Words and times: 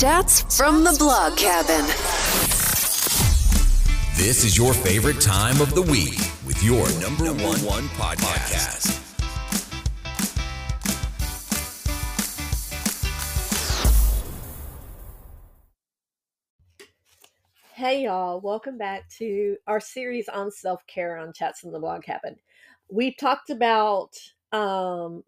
Chats 0.00 0.56
from 0.56 0.84
the 0.84 0.96
Blog 0.98 1.36
Cabin. 1.36 1.84
This 4.16 4.42
is 4.42 4.56
your 4.56 4.72
favorite 4.72 5.20
time 5.20 5.60
of 5.60 5.74
the 5.74 5.82
week 5.82 6.16
with 6.46 6.62
your 6.64 6.88
number, 6.98 7.24
number 7.26 7.44
one, 7.44 7.58
one 7.58 7.84
podcast. 7.88 8.98
Hey 17.74 18.04
y'all, 18.04 18.40
welcome 18.40 18.78
back 18.78 19.10
to 19.18 19.58
our 19.66 19.78
series 19.78 20.26
on 20.30 20.50
self-care 20.50 21.18
on 21.18 21.34
Chats 21.34 21.60
from 21.60 21.70
the 21.70 21.78
Blog 21.78 22.02
Cabin. 22.02 22.36
We 22.90 23.12
talked 23.12 23.50
about 23.50 24.16
um 24.52 25.22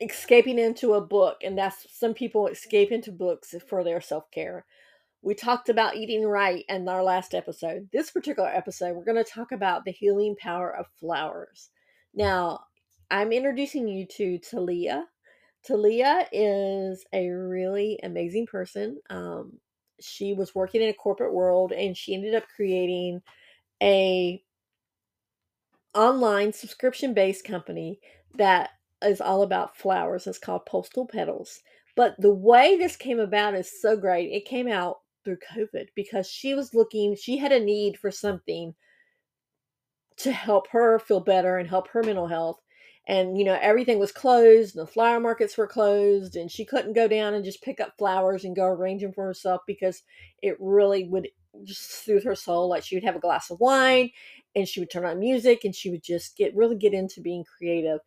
escaping 0.00 0.58
into 0.58 0.94
a 0.94 1.00
book 1.00 1.38
and 1.42 1.58
that's 1.58 1.86
some 1.90 2.14
people 2.14 2.46
escape 2.46 2.90
into 2.90 3.12
books 3.12 3.54
for 3.68 3.84
their 3.84 4.00
self-care. 4.00 4.64
We 5.20 5.34
talked 5.34 5.68
about 5.68 5.96
eating 5.96 6.24
right 6.24 6.64
in 6.68 6.88
our 6.88 7.02
last 7.02 7.34
episode. 7.34 7.88
This 7.92 8.10
particular 8.10 8.48
episode 8.48 8.96
we're 8.96 9.04
going 9.04 9.22
to 9.22 9.30
talk 9.30 9.52
about 9.52 9.84
the 9.84 9.92
healing 9.92 10.36
power 10.40 10.74
of 10.74 10.86
flowers. 10.98 11.70
Now 12.14 12.60
i'm 13.10 13.32
introducing 13.32 13.88
you 13.88 14.06
to 14.06 14.38
talia. 14.38 15.06
Talia 15.66 16.26
is 16.32 17.04
a 17.12 17.28
really 17.28 17.98
amazing 18.02 18.46
person. 18.46 18.98
Um, 19.10 19.58
she 20.00 20.32
was 20.32 20.54
working 20.54 20.80
in 20.80 20.88
a 20.88 20.94
corporate 20.94 21.34
world 21.34 21.72
and 21.72 21.96
she 21.96 22.14
ended 22.14 22.34
up 22.34 22.44
creating 22.54 23.20
a 23.82 24.42
online 25.94 26.52
subscription 26.52 27.12
based 27.12 27.44
company 27.44 28.00
that 28.36 28.70
is 29.02 29.20
all 29.20 29.42
about 29.42 29.76
flowers. 29.76 30.26
It's 30.26 30.38
called 30.38 30.66
Postal 30.66 31.06
Petals. 31.06 31.60
But 31.96 32.14
the 32.18 32.32
way 32.32 32.76
this 32.76 32.96
came 32.96 33.18
about 33.18 33.54
is 33.54 33.80
so 33.80 33.96
great. 33.96 34.30
It 34.32 34.44
came 34.44 34.68
out 34.68 34.98
through 35.24 35.38
COVID 35.52 35.88
because 35.94 36.28
she 36.28 36.54
was 36.54 36.74
looking, 36.74 37.16
she 37.16 37.36
had 37.36 37.52
a 37.52 37.60
need 37.60 37.98
for 37.98 38.10
something 38.10 38.74
to 40.18 40.32
help 40.32 40.68
her 40.68 40.98
feel 40.98 41.20
better 41.20 41.58
and 41.58 41.68
help 41.68 41.88
her 41.88 42.02
mental 42.02 42.26
health. 42.26 42.60
And, 43.06 43.38
you 43.38 43.44
know, 43.44 43.58
everything 43.60 43.98
was 43.98 44.12
closed 44.12 44.76
and 44.76 44.86
the 44.86 44.90
flower 44.90 45.18
markets 45.18 45.56
were 45.56 45.66
closed 45.66 46.36
and 46.36 46.50
she 46.50 46.64
couldn't 46.64 46.92
go 46.92 47.08
down 47.08 47.34
and 47.34 47.44
just 47.44 47.62
pick 47.62 47.80
up 47.80 47.94
flowers 47.98 48.44
and 48.44 48.54
go 48.54 48.66
arrange 48.66 49.02
them 49.02 49.12
for 49.12 49.24
herself 49.24 49.62
because 49.66 50.02
it 50.42 50.56
really 50.60 51.04
would 51.08 51.28
just 51.64 52.04
soothe 52.04 52.24
her 52.24 52.34
soul. 52.34 52.68
Like 52.68 52.84
she 52.84 52.96
would 52.96 53.04
have 53.04 53.16
a 53.16 53.20
glass 53.20 53.50
of 53.50 53.60
wine 53.60 54.10
and 54.54 54.68
she 54.68 54.80
would 54.80 54.90
turn 54.90 55.06
on 55.06 55.18
music 55.18 55.64
and 55.64 55.74
she 55.74 55.90
would 55.90 56.02
just 56.02 56.36
get 56.36 56.54
really 56.54 56.76
get 56.76 56.92
into 56.92 57.20
being 57.20 57.44
creative 57.44 58.00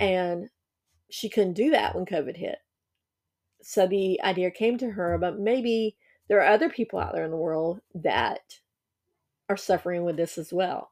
and 0.00 0.48
she 1.10 1.28
couldn't 1.28 1.54
do 1.54 1.70
that 1.70 1.94
when 1.94 2.06
COVID 2.06 2.36
hit. 2.36 2.58
So 3.62 3.86
the 3.86 4.20
idea 4.22 4.50
came 4.50 4.78
to 4.78 4.90
her 4.90 5.14
about 5.14 5.38
maybe 5.38 5.96
there 6.28 6.40
are 6.40 6.52
other 6.52 6.68
people 6.68 6.98
out 6.98 7.12
there 7.14 7.24
in 7.24 7.30
the 7.30 7.36
world 7.36 7.80
that 7.94 8.40
are 9.48 9.56
suffering 9.56 10.04
with 10.04 10.16
this 10.16 10.38
as 10.38 10.52
well. 10.52 10.90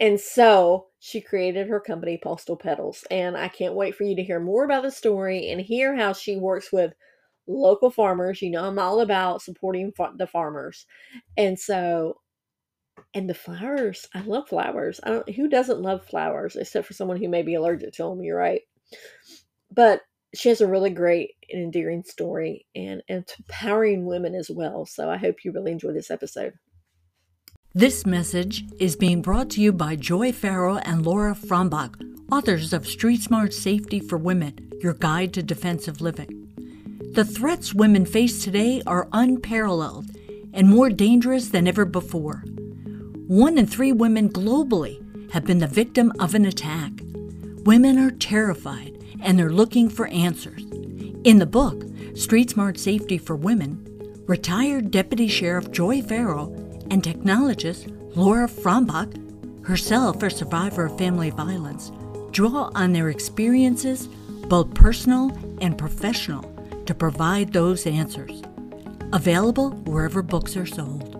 And 0.00 0.18
so 0.18 0.86
she 0.98 1.20
created 1.20 1.68
her 1.68 1.80
company, 1.80 2.18
Postal 2.22 2.56
Petals. 2.56 3.04
And 3.10 3.36
I 3.36 3.48
can't 3.48 3.74
wait 3.74 3.94
for 3.94 4.04
you 4.04 4.16
to 4.16 4.24
hear 4.24 4.40
more 4.40 4.64
about 4.64 4.82
the 4.82 4.90
story 4.90 5.50
and 5.50 5.60
hear 5.60 5.94
how 5.96 6.12
she 6.12 6.36
works 6.36 6.72
with 6.72 6.92
local 7.46 7.90
farmers. 7.90 8.42
You 8.42 8.50
know, 8.50 8.64
I'm 8.64 8.78
all 8.78 9.00
about 9.00 9.42
supporting 9.42 9.92
the 10.16 10.26
farmers. 10.26 10.86
And 11.36 11.58
so, 11.58 12.18
and 13.14 13.28
the 13.28 13.34
flowers, 13.34 14.08
I 14.14 14.20
love 14.22 14.48
flowers. 14.48 15.00
I 15.02 15.10
don't, 15.10 15.30
who 15.30 15.48
doesn't 15.48 15.82
love 15.82 16.04
flowers 16.04 16.56
except 16.56 16.86
for 16.86 16.94
someone 16.94 17.16
who 17.16 17.28
may 17.28 17.42
be 17.42 17.54
allergic 17.54 17.92
to 17.94 18.04
them? 18.04 18.22
You're 18.22 18.38
right. 18.38 18.62
But 19.70 20.02
she 20.34 20.48
has 20.48 20.60
a 20.60 20.66
really 20.66 20.90
great 20.90 21.32
and 21.50 21.62
endearing 21.62 22.02
story 22.02 22.66
and, 22.74 23.02
and 23.08 23.24
empowering 23.38 24.04
women 24.04 24.34
as 24.34 24.50
well. 24.50 24.84
So 24.84 25.08
I 25.08 25.16
hope 25.16 25.44
you 25.44 25.52
really 25.52 25.72
enjoy 25.72 25.92
this 25.92 26.10
episode. 26.10 26.54
This 27.72 28.06
message 28.06 28.64
is 28.78 28.94
being 28.94 29.22
brought 29.22 29.50
to 29.50 29.60
you 29.60 29.72
by 29.72 29.96
Joy 29.96 30.32
Farrell 30.32 30.80
and 30.84 31.04
Laura 31.04 31.34
Frombach, 31.34 32.00
authors 32.30 32.72
of 32.72 32.86
Street 32.86 33.22
Smart 33.22 33.52
Safety 33.52 33.98
for 34.00 34.16
Women 34.16 34.70
Your 34.80 34.94
Guide 34.94 35.32
to 35.34 35.42
Defensive 35.42 36.00
Living. 36.00 36.40
The 37.14 37.24
threats 37.24 37.74
women 37.74 38.06
face 38.06 38.42
today 38.44 38.82
are 38.86 39.08
unparalleled 39.12 40.06
and 40.52 40.68
more 40.68 40.88
dangerous 40.88 41.48
than 41.48 41.66
ever 41.66 41.84
before. 41.84 42.44
One 43.26 43.56
in 43.56 43.66
three 43.66 43.90
women 43.90 44.28
globally 44.28 45.00
have 45.32 45.46
been 45.46 45.58
the 45.58 45.66
victim 45.66 46.12
of 46.20 46.34
an 46.34 46.44
attack. 46.44 46.92
Women 47.64 47.98
are 47.98 48.10
terrified 48.10 49.02
and 49.22 49.38
they're 49.38 49.48
looking 49.48 49.88
for 49.88 50.08
answers. 50.08 50.62
In 51.24 51.38
the 51.38 51.46
book, 51.46 51.84
Street 52.14 52.50
Smart 52.50 52.78
Safety 52.78 53.16
for 53.16 53.34
Women, 53.34 53.82
retired 54.26 54.90
Deputy 54.90 55.26
Sheriff 55.26 55.70
Joy 55.70 56.02
Farrell 56.02 56.52
and 56.90 57.02
technologist 57.02 57.90
Laura 58.14 58.46
Frombach, 58.46 59.66
herself 59.66 60.22
a 60.22 60.28
survivor 60.28 60.84
of 60.84 60.98
family 60.98 61.30
violence, 61.30 61.92
draw 62.30 62.70
on 62.74 62.92
their 62.92 63.08
experiences, 63.08 64.06
both 64.48 64.74
personal 64.74 65.30
and 65.62 65.78
professional, 65.78 66.42
to 66.84 66.94
provide 66.94 67.54
those 67.54 67.86
answers. 67.86 68.42
Available 69.14 69.70
wherever 69.86 70.20
books 70.20 70.58
are 70.58 70.66
sold. 70.66 71.13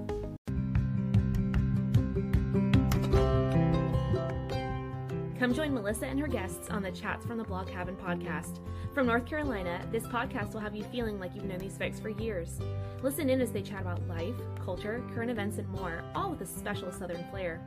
Come 5.45 5.53
join 5.53 5.75
Melissa 5.75 6.07
and 6.07 6.19
her 6.21 6.27
guests 6.27 6.71
on 6.71 6.83
the 6.83 6.91
Chats 6.91 7.27
from 7.27 7.37
the 7.37 7.45
Blog 7.45 7.69
Cabin 7.69 7.97
podcast. 7.97 8.61
From 8.95 9.07
North 9.07 9.27
Carolina, 9.27 9.87
this 9.93 10.05
podcast 10.05 10.55
will 10.55 10.61
have 10.61 10.75
you 10.75 10.85
feeling 10.85 11.21
like 11.21 11.35
you've 11.35 11.45
known 11.45 11.59
these 11.59 11.77
folks 11.77 12.01
for 12.01 12.09
years. 12.09 12.59
Listen 13.03 13.29
in 13.29 13.43
as 13.43 13.53
they 13.53 13.61
chat 13.61 13.83
about 13.83 14.09
life, 14.09 14.35
culture, 14.65 15.05
current 15.15 15.31
events, 15.31 15.59
and 15.59 15.69
more, 15.69 16.03
all 16.15 16.31
with 16.31 16.41
a 16.41 16.47
special 16.47 16.91
Southern 16.91 17.23
flair. 17.31 17.61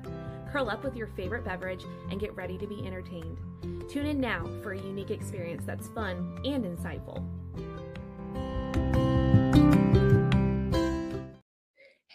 Curl 0.51 0.71
up 0.71 0.83
with 0.83 0.95
your 0.95 1.05
favorite 1.05 1.45
beverage 1.45 1.83
and 2.09 2.19
get 2.19 2.35
ready 2.35 2.57
to 2.57 2.66
be 2.66 2.83
entertained. 2.83 3.37
Tune 3.87 4.07
in 4.07 4.19
now 4.19 4.49
for 4.63 4.71
a 4.71 4.81
unique 4.81 5.11
experience 5.11 5.61
that's 5.63 5.87
fun 5.89 6.41
and 6.43 6.66
insightful. 6.66 7.23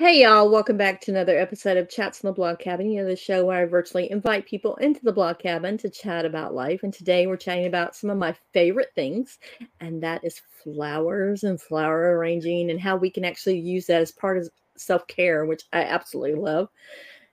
Hey 0.03 0.23
y'all, 0.23 0.51
welcome 0.51 0.77
back 0.77 1.01
to 1.03 1.13
another 1.13 1.39
episode 1.39 1.77
of 1.77 1.89
Chats 1.89 2.23
in 2.23 2.27
the 2.27 2.33
Blog 2.33 2.59
Cabin. 2.59 2.91
You 2.91 3.03
know, 3.03 3.09
the 3.09 3.15
show 3.15 3.45
where 3.45 3.63
I 3.63 3.67
virtually 3.67 4.11
invite 4.11 4.47
people 4.47 4.75
into 4.79 5.01
the 5.05 5.13
blog 5.13 5.39
cabin 5.39 5.79
to 5.79 5.89
chat 5.89 6.25
about 6.25 6.57
life. 6.57 6.83
And 6.83 6.93
today 6.93 7.29
we're 7.29 7.37
chatting 7.37 7.67
about 7.67 7.95
some 7.95 8.11
of 8.11 8.19
my 8.19 8.35
favorite 8.53 8.91
things, 8.97 9.39
and 9.79 10.03
that 10.03 10.25
is 10.25 10.43
flowers 10.65 11.45
and 11.45 11.63
flower 11.63 12.19
arranging 12.19 12.73
and 12.73 12.81
how 12.81 12.97
we 12.97 13.11
can 13.11 13.25
actually 13.25 13.61
use 13.61 13.87
that 13.87 14.03
as 14.03 14.11
part 14.11 14.39
of 14.39 14.51
self-care, 14.75 15.45
which 15.45 15.63
I 15.73 15.85
absolutely 15.85 16.35
love. 16.35 16.69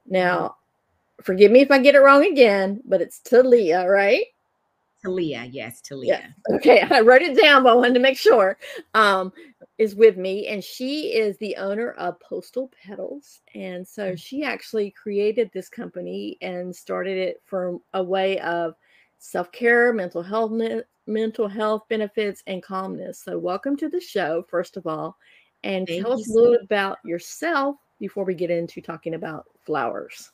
Now, 0.05 0.57
forgive 1.23 1.51
me 1.51 1.61
if 1.61 1.71
I 1.71 1.79
get 1.79 1.95
it 1.95 2.01
wrong 2.01 2.23
again, 2.23 2.83
but 2.85 3.01
it's 3.01 3.17
Talia, 3.17 3.87
right? 3.87 4.25
Talia, 5.01 5.49
yes, 5.51 5.81
Talia. 5.81 6.31
Yeah. 6.49 6.55
Okay, 6.57 6.81
I 6.91 7.01
wrote 7.01 7.23
it 7.23 7.35
down, 7.35 7.63
but 7.63 7.71
I 7.71 7.75
wanted 7.75 7.95
to 7.95 7.99
make 7.99 8.17
sure. 8.17 8.59
Um, 8.93 9.33
is 9.79 9.95
with 9.95 10.17
me, 10.17 10.47
and 10.47 10.61
she 10.61 11.13
is 11.13 11.37
the 11.37 11.55
owner 11.55 11.91
of 11.91 12.19
Postal 12.19 12.69
Petals. 12.85 13.39
And 13.55 13.87
so 13.87 14.11
mm. 14.11 14.19
she 14.19 14.43
actually 14.43 14.91
created 14.91 15.49
this 15.51 15.69
company 15.69 16.37
and 16.41 16.75
started 16.75 17.17
it 17.17 17.41
from 17.45 17.79
a 17.93 18.03
way 18.03 18.39
of 18.41 18.75
self 19.19 19.51
care, 19.53 19.93
mental 19.93 20.21
health, 20.21 20.51
mental 21.07 21.47
health 21.47 21.83
benefits, 21.89 22.43
and 22.45 22.61
calmness. 22.61 23.23
So, 23.23 23.39
welcome 23.39 23.77
to 23.77 23.87
the 23.87 24.01
show, 24.01 24.45
first 24.49 24.75
of 24.75 24.85
all, 24.85 25.17
and 25.63 25.87
Thank 25.87 26.03
tell 26.03 26.13
us 26.13 26.29
a 26.29 26.33
little 26.33 26.57
about 26.61 26.97
yourself 27.05 27.77
before 27.99 28.25
we 28.25 28.35
get 28.35 28.51
into 28.51 28.81
talking 28.81 29.13
about 29.15 29.45
flowers. 29.65 30.31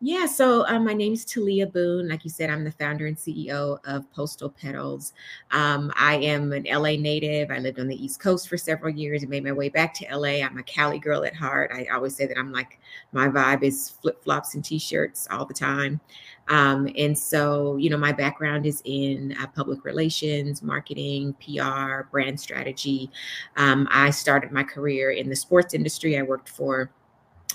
Yeah, 0.00 0.26
so 0.26 0.66
um, 0.66 0.84
my 0.84 0.92
name 0.92 1.14
is 1.14 1.24
Talia 1.24 1.66
Boone. 1.66 2.08
Like 2.08 2.22
you 2.22 2.30
said, 2.30 2.50
I'm 2.50 2.64
the 2.64 2.70
founder 2.70 3.06
and 3.06 3.16
CEO 3.16 3.78
of 3.86 4.10
Postal 4.12 4.50
Petals. 4.50 5.14
Um, 5.52 5.90
I 5.96 6.16
am 6.16 6.52
an 6.52 6.66
LA 6.70 6.96
native. 6.96 7.50
I 7.50 7.58
lived 7.58 7.80
on 7.80 7.88
the 7.88 8.04
East 8.04 8.20
Coast 8.20 8.48
for 8.48 8.58
several 8.58 8.94
years 8.94 9.22
and 9.22 9.30
made 9.30 9.44
my 9.44 9.52
way 9.52 9.70
back 9.70 9.94
to 9.94 10.16
LA. 10.16 10.44
I'm 10.44 10.58
a 10.58 10.62
Cali 10.62 10.98
girl 10.98 11.24
at 11.24 11.34
heart. 11.34 11.70
I 11.74 11.86
always 11.86 12.14
say 12.14 12.26
that 12.26 12.36
I'm 12.36 12.52
like, 12.52 12.78
my 13.12 13.28
vibe 13.28 13.62
is 13.62 13.90
flip 14.02 14.22
flops 14.22 14.54
and 14.54 14.64
t 14.64 14.78
shirts 14.78 15.26
all 15.30 15.46
the 15.46 15.54
time. 15.54 16.00
Um, 16.48 16.88
and 16.96 17.18
so, 17.18 17.76
you 17.76 17.90
know, 17.90 17.96
my 17.96 18.12
background 18.12 18.66
is 18.66 18.82
in 18.84 19.34
uh, 19.40 19.46
public 19.48 19.84
relations, 19.84 20.62
marketing, 20.62 21.34
PR, 21.34 22.02
brand 22.10 22.38
strategy. 22.38 23.10
Um, 23.56 23.88
I 23.90 24.10
started 24.10 24.52
my 24.52 24.62
career 24.62 25.10
in 25.10 25.28
the 25.28 25.36
sports 25.36 25.74
industry. 25.74 26.18
I 26.18 26.22
worked 26.22 26.48
for 26.48 26.90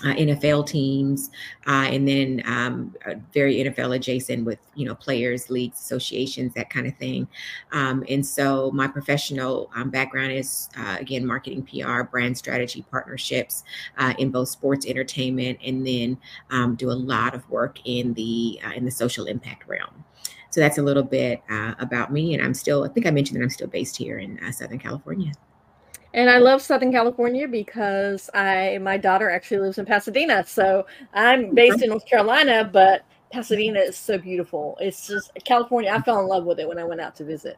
uh, 0.04 0.14
NFL 0.14 0.66
teams, 0.66 1.30
uh, 1.66 1.86
and 1.88 2.06
then 2.06 2.42
um, 2.46 2.94
very 3.32 3.56
NFL 3.56 3.96
adjacent 3.96 4.44
with 4.44 4.58
you 4.74 4.86
know 4.86 4.94
players, 4.94 5.50
leagues, 5.50 5.78
associations, 5.80 6.52
that 6.54 6.70
kind 6.70 6.86
of 6.86 6.96
thing. 6.96 7.28
Um, 7.72 8.04
and 8.08 8.24
so 8.24 8.70
my 8.72 8.88
professional 8.88 9.70
um, 9.74 9.90
background 9.90 10.32
is 10.32 10.68
uh, 10.76 10.96
again 10.98 11.24
marketing, 11.24 11.62
PR, 11.62 12.02
brand 12.02 12.36
strategy, 12.36 12.84
partnerships 12.90 13.64
uh, 13.98 14.14
in 14.18 14.30
both 14.30 14.48
sports, 14.48 14.86
entertainment, 14.86 15.58
and 15.64 15.86
then 15.86 16.18
um, 16.50 16.74
do 16.74 16.90
a 16.90 16.92
lot 16.92 17.34
of 17.34 17.48
work 17.50 17.78
in 17.84 18.14
the 18.14 18.60
uh, 18.64 18.72
in 18.72 18.84
the 18.84 18.90
social 18.90 19.26
impact 19.26 19.68
realm. 19.68 20.04
So 20.50 20.60
that's 20.60 20.76
a 20.76 20.82
little 20.82 21.02
bit 21.02 21.42
uh, 21.48 21.74
about 21.78 22.12
me, 22.12 22.34
and 22.34 22.42
I'm 22.42 22.54
still. 22.54 22.84
I 22.84 22.88
think 22.88 23.06
I 23.06 23.10
mentioned 23.10 23.40
that 23.40 23.44
I'm 23.44 23.50
still 23.50 23.68
based 23.68 23.96
here 23.96 24.18
in 24.18 24.38
Southern 24.52 24.78
California. 24.78 25.32
And 26.14 26.28
I 26.28 26.38
love 26.38 26.60
Southern 26.60 26.92
California 26.92 27.48
because 27.48 28.28
I 28.34 28.78
my 28.82 28.98
daughter 28.98 29.30
actually 29.30 29.60
lives 29.60 29.78
in 29.78 29.86
Pasadena. 29.86 30.44
So 30.46 30.86
I'm 31.14 31.54
based 31.54 31.82
in 31.82 31.88
North 31.88 32.06
Carolina, 32.06 32.68
but 32.70 33.04
Pasadena 33.32 33.80
is 33.80 33.96
so 33.96 34.18
beautiful. 34.18 34.76
It's 34.80 35.06
just 35.06 35.32
California. 35.44 35.90
I 35.90 36.02
fell 36.02 36.20
in 36.20 36.26
love 36.26 36.44
with 36.44 36.60
it 36.60 36.68
when 36.68 36.78
I 36.78 36.84
went 36.84 37.00
out 37.00 37.16
to 37.16 37.24
visit. 37.24 37.56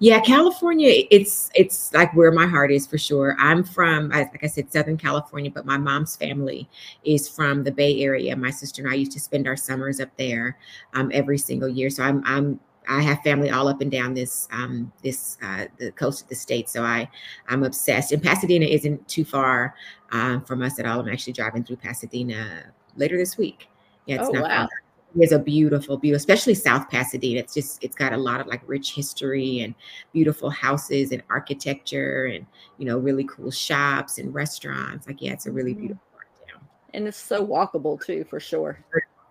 Yeah, 0.00 0.20
California, 0.20 1.04
it's 1.10 1.50
it's 1.54 1.92
like 1.92 2.14
where 2.14 2.32
my 2.32 2.46
heart 2.46 2.72
is 2.72 2.86
for 2.86 2.98
sure. 2.98 3.36
I'm 3.38 3.62
from, 3.62 4.08
like 4.08 4.42
I 4.42 4.46
said, 4.46 4.72
Southern 4.72 4.96
California, 4.96 5.50
but 5.50 5.66
my 5.66 5.78
mom's 5.78 6.16
family 6.16 6.68
is 7.04 7.28
from 7.28 7.62
the 7.64 7.70
Bay 7.70 8.00
Area. 8.02 8.34
My 8.34 8.50
sister 8.50 8.82
and 8.82 8.90
I 8.90 8.94
used 8.94 9.12
to 9.12 9.20
spend 9.20 9.46
our 9.46 9.56
summers 9.56 10.00
up 10.00 10.10
there 10.16 10.58
um, 10.94 11.10
every 11.14 11.38
single 11.38 11.68
year. 11.68 11.90
So 11.90 12.02
I'm 12.02 12.22
I'm 12.24 12.58
I 12.88 13.02
have 13.02 13.20
family 13.22 13.50
all 13.50 13.68
up 13.68 13.80
and 13.80 13.90
down 13.90 14.14
this 14.14 14.48
um, 14.50 14.90
this 15.02 15.36
uh, 15.42 15.66
the 15.78 15.92
coast 15.92 16.22
of 16.22 16.28
the 16.28 16.34
state, 16.34 16.68
so 16.68 16.82
I 16.82 17.08
I'm 17.48 17.62
obsessed. 17.62 18.12
And 18.12 18.22
Pasadena 18.22 18.66
isn't 18.66 19.06
too 19.06 19.24
far 19.24 19.74
um, 20.10 20.42
from 20.42 20.62
us 20.62 20.78
at 20.78 20.86
all. 20.86 21.00
I'm 21.00 21.08
actually 21.08 21.34
driving 21.34 21.64
through 21.64 21.76
Pasadena 21.76 22.64
later 22.96 23.18
this 23.18 23.36
week. 23.36 23.68
Yeah, 24.06 24.16
it's 24.16 24.28
oh, 24.28 24.32
not 24.32 24.42
wow. 24.44 24.56
far. 24.56 24.68
It's 25.16 25.32
a 25.32 25.38
beautiful, 25.38 25.96
beautiful, 25.96 26.18
especially 26.18 26.54
South 26.54 26.88
Pasadena. 26.90 27.40
It's 27.40 27.54
just 27.54 27.82
it's 27.84 27.96
got 27.96 28.12
a 28.12 28.16
lot 28.16 28.40
of 28.40 28.46
like 28.46 28.62
rich 28.66 28.94
history 28.94 29.60
and 29.60 29.74
beautiful 30.12 30.48
houses 30.48 31.12
and 31.12 31.22
architecture 31.28 32.26
and 32.26 32.46
you 32.78 32.86
know 32.86 32.98
really 32.98 33.24
cool 33.24 33.50
shops 33.50 34.18
and 34.18 34.34
restaurants. 34.34 35.06
Like 35.06 35.20
yeah, 35.20 35.32
it's 35.32 35.46
a 35.46 35.52
really 35.52 35.72
mm-hmm. 35.72 35.80
beautiful 35.80 36.06
part 36.14 36.28
town. 36.50 36.66
And 36.94 37.06
it's 37.06 37.18
so 37.18 37.46
walkable 37.46 38.02
too, 38.02 38.24
for 38.24 38.40
sure 38.40 38.82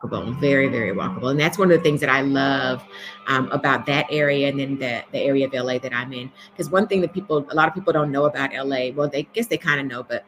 walkable, 0.02 0.40
very, 0.40 0.68
very 0.68 0.96
walkable. 0.96 1.32
And 1.32 1.40
that's 1.40 1.58
one 1.58 1.72
of 1.72 1.78
the 1.78 1.84
things 1.84 2.00
that 2.02 2.10
I 2.10 2.22
love 2.22 2.84
um, 3.28 3.50
about 3.52 3.86
that 3.88 4.06
area 4.10 4.48
and 4.50 4.60
then 4.60 4.78
the, 4.78 5.04
the 5.12 5.20
area 5.20 5.48
of 5.48 5.54
LA 5.54 5.80
that 5.80 5.94
I'm 5.94 6.14
in. 6.14 6.32
Because 6.52 6.70
one 6.70 6.88
thing 6.88 7.02
that 7.02 7.14
people, 7.14 7.46
a 7.50 7.56
lot 7.56 7.68
of 7.68 7.74
people 7.74 7.94
don't 7.94 8.12
know 8.12 8.26
about 8.26 8.54
LA, 8.54 8.92
well, 8.94 9.10
they 9.10 9.24
guess 9.34 9.48
they 9.48 9.58
kind 9.58 9.80
of 9.80 9.86
know, 9.86 10.04
but 10.04 10.26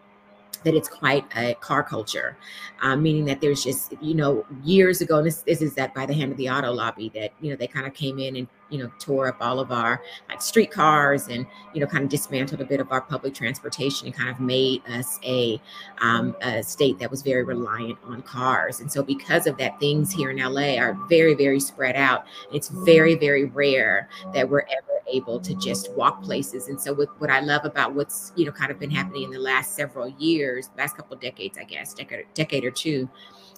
that 0.63 0.73
it's 0.73 0.89
quite 0.89 1.25
a 1.37 1.53
car 1.55 1.83
culture, 1.83 2.37
um, 2.81 3.01
meaning 3.01 3.23
that 3.25 3.39
there's 3.39 3.63
just, 3.63 3.93
you 4.01 4.13
know, 4.13 4.45
years 4.63 4.99
ago, 4.99 5.17
and 5.17 5.27
this, 5.27 5.41
this 5.43 5.61
is 5.61 5.73
that 5.75 5.93
by 5.93 6.05
the 6.05 6.13
hand 6.13 6.31
of 6.31 6.37
the 6.37 6.49
auto 6.49 6.71
lobby 6.71 7.09
that, 7.15 7.31
you 7.39 7.49
know, 7.49 7.55
they 7.55 7.67
kind 7.67 7.87
of 7.87 7.93
came 7.93 8.19
in 8.19 8.35
and 8.35 8.47
you 8.69 8.77
know 8.79 8.91
tore 8.99 9.27
up 9.27 9.37
all 9.41 9.59
of 9.59 9.71
our 9.71 10.01
like 10.29 10.41
streetcars 10.41 11.27
and 11.27 11.45
you 11.73 11.81
know 11.81 11.87
kind 11.87 12.03
of 12.03 12.09
dismantled 12.09 12.61
a 12.61 12.65
bit 12.65 12.79
of 12.79 12.91
our 12.91 13.01
public 13.01 13.33
transportation 13.33 14.07
and 14.07 14.15
kind 14.15 14.29
of 14.29 14.39
made 14.39 14.81
us 14.87 15.19
a, 15.23 15.59
um, 16.01 16.35
a 16.41 16.63
state 16.63 16.99
that 16.99 17.09
was 17.09 17.21
very 17.21 17.43
reliant 17.43 17.97
on 18.03 18.21
cars. 18.21 18.79
And 18.79 18.91
so 18.91 19.03
because 19.03 19.47
of 19.47 19.57
that 19.57 19.79
things 19.79 20.11
here 20.11 20.29
in 20.29 20.37
la 20.37 20.77
are 20.77 20.97
very 21.07 21.33
very 21.33 21.59
spread 21.59 21.95
out. 21.95 22.25
It's 22.51 22.69
very 22.69 23.15
very 23.15 23.45
rare 23.45 24.09
that 24.33 24.47
we're 24.49 24.61
ever 24.61 25.01
able 25.11 25.39
to 25.39 25.55
just 25.55 25.91
walk 25.93 26.21
places. 26.21 26.67
And 26.67 26.79
so 26.79 26.93
with 26.93 27.09
what 27.17 27.29
i 27.29 27.39
love 27.39 27.65
about 27.65 27.93
what's 27.95 28.31
you 28.35 28.45
know 28.45 28.51
kind 28.51 28.71
of 28.71 28.79
been 28.79 28.91
happening 28.91 29.23
in 29.23 29.31
the 29.31 29.39
last 29.39 29.75
several 29.75 30.07
years 30.19 30.69
last 30.77 30.95
couple 30.95 31.15
decades 31.17 31.57
i 31.57 31.63
guess 31.63 31.93
decade, 31.93 32.25
decade 32.33 32.63
or 32.63 32.71
two 32.71 33.09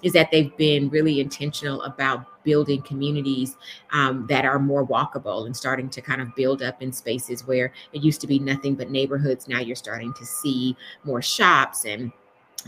is 0.04 0.14
that 0.14 0.30
they've 0.32 0.56
been 0.58 0.90
really 0.90 1.20
intentional 1.20 1.82
about 1.84 2.26
building 2.44 2.82
communities 2.82 3.58
um, 3.92 4.26
that 4.28 4.46
are 4.46 4.60
more 4.60 4.86
walkable 4.86 5.46
and 5.46 5.56
starting 5.56 5.90
to 5.90 6.02
kind 6.02 6.22
of 6.22 6.34
build 6.36 6.62
up 6.62 6.82
in 6.82 6.92
spaces 6.92 7.46
where 7.46 7.72
it 7.94 8.04
used 8.04 8.22
to 8.22 8.28
be 8.28 8.40
nothing 8.40 8.76
but 8.76 8.90
neighborhoods. 8.90 9.48
Now 9.48 9.60
you're 9.60 9.76
starting 9.76 10.14
to 10.14 10.26
see 10.26 10.76
more 11.04 11.22
shops 11.22 11.86
and 11.86 12.12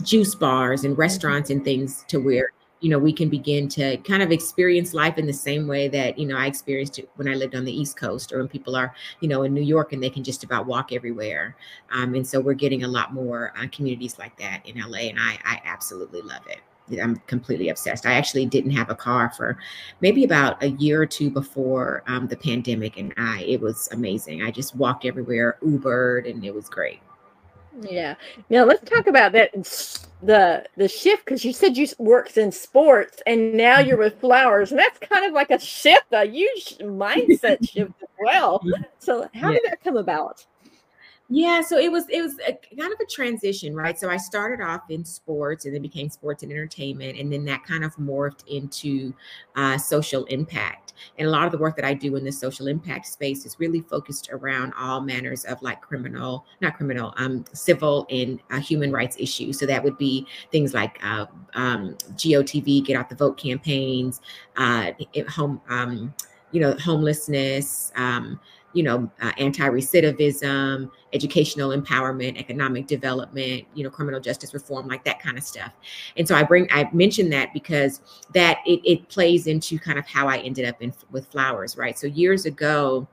juice 0.02 0.34
bars 0.34 0.84
and 0.84 0.96
restaurants 0.98 1.50
and 1.50 1.64
things 1.64 2.04
to 2.08 2.18
where 2.18 2.50
you 2.80 2.90
know 2.90 2.98
we 2.98 3.12
can 3.12 3.28
begin 3.28 3.68
to 3.68 3.96
kind 3.98 4.22
of 4.22 4.32
experience 4.32 4.92
life 4.92 5.18
in 5.18 5.26
the 5.26 5.32
same 5.32 5.68
way 5.68 5.86
that 5.86 6.18
you 6.18 6.26
know 6.26 6.36
i 6.36 6.46
experienced 6.46 6.98
it 6.98 7.08
when 7.14 7.28
i 7.28 7.34
lived 7.34 7.54
on 7.54 7.64
the 7.64 7.72
east 7.72 7.96
coast 7.96 8.32
or 8.32 8.38
when 8.38 8.48
people 8.48 8.74
are 8.74 8.92
you 9.20 9.28
know 9.28 9.44
in 9.44 9.54
new 9.54 9.62
york 9.62 9.92
and 9.92 10.02
they 10.02 10.10
can 10.10 10.24
just 10.24 10.42
about 10.42 10.66
walk 10.66 10.92
everywhere 10.92 11.56
um, 11.92 12.14
and 12.14 12.26
so 12.26 12.40
we're 12.40 12.52
getting 12.52 12.82
a 12.82 12.88
lot 12.88 13.14
more 13.14 13.52
uh, 13.56 13.66
communities 13.70 14.18
like 14.18 14.36
that 14.36 14.60
in 14.66 14.78
la 14.90 14.98
and 14.98 15.18
i 15.18 15.38
i 15.44 15.60
absolutely 15.64 16.20
love 16.22 16.42
it 16.48 16.58
I'm 17.02 17.16
completely 17.26 17.70
obsessed. 17.70 18.06
I 18.06 18.14
actually 18.14 18.46
didn't 18.46 18.72
have 18.72 18.90
a 18.90 18.94
car 18.94 19.32
for 19.36 19.58
maybe 20.00 20.24
about 20.24 20.62
a 20.62 20.68
year 20.68 21.00
or 21.00 21.06
two 21.06 21.30
before 21.30 22.02
um, 22.06 22.26
the 22.28 22.36
pandemic, 22.36 22.98
and 22.98 23.12
I 23.16 23.42
it 23.42 23.60
was 23.60 23.88
amazing. 23.92 24.42
I 24.42 24.50
just 24.50 24.76
walked 24.76 25.04
everywhere, 25.04 25.56
Ubered, 25.62 26.28
and 26.30 26.44
it 26.44 26.54
was 26.54 26.68
great. 26.68 27.00
Yeah. 27.80 28.14
Now 28.50 28.64
let's 28.64 28.88
talk 28.88 29.06
about 29.06 29.32
that 29.32 29.52
the 30.22 30.64
the 30.76 30.88
shift 30.88 31.24
because 31.24 31.44
you 31.44 31.52
said 31.52 31.76
you 31.76 31.86
worked 31.98 32.36
in 32.36 32.52
sports 32.52 33.22
and 33.26 33.54
now 33.54 33.80
you're 33.80 33.98
with 33.98 34.20
flowers, 34.20 34.70
and 34.70 34.78
that's 34.78 34.98
kind 34.98 35.24
of 35.24 35.32
like 35.32 35.50
a 35.50 35.58
shift, 35.58 36.06
a 36.12 36.24
huge 36.24 36.78
mindset 36.78 37.68
shift 37.68 37.92
as 38.02 38.08
well. 38.22 38.62
So 38.98 39.28
how 39.34 39.50
yeah. 39.50 39.58
did 39.58 39.70
that 39.70 39.84
come 39.84 39.98
about? 39.98 40.46
Yeah, 41.30 41.62
so 41.62 41.78
it 41.78 41.90
was 41.90 42.06
it 42.10 42.20
was 42.20 42.38
a, 42.46 42.52
kind 42.78 42.92
of 42.92 43.00
a 43.00 43.06
transition, 43.06 43.74
right? 43.74 43.98
So 43.98 44.10
I 44.10 44.18
started 44.18 44.62
off 44.62 44.82
in 44.90 45.06
sports 45.06 45.64
and 45.64 45.74
then 45.74 45.80
became 45.80 46.10
sports 46.10 46.42
and 46.42 46.52
entertainment, 46.52 47.18
and 47.18 47.32
then 47.32 47.46
that 47.46 47.64
kind 47.64 47.82
of 47.82 47.96
morphed 47.96 48.46
into 48.46 49.14
uh, 49.56 49.78
social 49.78 50.26
impact. 50.26 50.92
And 51.18 51.26
a 51.26 51.30
lot 51.30 51.46
of 51.46 51.52
the 51.52 51.56
work 51.58 51.76
that 51.76 51.84
I 51.84 51.94
do 51.94 52.16
in 52.16 52.24
the 52.24 52.30
social 52.30 52.66
impact 52.66 53.06
space 53.06 53.46
is 53.46 53.58
really 53.58 53.80
focused 53.80 54.28
around 54.32 54.74
all 54.78 55.00
manners 55.00 55.44
of 55.46 55.62
like 55.62 55.80
criminal, 55.80 56.44
not 56.60 56.76
criminal, 56.76 57.14
um, 57.16 57.46
civil 57.54 58.06
and 58.10 58.38
uh, 58.50 58.60
human 58.60 58.92
rights 58.92 59.16
issues. 59.18 59.58
So 59.58 59.64
that 59.64 59.82
would 59.82 59.96
be 59.96 60.26
things 60.52 60.74
like 60.74 60.98
uh, 61.02 61.24
um, 61.54 61.94
GOTV, 62.16 62.84
Get 62.84 62.96
Out 62.96 63.08
the 63.08 63.16
Vote 63.16 63.38
campaigns, 63.38 64.20
uh, 64.58 64.92
home, 65.28 65.60
um, 65.70 66.14
you 66.52 66.60
know, 66.60 66.74
homelessness. 66.74 67.92
Um, 67.96 68.38
you 68.74 68.82
know, 68.82 69.10
uh, 69.22 69.32
anti-recidivism, 69.38 70.90
educational 71.12 71.70
empowerment, 71.70 72.36
economic 72.38 72.86
development, 72.86 73.64
you 73.74 73.84
know, 73.84 73.90
criminal 73.90 74.20
justice 74.20 74.52
reform, 74.52 74.88
like 74.88 75.04
that 75.04 75.20
kind 75.20 75.38
of 75.38 75.44
stuff. 75.44 75.72
And 76.16 76.26
so 76.26 76.34
I 76.34 76.42
bring, 76.42 76.68
I 76.70 76.88
mentioned 76.92 77.32
that 77.32 77.54
because 77.54 78.00
that 78.34 78.58
it, 78.66 78.80
it 78.84 79.08
plays 79.08 79.46
into 79.46 79.78
kind 79.78 79.98
of 79.98 80.06
how 80.06 80.28
I 80.28 80.38
ended 80.38 80.66
up 80.66 80.82
in 80.82 80.92
with 81.10 81.26
flowers, 81.28 81.76
right? 81.76 81.98
So 81.98 82.08
years 82.08 82.44
ago, 82.44 83.08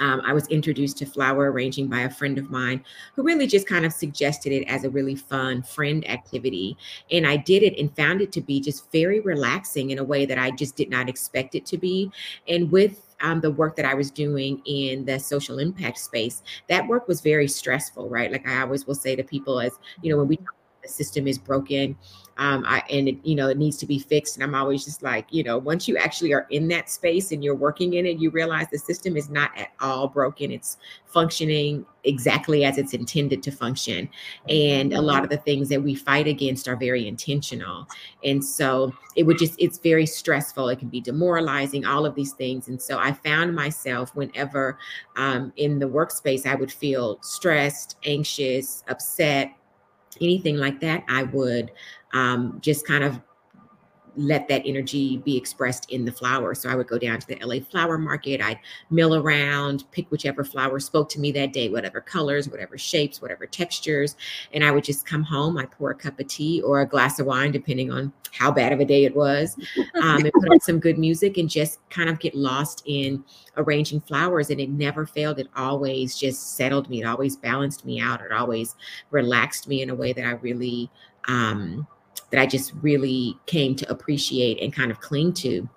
um, 0.00 0.22
I 0.24 0.32
was 0.32 0.48
introduced 0.48 0.96
to 0.98 1.06
flower 1.06 1.52
arranging 1.52 1.86
by 1.88 2.00
a 2.00 2.10
friend 2.10 2.38
of 2.38 2.50
mine 2.50 2.82
who 3.14 3.22
really 3.22 3.46
just 3.46 3.66
kind 3.66 3.84
of 3.84 3.92
suggested 3.92 4.50
it 4.50 4.64
as 4.64 4.84
a 4.84 4.90
really 4.90 5.14
fun 5.14 5.62
friend 5.62 6.08
activity. 6.08 6.76
And 7.10 7.26
I 7.26 7.36
did 7.36 7.62
it 7.62 7.78
and 7.78 7.94
found 7.94 8.22
it 8.22 8.32
to 8.32 8.40
be 8.40 8.60
just 8.60 8.90
very 8.92 9.20
relaxing 9.20 9.90
in 9.90 9.98
a 9.98 10.04
way 10.04 10.24
that 10.24 10.38
I 10.38 10.52
just 10.52 10.74
did 10.74 10.88
not 10.88 11.08
expect 11.10 11.54
it 11.54 11.66
to 11.66 11.76
be. 11.76 12.10
And 12.48 12.72
with 12.72 13.09
um, 13.20 13.40
the 13.40 13.50
work 13.50 13.76
that 13.76 13.84
I 13.84 13.94
was 13.94 14.10
doing 14.10 14.62
in 14.64 15.04
the 15.04 15.18
social 15.18 15.58
impact 15.58 15.98
space, 15.98 16.42
that 16.68 16.86
work 16.86 17.08
was 17.08 17.20
very 17.20 17.48
stressful, 17.48 18.08
right? 18.08 18.30
Like 18.30 18.46
I 18.46 18.62
always 18.62 18.86
will 18.86 18.94
say 18.94 19.16
to 19.16 19.22
people, 19.24 19.60
as 19.60 19.72
you 20.02 20.10
know, 20.10 20.18
when 20.18 20.28
we 20.28 20.36
the 20.36 20.59
system 20.88 21.26
is 21.26 21.38
broken 21.38 21.96
um, 22.40 22.64
I, 22.66 22.82
and 22.88 23.06
it, 23.06 23.18
you 23.22 23.34
know 23.34 23.48
it 23.48 23.58
needs 23.58 23.76
to 23.76 23.86
be 23.86 23.98
fixed. 23.98 24.36
And 24.36 24.42
i'm 24.42 24.54
always 24.54 24.84
just 24.84 25.02
like 25.02 25.26
you 25.30 25.44
know 25.44 25.58
once 25.58 25.86
you 25.86 25.98
actually 25.98 26.32
are 26.32 26.46
in 26.50 26.68
that 26.68 26.88
space 26.88 27.32
and 27.32 27.44
you're 27.44 27.54
working 27.54 27.94
in 27.94 28.06
it 28.06 28.18
you 28.18 28.30
realize 28.30 28.66
the 28.70 28.78
system 28.78 29.16
is 29.16 29.28
not 29.28 29.50
at 29.58 29.72
all 29.80 30.08
broken. 30.08 30.50
It's 30.50 30.78
functioning 31.04 31.84
exactly 32.04 32.64
as 32.64 32.78
it's 32.78 32.94
intended 32.94 33.42
to 33.42 33.50
function. 33.50 34.08
And 34.48 34.94
a 34.94 35.02
lot 35.02 35.22
of 35.22 35.28
the 35.28 35.36
things 35.36 35.68
that 35.68 35.82
we 35.82 35.94
fight 35.94 36.26
against 36.26 36.66
are 36.66 36.76
very 36.76 37.06
intentional. 37.06 37.86
And 38.24 38.42
so 38.42 38.94
it 39.16 39.24
would 39.24 39.36
just 39.36 39.54
it's 39.58 39.76
very 39.76 40.06
stressful. 40.06 40.70
It 40.70 40.78
can 40.78 40.88
be 40.88 41.02
demoralizing 41.02 41.84
all 41.84 42.06
of 42.06 42.14
these 42.14 42.32
things. 42.32 42.68
And 42.68 42.80
so 42.80 42.98
i 42.98 43.12
found 43.12 43.54
myself 43.54 44.14
whenever 44.14 44.78
um, 45.16 45.52
in 45.56 45.78
the 45.78 45.86
workspace 45.86 46.46
i 46.46 46.54
would 46.54 46.72
feel 46.72 47.18
stressed 47.20 47.96
anxious 48.04 48.82
upset 48.88 49.52
anything 50.20 50.56
like 50.56 50.80
that, 50.80 51.04
I 51.08 51.24
would 51.24 51.72
um, 52.12 52.58
just 52.60 52.86
kind 52.86 53.04
of 53.04 53.20
let 54.16 54.48
that 54.48 54.62
energy 54.64 55.18
be 55.18 55.36
expressed 55.36 55.90
in 55.90 56.04
the 56.04 56.12
flower. 56.12 56.54
So 56.54 56.68
I 56.68 56.74
would 56.74 56.88
go 56.88 56.98
down 56.98 57.18
to 57.20 57.26
the 57.26 57.38
LA 57.44 57.60
flower 57.60 57.98
market. 57.98 58.40
I'd 58.40 58.58
mill 58.90 59.14
around, 59.16 59.84
pick 59.92 60.10
whichever 60.10 60.44
flower 60.44 60.80
spoke 60.80 61.08
to 61.10 61.20
me 61.20 61.32
that 61.32 61.52
day, 61.52 61.68
whatever 61.68 62.00
colors, 62.00 62.48
whatever 62.48 62.78
shapes, 62.78 63.20
whatever 63.20 63.46
textures. 63.46 64.16
And 64.52 64.64
I 64.64 64.70
would 64.70 64.84
just 64.84 65.06
come 65.06 65.22
home. 65.22 65.58
I'd 65.58 65.70
pour 65.70 65.90
a 65.90 65.94
cup 65.94 66.18
of 66.20 66.26
tea 66.26 66.60
or 66.62 66.80
a 66.80 66.86
glass 66.86 67.18
of 67.18 67.26
wine, 67.26 67.52
depending 67.52 67.90
on 67.90 68.12
how 68.32 68.50
bad 68.50 68.72
of 68.72 68.80
a 68.80 68.84
day 68.84 69.04
it 69.04 69.14
was, 69.14 69.56
um, 70.02 70.24
and 70.24 70.32
put 70.32 70.50
on 70.50 70.60
some 70.60 70.78
good 70.78 70.98
music 70.98 71.36
and 71.36 71.48
just 71.48 71.78
kind 71.90 72.08
of 72.08 72.18
get 72.20 72.34
lost 72.34 72.82
in 72.86 73.24
arranging 73.56 74.00
flowers. 74.00 74.50
And 74.50 74.60
it 74.60 74.70
never 74.70 75.06
failed. 75.06 75.38
It 75.38 75.48
always 75.56 76.16
just 76.16 76.56
settled 76.56 76.88
me. 76.88 77.02
It 77.02 77.06
always 77.06 77.36
balanced 77.36 77.84
me 77.84 78.00
out. 78.00 78.20
It 78.20 78.32
always 78.32 78.76
relaxed 79.10 79.68
me 79.68 79.82
in 79.82 79.90
a 79.90 79.94
way 79.94 80.12
that 80.12 80.24
I 80.24 80.32
really, 80.32 80.90
um, 81.28 81.86
that 82.30 82.40
I 82.40 82.46
just 82.46 82.72
really 82.80 83.38
came 83.46 83.74
to 83.76 83.90
appreciate 83.90 84.62
and 84.62 84.72
kind 84.72 84.90
of 84.90 85.00
cling 85.00 85.32
to 85.34 85.68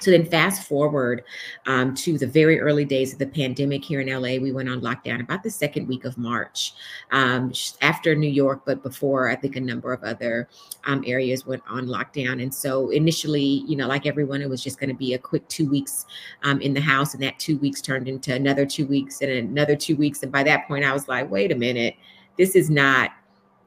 So 0.00 0.12
then, 0.12 0.26
fast 0.26 0.68
forward 0.68 1.24
um, 1.66 1.92
to 1.96 2.18
the 2.18 2.26
very 2.26 2.60
early 2.60 2.84
days 2.84 3.12
of 3.12 3.18
the 3.18 3.26
pandemic 3.26 3.84
here 3.84 4.00
in 4.00 4.06
LA. 4.06 4.40
We 4.40 4.52
went 4.52 4.68
on 4.68 4.80
lockdown 4.80 5.20
about 5.20 5.42
the 5.42 5.50
second 5.50 5.88
week 5.88 6.04
of 6.04 6.16
March, 6.16 6.74
um, 7.10 7.52
after 7.80 8.14
New 8.14 8.30
York, 8.30 8.62
but 8.64 8.84
before 8.84 9.28
I 9.28 9.34
think 9.34 9.56
a 9.56 9.60
number 9.60 9.92
of 9.92 10.04
other 10.04 10.48
um, 10.84 11.02
areas 11.04 11.46
went 11.46 11.64
on 11.68 11.86
lockdown. 11.86 12.40
And 12.40 12.54
so, 12.54 12.90
initially, 12.90 13.64
you 13.66 13.74
know, 13.74 13.88
like 13.88 14.06
everyone, 14.06 14.40
it 14.40 14.48
was 14.48 14.62
just 14.62 14.78
going 14.78 14.90
to 14.90 14.96
be 14.96 15.14
a 15.14 15.18
quick 15.18 15.48
two 15.48 15.68
weeks 15.68 16.06
um, 16.44 16.60
in 16.60 16.74
the 16.74 16.80
house, 16.80 17.14
and 17.14 17.22
that 17.24 17.40
two 17.40 17.58
weeks 17.58 17.80
turned 17.80 18.06
into 18.06 18.32
another 18.32 18.64
two 18.64 18.86
weeks 18.86 19.20
and 19.20 19.32
another 19.32 19.74
two 19.74 19.96
weeks. 19.96 20.22
And 20.22 20.30
by 20.30 20.44
that 20.44 20.68
point, 20.68 20.84
I 20.84 20.92
was 20.92 21.08
like, 21.08 21.28
wait 21.28 21.50
a 21.50 21.56
minute, 21.56 21.96
this 22.36 22.54
is 22.54 22.70
not 22.70 23.10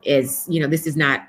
as 0.07 0.45
you 0.49 0.59
know, 0.59 0.67
this 0.67 0.87
is 0.87 0.95
not 0.95 1.27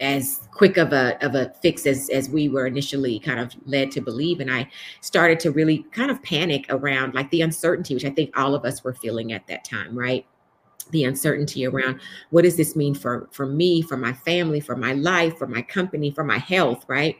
as 0.00 0.48
quick 0.52 0.76
of 0.76 0.92
a 0.92 1.22
of 1.24 1.34
a 1.34 1.52
fix 1.62 1.86
as 1.86 2.10
as 2.10 2.28
we 2.28 2.48
were 2.48 2.66
initially 2.66 3.18
kind 3.18 3.40
of 3.40 3.54
led 3.66 3.90
to 3.92 4.00
believe. 4.00 4.40
And 4.40 4.52
i 4.52 4.68
started 5.00 5.40
to 5.40 5.50
really 5.50 5.84
kind 5.92 6.10
of 6.10 6.22
panic 6.22 6.66
around 6.68 7.14
like 7.14 7.30
the 7.30 7.42
uncertainty 7.42 7.94
which 7.94 8.04
i 8.04 8.10
think 8.10 8.36
all 8.36 8.54
of 8.54 8.64
us 8.64 8.82
were 8.82 8.94
feeling 8.94 9.32
at 9.32 9.46
that 9.46 9.64
time 9.64 9.96
right? 9.96 10.26
The 10.90 11.04
uncertainty 11.04 11.64
around 11.64 12.00
what 12.30 12.42
does 12.42 12.56
this 12.56 12.76
mean 12.76 12.94
for 12.94 13.28
for 13.32 13.46
me 13.46 13.80
for 13.80 13.96
my 13.96 14.12
family 14.12 14.60
for 14.60 14.76
my 14.76 14.92
life 14.92 15.38
for 15.38 15.46
my 15.46 15.62
company 15.62 16.10
for 16.10 16.24
my 16.24 16.38
health 16.38 16.84
right 16.88 17.16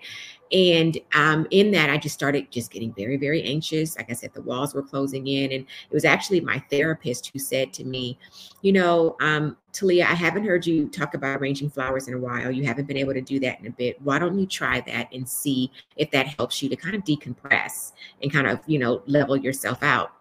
and 0.54 0.96
um, 1.14 1.48
in 1.50 1.72
that, 1.72 1.90
I 1.90 1.98
just 1.98 2.14
started 2.14 2.48
just 2.52 2.70
getting 2.70 2.94
very, 2.94 3.16
very 3.16 3.42
anxious. 3.42 3.96
Like 3.96 4.08
I 4.08 4.14
said, 4.14 4.32
the 4.34 4.42
walls 4.42 4.72
were 4.72 4.84
closing 4.84 5.26
in. 5.26 5.50
And 5.50 5.62
it 5.64 5.92
was 5.92 6.04
actually 6.04 6.40
my 6.40 6.60
therapist 6.70 7.32
who 7.32 7.40
said 7.40 7.72
to 7.72 7.84
me, 7.84 8.16
You 8.62 8.72
know, 8.72 9.16
um, 9.20 9.56
Talia, 9.72 10.04
I 10.04 10.14
haven't 10.14 10.44
heard 10.44 10.64
you 10.64 10.88
talk 10.88 11.14
about 11.14 11.40
arranging 11.40 11.70
flowers 11.70 12.06
in 12.06 12.14
a 12.14 12.18
while. 12.18 12.52
You 12.52 12.64
haven't 12.64 12.86
been 12.86 12.96
able 12.96 13.14
to 13.14 13.20
do 13.20 13.40
that 13.40 13.58
in 13.58 13.66
a 13.66 13.70
bit. 13.70 14.00
Why 14.02 14.20
don't 14.20 14.38
you 14.38 14.46
try 14.46 14.80
that 14.82 15.12
and 15.12 15.28
see 15.28 15.72
if 15.96 16.12
that 16.12 16.28
helps 16.28 16.62
you 16.62 16.68
to 16.68 16.76
kind 16.76 16.94
of 16.94 17.02
decompress 17.02 17.90
and 18.22 18.32
kind 18.32 18.46
of, 18.46 18.60
you 18.68 18.78
know, 18.78 19.02
level 19.06 19.36
yourself 19.36 19.82
out? 19.82 20.12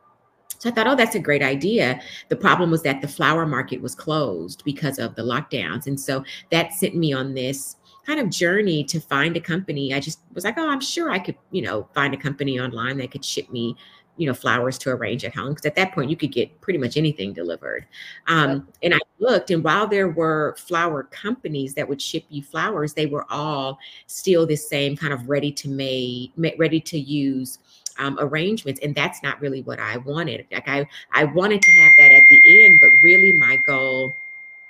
So 0.58 0.70
I 0.70 0.74
thought, 0.74 0.88
oh, 0.88 0.96
that's 0.96 1.16
a 1.16 1.20
great 1.20 1.44
idea. 1.44 2.02
The 2.30 2.38
problem 2.38 2.72
was 2.72 2.82
that 2.84 3.02
the 3.02 3.08
flower 3.08 3.46
market 3.46 3.82
was 3.82 3.94
closed 3.94 4.64
because 4.66 4.98
of 4.98 5.14
the 5.14 5.22
lockdowns. 5.22 5.86
And 5.86 6.00
so 6.00 6.24
that 6.50 6.74
sent 6.74 6.96
me 6.96 7.14
on 7.14 7.36
this 7.36 7.76
kind 8.06 8.20
of 8.20 8.30
journey 8.30 8.84
to 8.86 9.00
find 9.00 9.38
a 9.38 9.40
company. 9.42 9.94
I 9.94 10.00
just 10.00 10.20
was 10.34 10.44
like, 10.44 10.58
oh, 10.58 10.70
I'm 10.70 10.82
sure 10.82 11.10
I 11.10 11.20
could, 11.20 11.36
you 11.52 11.62
know, 11.62 11.88
find 11.94 12.14
a 12.14 12.18
company 12.18 12.60
online 12.60 12.98
that 12.98 13.12
could 13.12 13.24
ship 13.24 13.50
me, 13.50 13.76
you 14.18 14.28
know, 14.28 14.34
flowers 14.34 14.78
to 14.80 14.90
arrange 14.92 15.24
at 15.26 15.34
home. 15.34 15.50
Because 15.50 15.66
at 15.66 15.76
that 15.76 15.94
point, 15.94 16.10
you 16.10 16.18
could 16.18 16.32
get 16.32 16.60
pretty 16.62 16.80
much 16.80 16.98
anything 16.98 17.34
delivered. 17.34 17.86
Um, 18.28 18.68
And 18.82 18.94
I 18.94 19.00
looked, 19.20 19.52
and 19.52 19.64
while 19.64 19.88
there 19.88 20.10
were 20.10 20.56
flower 20.58 21.04
companies 21.04 21.74
that 21.76 21.88
would 21.88 22.02
ship 22.02 22.26
you 22.30 22.44
flowers, 22.44 22.94
they 22.94 23.06
were 23.06 23.26
all 23.32 23.80
still 24.08 24.46
the 24.46 24.56
same 24.58 24.96
kind 24.98 25.14
of 25.14 25.30
ready 25.30 25.52
to 25.54 25.70
make, 25.70 26.32
ready 26.58 26.80
to 26.82 27.00
use. 27.00 27.60
Um, 28.00 28.18
arrangements 28.20 28.80
and 28.82 28.96
that's 28.96 29.22
not 29.22 29.40
really 29.40 29.62
what 29.62 29.80
i 29.80 29.98
wanted 29.98 30.48
like 30.52 30.68
i 30.68 30.84
i 31.12 31.26
wanted 31.26 31.62
to 31.62 31.72
have 31.72 31.92
that 32.00 32.12
at 32.12 32.24
the 32.28 32.66
end 32.66 32.80
but 32.82 32.90
really 33.04 33.34
my 33.34 33.56
goal 33.68 34.12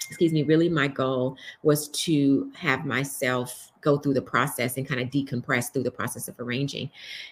excuse 0.07 0.31
me, 0.33 0.43
really 0.43 0.69
my 0.69 0.87
goal 0.87 1.37
was 1.63 1.89
to 1.89 2.51
have 2.55 2.85
myself 2.85 3.72
go 3.83 3.97
through 3.97 4.13
the 4.13 4.21
process 4.21 4.77
and 4.77 4.87
kind 4.87 5.01
of 5.01 5.09
decompress 5.09 5.71
through 5.71 5.83
the 5.83 5.91
process 5.91 6.27
of 6.27 6.39
arranging. 6.39 6.89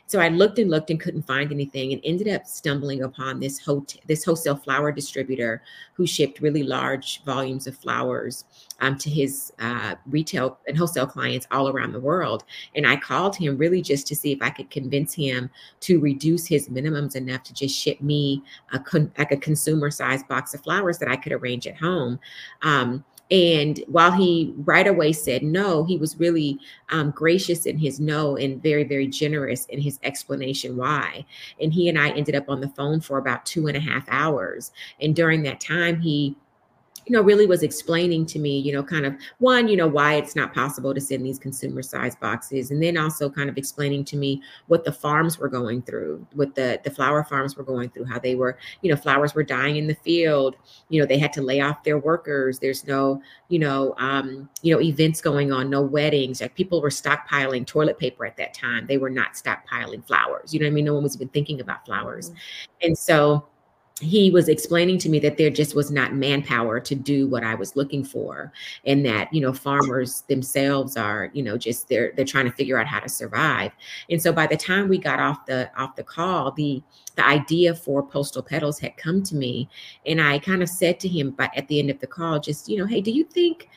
So 0.08 0.20
I 0.20 0.30
looked 0.30 0.60
and 0.60 0.70
looked 0.70 0.90
and 0.90 1.00
couldn't 1.00 1.24
find 1.24 1.52
anything 1.52 1.94
and 1.94 2.02
ended 2.04 2.28
up 2.28 2.46
stumbling 2.46 3.04
upon 3.04 3.40
this 3.40 3.60
hotel, 3.60 4.02
this 4.08 4.24
wholesale 4.24 4.56
flower 4.56 4.92
distributor 4.92 5.64
who 5.94 6.06
shipped 6.06 6.42
really 6.42 6.64
large 6.64 7.24
volumes 7.24 7.68
of 7.68 7.78
flowers 7.78 8.46
um, 8.80 8.98
to 8.98 9.10
his 9.10 9.54
uh, 9.60 9.96
retail 10.08 10.58
and 10.68 10.78
wholesale 10.78 11.08
clients 11.08 11.48
all 11.52 11.70
around 11.70 11.94
the 11.94 12.00
world. 12.00 12.44
And 12.76 12.86
I 12.86 12.96
called 12.96 13.36
him 13.36 13.58
really 13.58 13.82
just 13.82 14.08
to 14.08 14.16
see 14.16 14.32
if 14.32 14.42
I 14.42 14.50
could 14.50 14.70
convince 14.70 15.14
him 15.14 15.50
to 15.82 16.00
reduce 16.00 16.46
his 16.48 16.70
minimums 16.70 17.16
enough 17.16 17.44
to 17.44 17.54
just 17.54 17.78
ship 17.78 18.02
me 18.02 18.44
a 18.74 18.80
con- 18.80 19.12
like 19.18 19.32
a 19.32 19.38
consumer 19.38 19.92
size 19.92 20.24
box 20.24 20.54
of 20.54 20.62
flowers 20.62 20.98
that 20.98 21.10
I 21.10 21.16
could 21.16 21.32
arrange 21.32 21.68
at 21.68 21.78
home. 21.78 22.20
Um, 22.62 23.04
and 23.32 23.82
while 23.88 24.12
he 24.12 24.54
right 24.58 24.86
away 24.86 25.14
said 25.14 25.42
no, 25.42 25.86
he 25.86 25.98
was 25.98 26.20
really 26.20 26.60
um, 26.90 27.12
gracious 27.12 27.66
in 27.66 27.78
his 27.78 28.00
no 28.00 28.36
and 28.36 28.62
very, 28.62 28.84
very 28.84 29.08
generous 29.08 29.66
in 29.68 29.80
his 29.80 30.00
explanation 30.04 30.76
why. 30.76 31.26
And 31.60 31.74
he 31.74 31.88
and 31.88 31.98
I 31.98 32.10
ended 32.10 32.36
up 32.36 32.50
on 32.50 32.60
the 32.60 32.68
phone 32.68 33.00
for 33.00 33.18
about 33.18 33.46
two 33.46 33.68
and 33.68 33.78
a 33.78 33.80
half 33.80 34.06
hours. 34.10 34.72
And 35.00 35.16
during 35.16 35.44
that 35.44 35.62
time, 35.62 36.02
he 36.02 36.36
you 37.06 37.14
know, 37.14 37.22
really 37.22 37.46
was 37.46 37.64
explaining 37.64 38.26
to 38.28 38.40
me, 38.40 38.60
you 38.60 38.72
know, 38.72 38.84
kind 38.84 39.06
of 39.06 39.16
one, 39.40 39.68
you 39.68 39.76
know, 39.76 39.88
why 39.88 40.16
it's 40.16 40.36
not 40.36 40.54
possible 40.54 40.94
to 40.94 41.02
send 41.02 41.26
these 41.26 41.40
consumer 41.40 41.82
size 41.82 42.16
boxes. 42.16 42.72
And 42.72 42.82
then 42.82 42.98
also 42.98 43.30
kind 43.30 43.50
of 43.50 43.58
explaining 43.58 44.06
to 44.06 44.18
me 44.18 44.42
what 44.68 44.84
the 44.84 44.92
farms 44.92 45.40
were 45.40 45.50
going 45.50 45.82
through, 45.82 46.26
what 46.34 46.56
the, 46.56 46.80
the 46.84 46.92
flower 46.92 47.24
farms 47.24 47.56
were 47.56 47.64
going 47.64 47.90
through, 47.90 48.06
how 48.06 48.20
they 48.20 48.36
were, 48.36 48.58
you 48.82 48.92
know, 48.92 48.96
flowers 48.96 49.34
were 49.34 49.44
dying 49.44 49.78
in 49.78 49.88
the 49.88 49.96
field. 49.96 50.56
You 50.90 51.02
know, 51.02 51.08
they 51.08 51.18
had 51.18 51.34
to 51.34 51.42
lay 51.42 51.62
off 51.62 51.84
their 51.84 51.98
workers. 51.98 52.60
There's 52.60 52.86
no, 52.86 53.22
you 53.50 53.60
know, 53.60 53.96
um, 53.98 54.50
you 54.62 54.74
know, 54.74 54.82
events 54.82 55.22
going 55.22 55.52
on, 55.52 55.70
no 55.70 55.82
weddings. 55.82 56.42
Like 56.42 56.56
people 56.56 56.82
were 56.82 56.90
stockpiling 56.90 57.66
toilet 57.66 57.98
paper 57.98 58.26
at 58.26 58.38
that 58.38 58.54
time. 58.54 58.86
They 58.88 58.98
were 58.98 59.10
not 59.10 59.34
stockpiling 59.34 60.06
flowers. 60.06 60.54
You 60.54 60.60
know 60.60 60.66
what 60.66 60.72
I 60.72 60.74
mean? 60.74 60.86
No 60.86 60.94
one 60.94 61.04
was 61.04 61.16
even 61.16 61.30
thinking 61.30 61.62
about 61.62 61.86
flowers. 61.86 62.30
Mm-hmm. 62.30 62.88
And 62.88 62.98
so 62.98 63.48
he 64.02 64.32
was 64.32 64.50
explaining 64.50 64.98
to 64.98 65.10
me 65.10 65.20
that 65.20 65.38
there 65.38 65.52
just 65.52 65.76
was 65.76 65.92
not 65.92 66.16
manpower 66.16 66.80
to 66.80 66.96
do 66.96 67.28
what 67.28 67.44
I 67.44 67.54
was 67.54 67.76
looking 67.76 68.04
for 68.04 68.52
and 68.86 69.06
that 69.06 69.32
you 69.32 69.40
know 69.40 69.54
farmers 69.54 70.22
themselves 70.22 70.98
are 70.98 71.30
you 71.34 71.44
know 71.44 71.58
just 71.58 71.88
they're 71.88 72.12
they're 72.16 72.26
trying 72.26 72.46
to 72.46 72.52
figure 72.52 72.80
out 72.80 72.88
how 72.88 73.00
to 73.00 73.08
survive. 73.08 73.72
And 74.10 74.22
so 74.22 74.34
by 74.34 74.48
the 74.48 74.58
time 74.58 74.90
we 74.90 74.98
got 74.98 75.20
off 75.20 75.46
the 75.46 75.70
off 75.78 75.96
the 75.96 76.04
call 76.04 76.52
the 76.52 76.82
the 77.16 77.26
idea 77.26 77.76
for 77.76 78.02
postal 78.02 78.42
petals 78.42 78.80
had 78.80 78.98
come 78.98 79.22
to 79.24 79.36
me 79.36 79.70
and 80.06 80.20
I 80.20 80.40
kind 80.40 80.64
of 80.64 80.70
said 80.70 81.00
to 81.02 81.08
him 81.08 81.32
but 81.32 81.56
at 81.56 81.68
the 81.68 81.80
end 81.80 81.92
of 81.92 82.00
the 82.00 82.08
call 82.08 82.40
just 82.40 82.68
you 82.68 82.78
know 82.78 82.86
hey 82.86 83.02
do 83.02 83.12
you 83.12 83.24
think 83.24 83.70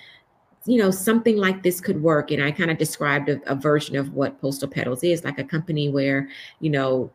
you 0.65 0.79
know 0.79 0.91
something 0.91 1.37
like 1.37 1.63
this 1.63 1.81
could 1.81 2.03
work? 2.03 2.31
And 2.31 2.43
i 2.43 2.51
kind 2.51 2.71
of 2.71 2.79
described 2.79 3.29
a, 3.29 3.41
a, 3.51 3.55
version 3.55 3.97
of 3.97 4.15
what 4.15 4.41
postal 4.41 4.69
petals 4.69 5.05
is 5.05 5.23
like 5.23 5.39
a 5.39 5.45
company 5.45 5.91
where 5.91 6.29
you 6.61 6.71
know 6.71 7.13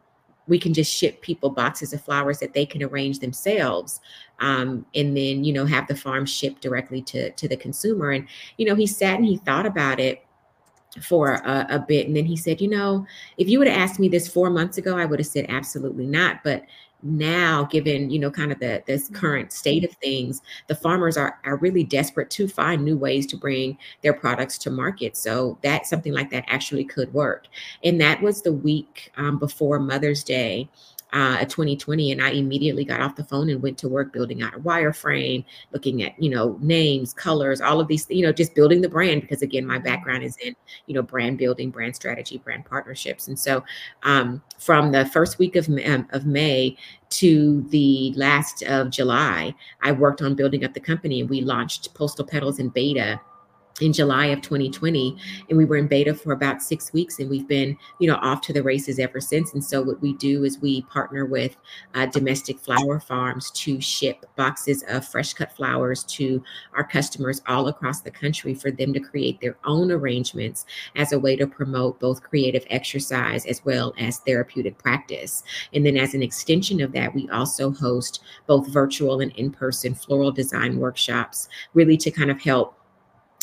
we 0.50 0.60
can 0.60 0.74
just 0.74 0.94
ship 0.94 1.22
people 1.22 1.50
boxes 1.50 1.94
of 1.94 2.02
flowers 2.02 2.40
that 2.40 2.54
they 2.54 2.66
can 2.66 2.84
arrange 2.84 3.20
themselves 3.20 4.02
um, 4.40 4.86
and 4.96 5.16
then 5.16 5.44
you 5.44 5.54
know 5.54 5.66
have 5.66 5.88
the 5.88 5.96
farm 5.96 6.26
shipped 6.26 6.62
directly 6.62 7.02
to 7.04 7.32
to 7.32 7.48
the 7.48 7.58
consumer. 7.58 8.12
And 8.12 8.28
you 8.58 8.66
know 8.66 8.76
he 8.76 8.88
sat 8.88 9.18
and 9.18 9.26
he 9.26 9.38
thought 9.38 9.66
about 9.66 10.00
it 10.00 10.26
for 11.04 11.36
a, 11.36 11.68
a, 11.70 11.80
bit 11.80 12.08
and 12.08 12.16
then 12.16 12.26
he 12.26 12.36
said 12.36 12.60
you 12.60 12.68
know 12.68 13.06
if 13.38 13.48
you 13.48 13.60
would 13.60 13.68
have 13.68 13.78
asked 13.78 14.00
me 14.00 14.10
this 14.10 14.28
four 14.28 14.50
months 14.50 14.80
ago 14.80 14.98
i 14.98 15.06
would 15.06 15.20
have 15.20 15.28
said 15.28 15.46
absolutely 15.48 16.08
not 16.08 16.44
but 16.44 16.64
now 17.02 17.64
given 17.66 18.10
you 18.10 18.20
know 18.20 18.30
kind 18.30 18.52
of 18.52 18.60
the 18.60 18.84
this 18.86 19.06
mm-hmm. 19.06 19.16
current 19.16 19.54
state 19.54 19.84
of 19.84 19.92
things 19.98 20.42
the 20.68 20.76
farmers 20.76 21.16
are 21.18 21.40
are 21.46 21.56
really 21.58 21.84
desperate 21.84 22.30
to 22.30 22.48
find 22.48 22.84
new 22.84 22.98
ways 22.98 23.26
to 23.26 23.38
bring 23.38 23.78
their 24.02 24.14
products 24.14 24.58
to 24.58 24.70
market 24.70 25.16
so 25.16 25.58
that 25.62 25.86
something 25.86 26.14
like 26.14 26.30
that 26.30 26.44
actually 26.48 26.84
could 26.84 27.14
work 27.14 27.48
and 27.84 28.02
that 28.02 28.22
was 28.22 28.42
the 28.42 28.52
week 28.52 29.12
um, 29.18 29.40
before 29.40 29.80
mother's 29.80 30.24
day 30.24 30.70
uh, 31.14 31.40
2020 31.46 32.12
and 32.12 32.22
i 32.22 32.30
immediately 32.30 32.86
got 32.86 33.02
off 33.02 33.16
the 33.16 33.24
phone 33.24 33.50
and 33.50 33.62
went 33.64 33.78
to 33.78 33.90
work 33.90 34.14
building 34.14 34.42
out 34.42 34.56
a 34.56 34.60
wireframe 34.60 35.44
looking 35.74 36.04
at 36.04 36.22
you 36.22 36.30
know 36.30 36.58
names 36.62 37.14
colors 37.14 37.62
all 37.62 37.80
of 37.80 37.88
these 37.88 38.06
you 38.10 38.24
know 38.24 38.32
just 38.32 38.54
building 38.54 38.82
the 38.82 38.90
brand 38.90 39.22
because 39.22 39.42
again 39.42 39.66
my 39.66 39.80
background 39.80 40.24
is 40.24 40.38
in 40.38 40.56
you 40.86 40.94
know 40.94 41.02
brand 41.02 41.38
building 41.38 41.72
brand 41.72 41.96
strategy 41.96 42.38
brand 42.38 42.66
partnerships. 42.66 43.28
And 43.28 43.38
so 43.38 43.64
um, 44.04 44.42
from 44.58 44.92
the 44.92 45.06
first 45.06 45.40
week 45.40 45.56
of, 45.56 45.68
um, 45.86 46.08
of 46.12 46.26
may 46.26 46.78
to 47.10 47.64
the 47.70 48.14
last 48.16 48.62
of 48.64 48.92
july 48.92 49.54
i 49.82 49.92
worked 49.92 50.22
on 50.22 50.36
building 50.36 50.64
up 50.64 50.74
the 50.74 50.80
company 50.80 51.22
and 51.22 51.30
we 51.30 51.42
launched 51.42 51.92
postal 51.96 52.26
petals 52.26 52.60
in 52.60 52.70
beta 52.70 53.20
in 53.82 53.94
July 53.94 54.28
of 54.28 54.42
2020 54.42 55.18
and 55.50 55.58
we 55.58 55.66
were 55.66 55.78
in 55.78 55.88
beta 55.88 56.14
for 56.14 56.32
about 56.32 56.62
6 56.62 56.94
weeks 56.94 57.20
and 57.20 57.30
we've 57.30 57.48
been 57.48 57.78
you 58.00 58.08
know 58.08 58.18
off 58.18 58.42
to 58.42 58.54
the 58.54 58.64
races 58.64 59.00
ever 59.00 59.20
since. 59.22 59.54
And 59.54 59.64
so 59.64 59.82
what 59.82 60.02
we 60.02 60.14
do 60.14 60.44
is 60.44 60.60
we 60.60 60.82
partner 60.84 61.26
with 61.26 61.56
uh, 61.96 62.06
domestic 62.08 62.60
flower 62.60 63.00
farms 63.00 63.52
to 63.52 63.80
ship 63.82 64.26
boxes 64.36 64.84
of 64.88 65.06
fresh 65.06 65.34
cut 65.34 65.52
flowers 65.52 66.04
to 66.06 66.44
our 66.74 66.84
customers 66.84 67.42
all 67.48 67.68
across 67.68 68.02
the 68.02 68.12
country 68.12 68.54
for 68.54 68.72
them 68.72 68.94
to 68.94 69.00
create 69.00 69.40
their 69.42 69.58
own 69.66 69.92
arrangements 69.92 70.66
as 70.96 71.12
a 71.12 71.20
way 71.20 71.36
to 71.36 71.48
promote 71.48 72.00
both 72.00 72.24
creative 72.24 72.66
exercise 72.70 73.46
as 73.46 73.64
well 73.66 73.94
as 74.00 74.20
therapeutic 74.20 74.78
practice. 74.78 75.44
And 75.74 75.86
then 75.86 75.98
as 75.98 76.14
an 76.14 76.24
extension 76.24 76.82
of 76.82 76.92
that 76.94 77.14
we 77.14 77.30
also 77.30 77.72
host 77.72 78.24
both 78.48 78.68
virtual 78.68 79.20
and 79.22 79.32
in-person 79.34 79.96
floral 79.96 80.32
design 80.32 80.78
workshops 80.78 81.50
really 81.74 81.98
to 81.98 82.12
kind 82.12 82.32
of 82.32 82.42
help 82.42 82.79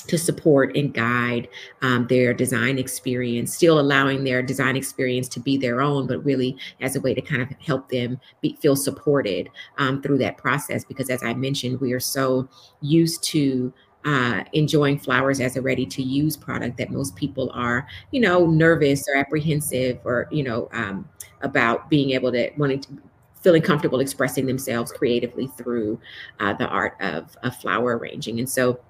to 0.07 0.19
support 0.19 0.77
and 0.77 0.95
guide 0.95 1.49
um, 1.83 2.07
their 2.07 2.33
design 2.33 2.79
experience, 2.79 3.55
still 3.55 3.79
allowing 3.79 4.25
their 4.25 4.43
design 4.43 4.77
experience 4.77 5.29
to 5.29 5.41
be 5.41 5.57
their 5.57 5.81
own, 5.81 6.07
but 6.07 6.25
really 6.25 6.57
as 6.81 6.97
a 6.97 7.01
way 7.01 7.15
to 7.15 7.21
kind 7.21 7.43
of 7.43 7.51
help 7.59 7.89
them 7.91 8.19
be, 8.41 8.57
feel 8.61 8.77
supported 8.77 9.51
um, 9.79 10.03
through 10.03 10.19
that 10.19 10.37
process. 10.37 10.85
Because 10.85 11.11
as 11.11 11.23
I 11.23 11.35
mentioned, 11.35 11.81
we 11.81 11.93
are 11.93 12.01
so 12.01 12.49
used 12.81 13.23
to 13.25 13.73
uh, 14.05 14.45
enjoying 14.53 14.99
flowers 14.99 15.41
as 15.41 15.57
a 15.57 15.63
ready 15.63 15.85
to 15.85 16.03
use 16.03 16.37
product 16.37 16.79
that 16.79 16.91
most 16.91 17.17
people 17.17 17.51
are, 17.53 17.89
you 18.13 18.21
know, 18.21 18.47
nervous 18.47 19.09
or 19.09 19.17
apprehensive 19.17 19.99
or, 20.05 20.29
you 20.31 20.45
know, 20.45 20.69
um, 20.73 21.09
about 21.43 21.91
being 21.91 22.11
able 22.11 22.31
to 22.31 22.51
wanting 22.57 22.81
to 22.81 22.89
feeling 23.43 23.63
comfortable 23.63 24.01
expressing 24.01 24.47
themselves 24.47 24.91
creatively 24.91 25.47
through 25.59 26.01
uh, 26.41 26.53
the 26.55 26.67
art 26.67 26.97
of, 27.01 27.37
of 27.43 27.55
flower 27.57 27.97
arranging. 27.97 28.39
And 28.39 28.49
so 28.49 28.81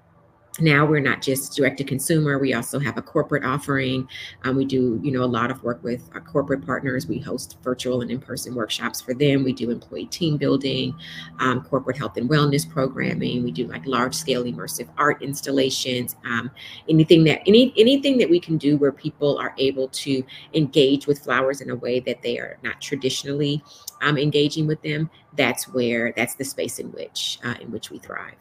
now 0.59 0.85
we're 0.85 0.99
not 0.99 1.21
just 1.21 1.55
direct 1.55 1.77
to 1.77 1.83
consumer 1.83 2.37
we 2.39 2.53
also 2.53 2.79
have 2.79 2.97
a 2.97 3.01
corporate 3.01 3.43
offering. 3.43 4.07
Um, 4.43 4.55
we 4.55 4.65
do 4.65 4.99
you 5.03 5.11
know 5.11 5.23
a 5.23 5.25
lot 5.25 5.51
of 5.51 5.63
work 5.63 5.83
with 5.83 6.09
our 6.13 6.21
corporate 6.21 6.65
partners. 6.65 7.07
We 7.07 7.19
host 7.19 7.57
virtual 7.63 8.01
and 8.01 8.11
in-person 8.11 8.55
workshops 8.55 9.01
for 9.01 9.13
them. 9.13 9.43
We 9.43 9.53
do 9.53 9.69
employee 9.71 10.07
team 10.07 10.37
building 10.37 10.95
um, 11.39 11.63
corporate 11.63 11.97
health 11.97 12.17
and 12.17 12.29
wellness 12.29 12.69
programming. 12.69 13.43
We 13.43 13.51
do 13.51 13.67
like 13.67 13.85
large 13.85 14.15
scale 14.15 14.43
immersive 14.43 14.87
art 14.97 15.21
installations. 15.21 16.15
Um, 16.25 16.51
anything 16.89 17.23
that 17.25 17.41
any 17.45 17.73
anything 17.77 18.17
that 18.17 18.29
we 18.29 18.39
can 18.39 18.57
do 18.57 18.77
where 18.77 18.91
people 18.91 19.37
are 19.37 19.53
able 19.57 19.87
to 19.89 20.23
engage 20.53 21.07
with 21.07 21.19
flowers 21.19 21.61
in 21.61 21.69
a 21.69 21.75
way 21.75 21.99
that 22.01 22.21
they 22.21 22.37
are 22.37 22.57
not 22.63 22.81
traditionally 22.81 23.63
um, 24.01 24.17
engaging 24.17 24.67
with 24.67 24.81
them 24.81 25.09
that's 25.35 25.67
where 25.67 26.13
that's 26.15 26.35
the 26.35 26.43
space 26.43 26.79
in 26.79 26.91
which 26.91 27.39
uh, 27.43 27.55
in 27.61 27.71
which 27.71 27.89
we 27.89 27.99
thrive 27.99 28.35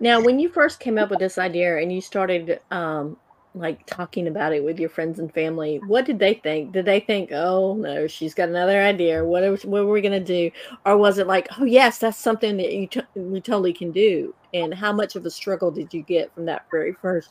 now, 0.00 0.20
when 0.20 0.38
you 0.38 0.48
first 0.48 0.80
came 0.80 0.98
up 0.98 1.10
with 1.10 1.20
this 1.20 1.38
idea 1.38 1.78
and 1.78 1.92
you 1.92 2.00
started 2.00 2.60
um, 2.70 3.16
like 3.54 3.86
talking 3.86 4.26
about 4.26 4.52
it 4.52 4.64
with 4.64 4.80
your 4.80 4.88
friends 4.88 5.18
and 5.20 5.32
family, 5.32 5.80
what 5.86 6.04
did 6.04 6.18
they 6.18 6.34
think? 6.34 6.72
Did 6.72 6.84
they 6.84 7.00
think, 7.00 7.30
"Oh 7.32 7.74
no, 7.74 8.06
she's 8.06 8.34
got 8.34 8.48
another 8.48 8.82
idea. 8.82 9.24
What 9.24 9.44
are, 9.44 9.56
what 9.56 9.80
are 9.80 9.86
we 9.86 10.00
going 10.00 10.12
to 10.12 10.20
do?" 10.20 10.50
Or 10.84 10.96
was 10.96 11.18
it 11.18 11.26
like, 11.26 11.48
"Oh 11.58 11.64
yes, 11.64 11.98
that's 11.98 12.18
something 12.18 12.56
that 12.56 12.72
you 12.72 12.86
t- 12.88 13.02
you 13.14 13.40
totally 13.40 13.72
can 13.72 13.92
do"? 13.92 14.34
And 14.52 14.74
how 14.74 14.92
much 14.92 15.16
of 15.16 15.26
a 15.26 15.30
struggle 15.30 15.70
did 15.70 15.94
you 15.94 16.02
get 16.02 16.34
from 16.34 16.44
that 16.46 16.66
very 16.70 16.92
first 16.92 17.30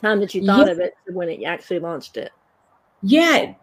time 0.00 0.20
that 0.20 0.34
you 0.34 0.44
thought 0.44 0.66
yeah. 0.66 0.72
of 0.72 0.80
it 0.80 0.94
to 1.06 1.14
when 1.14 1.28
it 1.28 1.44
actually 1.44 1.80
launched 1.80 2.16
it? 2.16 2.30
Yeah, 3.06 3.54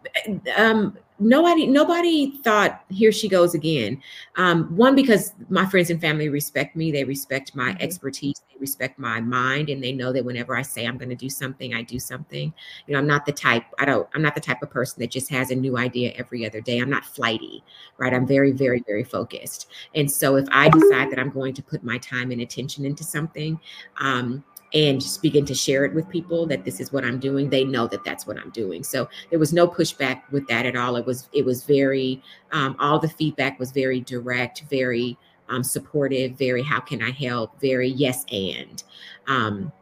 um, 0.56 0.96
nobody 1.18 1.66
nobody 1.66 2.38
thought 2.38 2.82
here 2.88 3.12
she 3.12 3.28
goes 3.28 3.54
again. 3.54 4.02
Um, 4.36 4.64
one 4.76 4.94
because 4.94 5.32
my 5.48 5.66
friends 5.66 5.90
and 5.90 6.00
family 6.00 6.28
respect 6.28 6.74
me 6.74 6.90
they 6.90 7.04
respect 7.04 7.54
my 7.54 7.70
mm-hmm. 7.70 7.82
expertise 7.82 8.40
they 8.50 8.58
respect 8.58 8.98
my 8.98 9.20
mind 9.20 9.68
and 9.68 9.84
they 9.84 9.92
know 9.92 10.12
that 10.12 10.24
whenever 10.24 10.56
i 10.56 10.62
say 10.62 10.86
i'm 10.86 10.96
going 10.96 11.10
to 11.10 11.14
do 11.14 11.28
something 11.28 11.74
i 11.74 11.82
do 11.82 11.98
something. 12.00 12.52
You 12.86 12.92
know 12.92 12.98
i'm 12.98 13.06
not 13.06 13.26
the 13.26 13.32
type 13.32 13.64
i 13.78 13.84
don't 13.84 14.08
i'm 14.14 14.22
not 14.22 14.34
the 14.34 14.40
type 14.40 14.62
of 14.62 14.70
person 14.70 15.00
that 15.00 15.10
just 15.10 15.28
has 15.30 15.50
a 15.50 15.54
new 15.54 15.76
idea 15.76 16.12
every 16.16 16.46
other 16.46 16.60
day. 16.60 16.78
I'm 16.78 16.90
not 16.90 17.04
flighty 17.04 17.62
right? 17.98 18.14
I'm 18.14 18.26
very 18.26 18.52
very 18.52 18.82
very 18.86 19.04
focused. 19.04 19.68
And 19.94 20.10
so 20.10 20.36
if 20.36 20.46
i 20.50 20.68
decide 20.68 21.10
that 21.10 21.18
i'm 21.18 21.30
going 21.30 21.54
to 21.54 21.62
put 21.62 21.84
my 21.84 21.98
time 21.98 22.30
and 22.30 22.40
attention 22.40 22.84
into 22.84 23.04
something 23.04 23.60
um, 24.00 24.42
and 24.74 25.00
just 25.00 25.22
begin 25.22 25.46
to 25.46 25.54
share 25.54 25.84
it 25.84 25.94
with 25.94 26.08
people 26.08 26.46
that 26.46 26.64
this 26.64 26.80
is 26.80 26.92
what 26.92 27.04
I'm 27.04 27.20
doing, 27.20 27.48
they 27.48 27.64
know 27.64 27.86
that 27.86 28.04
that's 28.04 28.26
what 28.26 28.36
I'm 28.38 28.50
doing. 28.50 28.82
So 28.82 29.08
there 29.30 29.38
was 29.38 29.52
no 29.52 29.68
pushback 29.68 30.22
with 30.32 30.46
that 30.48 30.66
at 30.66 30.76
all. 30.76 30.96
It 30.96 31.06
was 31.06 31.28
it 31.32 31.44
was 31.44 31.64
very 31.64 32.20
um, 32.52 32.76
all 32.80 32.98
the 32.98 33.08
feedback 33.08 33.58
was 33.58 33.70
very 33.70 34.00
direct, 34.00 34.64
very 34.68 35.16
um, 35.48 35.62
supportive, 35.62 36.32
very 36.32 36.62
how 36.62 36.80
can 36.80 37.02
I 37.02 37.12
help, 37.12 37.60
very 37.60 37.88
yes 37.88 38.24
and. 38.32 38.82
Um, 39.28 39.72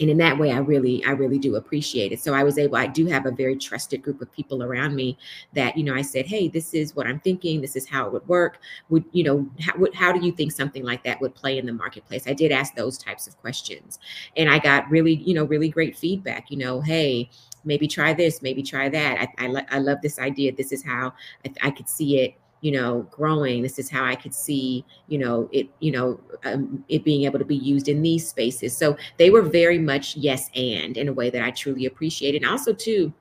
and 0.00 0.10
in 0.10 0.16
that 0.16 0.38
way 0.38 0.50
i 0.50 0.58
really 0.58 1.04
i 1.04 1.10
really 1.10 1.38
do 1.38 1.56
appreciate 1.56 2.12
it. 2.12 2.20
So 2.20 2.34
i 2.34 2.42
was 2.42 2.58
able 2.58 2.76
i 2.76 2.86
do 2.86 3.06
have 3.06 3.26
a 3.26 3.30
very 3.30 3.56
trusted 3.56 4.02
group 4.02 4.20
of 4.20 4.32
people 4.32 4.62
around 4.62 4.94
me 4.94 5.16
that 5.52 5.76
you 5.76 5.84
know 5.84 5.94
i 5.94 6.02
said 6.02 6.26
hey 6.26 6.48
this 6.48 6.74
is 6.74 6.96
what 6.96 7.06
i'm 7.06 7.20
thinking. 7.20 7.60
This 7.60 7.76
is 7.76 7.88
how 7.88 8.06
it 8.06 8.12
would 8.12 8.26
work. 8.28 8.58
Would 8.88 9.04
you 9.12 9.24
know 9.24 9.50
how, 9.60 9.74
how 9.94 10.12
do 10.12 10.24
you 10.24 10.32
think 10.32 10.52
something 10.52 10.84
like 10.84 11.04
that 11.04 11.20
would 11.20 11.34
play 11.34 11.58
in 11.58 11.66
the 11.66 11.72
marketplace? 11.72 12.24
I 12.26 12.32
did 12.32 12.52
ask 12.52 12.74
those 12.74 12.98
types 12.98 13.26
of 13.26 13.38
questions. 13.40 13.98
And 14.36 14.50
i 14.50 14.58
got 14.58 14.90
really 14.90 15.14
you 15.14 15.34
know 15.34 15.44
really 15.44 15.68
great 15.68 15.96
feedback 15.96 16.50
you 16.50 16.56
know 16.56 16.80
hey 16.80 17.30
maybe 17.64 17.86
try 17.86 18.12
this 18.14 18.42
maybe 18.42 18.62
try 18.62 18.88
that. 18.88 19.32
I, 19.38 19.46
I, 19.46 19.66
I 19.70 19.78
love 19.78 19.98
this 20.02 20.18
idea. 20.18 20.52
This 20.52 20.72
is 20.72 20.84
how 20.84 21.12
I, 21.44 21.68
I 21.68 21.70
could 21.70 21.88
see 21.88 22.20
it 22.20 22.34
you 22.60 22.70
know 22.72 23.06
growing 23.10 23.62
this 23.62 23.78
is 23.78 23.90
how 23.90 24.04
i 24.04 24.14
could 24.14 24.34
see 24.34 24.84
you 25.08 25.18
know 25.18 25.48
it 25.52 25.68
you 25.80 25.90
know 25.90 26.20
um, 26.44 26.84
it 26.88 27.04
being 27.04 27.24
able 27.24 27.38
to 27.38 27.44
be 27.44 27.56
used 27.56 27.88
in 27.88 28.02
these 28.02 28.28
spaces. 28.28 28.76
So 28.76 28.96
they 29.18 29.30
were 29.30 29.42
very 29.42 29.78
much 29.78 30.16
yes 30.16 30.50
and 30.54 30.96
in 30.96 31.08
a 31.08 31.12
way 31.12 31.30
that 31.30 31.42
i 31.42 31.50
truly 31.50 31.86
appreciated 31.86 32.42
and 32.42 32.50
also 32.50 32.72
too 32.72 33.12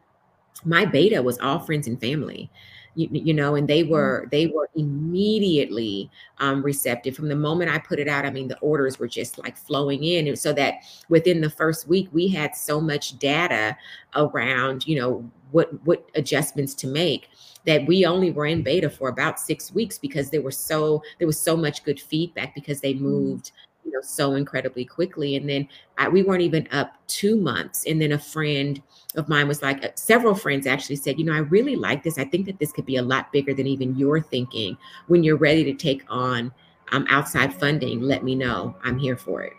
my 0.66 0.86
beta 0.86 1.22
was 1.22 1.38
all 1.40 1.60
friends 1.60 1.88
and 1.88 2.00
family 2.00 2.52
you, 2.96 3.10
you 3.12 3.34
know 3.34 3.56
and 3.56 3.68
they 3.68 3.82
mm-hmm. 3.84 3.92
were 3.92 4.28
they 4.32 4.48
were 4.48 4.70
immediately 4.76 6.10
um, 6.40 6.62
receptive. 6.62 7.16
From 7.16 7.30
the 7.30 7.36
moment 7.36 7.72
i 7.72 7.78
put 7.78 8.00
it 8.00 8.08
out 8.08 8.26
i 8.26 8.30
mean 8.30 8.48
the 8.48 8.60
orders 8.60 9.00
were 9.00 9.08
just 9.08 9.38
like 9.38 9.58
flowing 9.58 10.04
in. 10.04 10.28
And 10.28 10.38
so 10.38 10.54
that 10.54 10.76
within 11.08 11.42
the 11.42 11.50
first 11.50 11.88
week 11.88 12.10
we 12.12 12.28
had 12.28 12.56
so 12.56 12.82
much 12.82 13.18
data 13.20 13.78
around 14.16 14.88
you 14.88 15.00
know 15.00 15.32
what 15.52 15.70
what 15.86 16.10
adjustments 16.16 16.74
to 16.76 16.88
make 16.88 17.30
that 17.66 17.86
we 17.86 18.06
only 18.06 18.32
were 18.32 18.46
in 18.46 18.62
beta 18.62 18.90
for 18.90 19.10
about 19.10 19.40
six 19.40 19.74
weeks 19.74 19.98
because 19.98 20.30
there 20.30 20.42
were 20.42 20.52
so 20.52 21.04
there 21.18 21.28
was 21.28 21.40
so 21.40 21.56
much 21.58 21.84
good 21.84 22.00
feedback 22.00 22.56
because 22.56 22.82
they 22.82 22.94
mm-hmm. 22.94 23.06
moved 23.06 23.52
you 23.90 23.92
know 23.92 24.02
so 24.02 24.36
incredibly 24.36 24.86
quickly. 24.86 25.36
And 25.36 25.50
then 25.50 25.68
I, 25.98 26.10
we 26.10 26.24
weren't 26.24 26.42
even 26.42 26.68
up 26.72 26.94
two 27.08 27.36
months. 27.36 27.86
And 27.86 28.02
then 28.02 28.12
a 28.12 28.20
friend 28.20 28.82
of 29.16 29.28
mine 29.28 29.48
was 29.48 29.62
like 29.62 29.84
uh, 29.84 29.90
several 29.96 30.36
friends 30.36 30.68
actually 30.68 30.98
said 30.98 31.18
you 31.18 31.26
know 31.26 31.34
i 31.34 31.40
really 31.40 31.76
like 31.76 32.04
this. 32.04 32.18
I 32.18 32.26
think 32.26 32.46
that 32.46 32.60
this 32.60 32.72
could 32.72 32.86
be 32.86 32.98
a 32.98 33.02
lot 33.02 33.32
bigger 33.32 33.54
than 33.54 33.68
even 33.68 33.98
you're 33.98 34.22
thinking. 34.22 34.78
When 35.08 35.24
you're 35.24 35.38
ready 35.38 35.64
to 35.66 35.74
take 35.74 36.04
on 36.10 36.52
um, 36.92 37.06
outside 37.10 37.54
funding 37.54 38.02
let 38.02 38.24
me 38.24 38.36
know. 38.36 38.76
I'm 38.84 38.98
here 38.98 39.18
for 39.18 39.42
it 39.42 39.54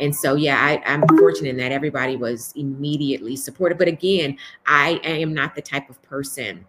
and 0.00 0.14
so 0.14 0.34
yeah 0.34 0.58
I, 0.58 0.82
i'm 0.92 1.06
fortunate 1.18 1.50
in 1.50 1.56
that 1.58 1.72
everybody 1.72 2.16
was 2.16 2.52
immediately 2.56 3.36
supportive 3.36 3.78
but 3.78 3.88
again 3.88 4.36
I, 4.66 5.00
I 5.04 5.08
am 5.08 5.34
not 5.34 5.54
the 5.54 5.62
type 5.62 5.88
of 5.90 6.00
person 6.02 6.64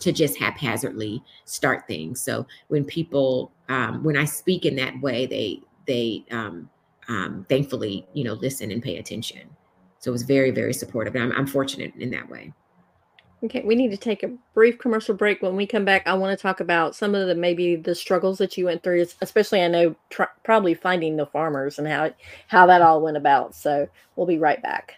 to 0.00 0.12
just 0.12 0.38
haphazardly 0.38 1.22
start 1.44 1.86
things. 1.86 2.20
So 2.22 2.46
when 2.68 2.84
people, 2.84 3.52
um, 3.68 4.02
when 4.04 4.16
I 4.16 4.24
speak 4.24 4.64
in 4.64 4.76
that 4.76 5.00
way, 5.00 5.26
they 5.26 5.60
they 5.86 6.24
um, 6.30 6.68
um, 7.08 7.46
thankfully 7.48 8.06
you 8.12 8.24
know 8.24 8.34
listen 8.34 8.70
and 8.70 8.82
pay 8.82 8.98
attention. 8.98 9.48
So 9.98 10.10
it 10.10 10.12
was 10.12 10.22
very 10.22 10.50
very 10.50 10.72
supportive, 10.72 11.14
and 11.14 11.24
I'm, 11.24 11.32
I'm 11.32 11.46
fortunate 11.46 11.94
in 11.96 12.10
that 12.10 12.28
way. 12.28 12.52
Okay, 13.44 13.62
we 13.64 13.76
need 13.76 13.92
to 13.92 13.96
take 13.96 14.24
a 14.24 14.36
brief 14.52 14.78
commercial 14.78 15.14
break. 15.14 15.42
When 15.42 15.54
we 15.54 15.66
come 15.66 15.84
back, 15.84 16.06
I 16.06 16.14
want 16.14 16.36
to 16.36 16.42
talk 16.42 16.58
about 16.58 16.96
some 16.96 17.14
of 17.14 17.28
the 17.28 17.36
maybe 17.36 17.76
the 17.76 17.94
struggles 17.94 18.38
that 18.38 18.58
you 18.58 18.64
went 18.64 18.82
through, 18.82 19.06
especially 19.20 19.62
I 19.62 19.68
know 19.68 19.94
tr- 20.10 20.24
probably 20.42 20.74
finding 20.74 21.16
the 21.16 21.26
farmers 21.26 21.78
and 21.78 21.86
how 21.86 22.10
how 22.48 22.66
that 22.66 22.82
all 22.82 23.00
went 23.00 23.16
about. 23.16 23.54
So 23.54 23.88
we'll 24.16 24.26
be 24.26 24.38
right 24.38 24.60
back. 24.60 24.96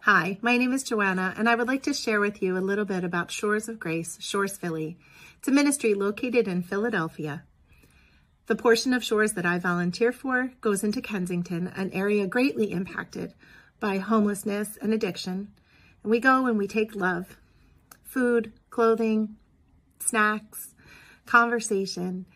Hi, 0.00 0.38
my 0.42 0.58
name 0.58 0.72
is 0.72 0.84
Joanna, 0.84 1.34
and 1.36 1.48
I 1.48 1.54
would 1.54 1.66
like 1.66 1.82
to 1.84 1.94
share 1.94 2.20
with 2.20 2.40
you 2.42 2.56
a 2.56 2.60
little 2.60 2.84
bit 2.84 3.02
about 3.02 3.32
Shores 3.32 3.68
of 3.68 3.80
Grace, 3.80 4.18
Shores 4.20 4.56
Philly. 4.56 4.98
It's 5.38 5.48
a 5.48 5.52
ministry 5.52 5.94
located 5.94 6.46
in 6.46 6.62
Philadelphia. 6.62 7.42
The 8.46 8.54
portion 8.54 8.92
of 8.92 9.02
Shores 9.02 9.32
that 9.32 9.46
I 9.46 9.58
volunteer 9.58 10.12
for 10.12 10.52
goes 10.60 10.84
into 10.84 11.00
Kensington, 11.00 11.72
an 11.74 11.90
area 11.92 12.28
greatly 12.28 12.70
impacted 12.70 13.34
by 13.80 13.98
homelessness 13.98 14.78
and 14.80 14.94
addiction. 14.94 15.48
We 16.06 16.20
go 16.20 16.46
and 16.46 16.56
we 16.56 16.68
take 16.68 16.94
love, 16.94 17.36
food, 18.04 18.52
clothing, 18.70 19.34
snacks, 19.98 20.72
conversation. 21.26 22.26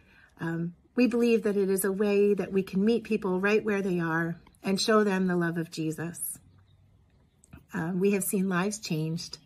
Um, 0.40 0.74
we 0.96 1.06
believe 1.06 1.44
that 1.44 1.56
it 1.56 1.70
is 1.70 1.84
a 1.84 1.92
way 1.92 2.34
that 2.34 2.52
we 2.52 2.64
can 2.64 2.84
meet 2.84 3.04
people 3.04 3.38
right 3.38 3.64
where 3.64 3.80
they 3.80 4.00
are 4.00 4.34
and 4.64 4.80
show 4.80 5.04
them 5.04 5.28
the 5.28 5.36
love 5.36 5.56
of 5.56 5.70
Jesus. 5.70 6.36
Uh, 7.72 7.92
we 7.94 8.10
have 8.10 8.24
seen 8.24 8.48
lives 8.48 8.80
changed 8.80 9.38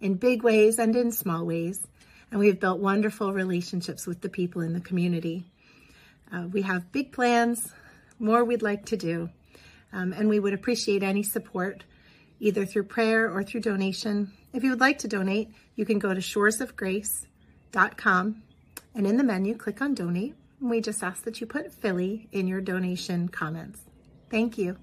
in 0.00 0.14
big 0.14 0.44
ways 0.44 0.78
and 0.78 0.94
in 0.94 1.10
small 1.10 1.44
ways, 1.44 1.84
and 2.30 2.38
we 2.38 2.46
have 2.46 2.60
built 2.60 2.78
wonderful 2.78 3.32
relationships 3.32 4.06
with 4.06 4.20
the 4.20 4.28
people 4.28 4.62
in 4.62 4.72
the 4.72 4.80
community. 4.80 5.46
Uh, 6.32 6.46
we 6.46 6.62
have 6.62 6.92
big 6.92 7.10
plans, 7.10 7.72
more 8.20 8.44
we'd 8.44 8.62
like 8.62 8.86
to 8.86 8.96
do, 8.96 9.30
um, 9.92 10.12
and 10.12 10.28
we 10.28 10.38
would 10.38 10.54
appreciate 10.54 11.02
any 11.02 11.24
support, 11.24 11.82
either 12.44 12.66
through 12.66 12.84
prayer 12.84 13.30
or 13.30 13.42
through 13.42 13.62
donation. 13.62 14.30
If 14.52 14.62
you 14.62 14.70
would 14.70 14.80
like 14.80 14.98
to 14.98 15.08
donate, 15.08 15.48
you 15.76 15.84
can 15.84 15.98
go 15.98 16.12
to 16.12 16.20
shoresofgrace.com 16.20 18.42
and 18.94 19.06
in 19.06 19.16
the 19.16 19.24
menu, 19.24 19.56
click 19.56 19.80
on 19.80 19.94
donate. 19.94 20.34
We 20.60 20.80
just 20.80 21.02
ask 21.02 21.24
that 21.24 21.40
you 21.40 21.46
put 21.46 21.72
Philly 21.72 22.28
in 22.32 22.46
your 22.46 22.60
donation 22.60 23.28
comments. 23.28 23.80
Thank 24.30 24.58
you 24.58 24.76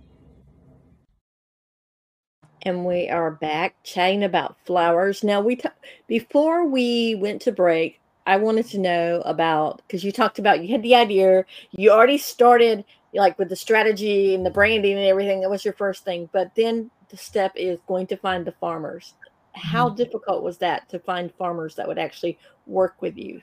and 2.63 2.85
we 2.85 3.09
are 3.09 3.31
back 3.31 3.75
chatting 3.83 4.23
about 4.23 4.57
flowers. 4.65 5.23
Now, 5.23 5.41
we 5.41 5.55
t- 5.55 5.69
before 6.07 6.67
we 6.67 7.15
went 7.15 7.41
to 7.43 7.51
break, 7.51 7.99
I 8.25 8.37
wanted 8.37 8.67
to 8.67 8.77
know 8.77 9.21
about 9.25 9.77
because 9.77 10.03
you 10.03 10.11
talked 10.11 10.37
about 10.37 10.61
you 10.61 10.71
had 10.71 10.83
the 10.83 10.95
idea, 10.95 11.45
you 11.71 11.91
already 11.91 12.17
started 12.17 12.85
like 13.13 13.37
with 13.37 13.49
the 13.49 13.55
strategy 13.55 14.35
and 14.35 14.45
the 14.45 14.51
branding 14.51 14.97
and 14.97 15.05
everything. 15.05 15.41
That 15.41 15.49
was 15.49 15.65
your 15.65 15.73
first 15.73 16.05
thing, 16.05 16.29
but 16.31 16.51
then 16.55 16.91
the 17.00 17.00
step 17.17 17.51
is 17.55 17.79
going 17.87 18.07
to 18.07 18.17
find 18.17 18.45
the 18.45 18.53
farmers. 18.53 19.15
How 19.53 19.87
mm-hmm. 19.87 19.97
difficult 19.97 20.43
was 20.43 20.57
that 20.59 20.89
to 20.89 20.99
find 20.99 21.33
farmers 21.33 21.75
that 21.75 21.87
would 21.87 21.99
actually 21.99 22.37
work 22.65 23.01
with 23.01 23.17
you? 23.17 23.41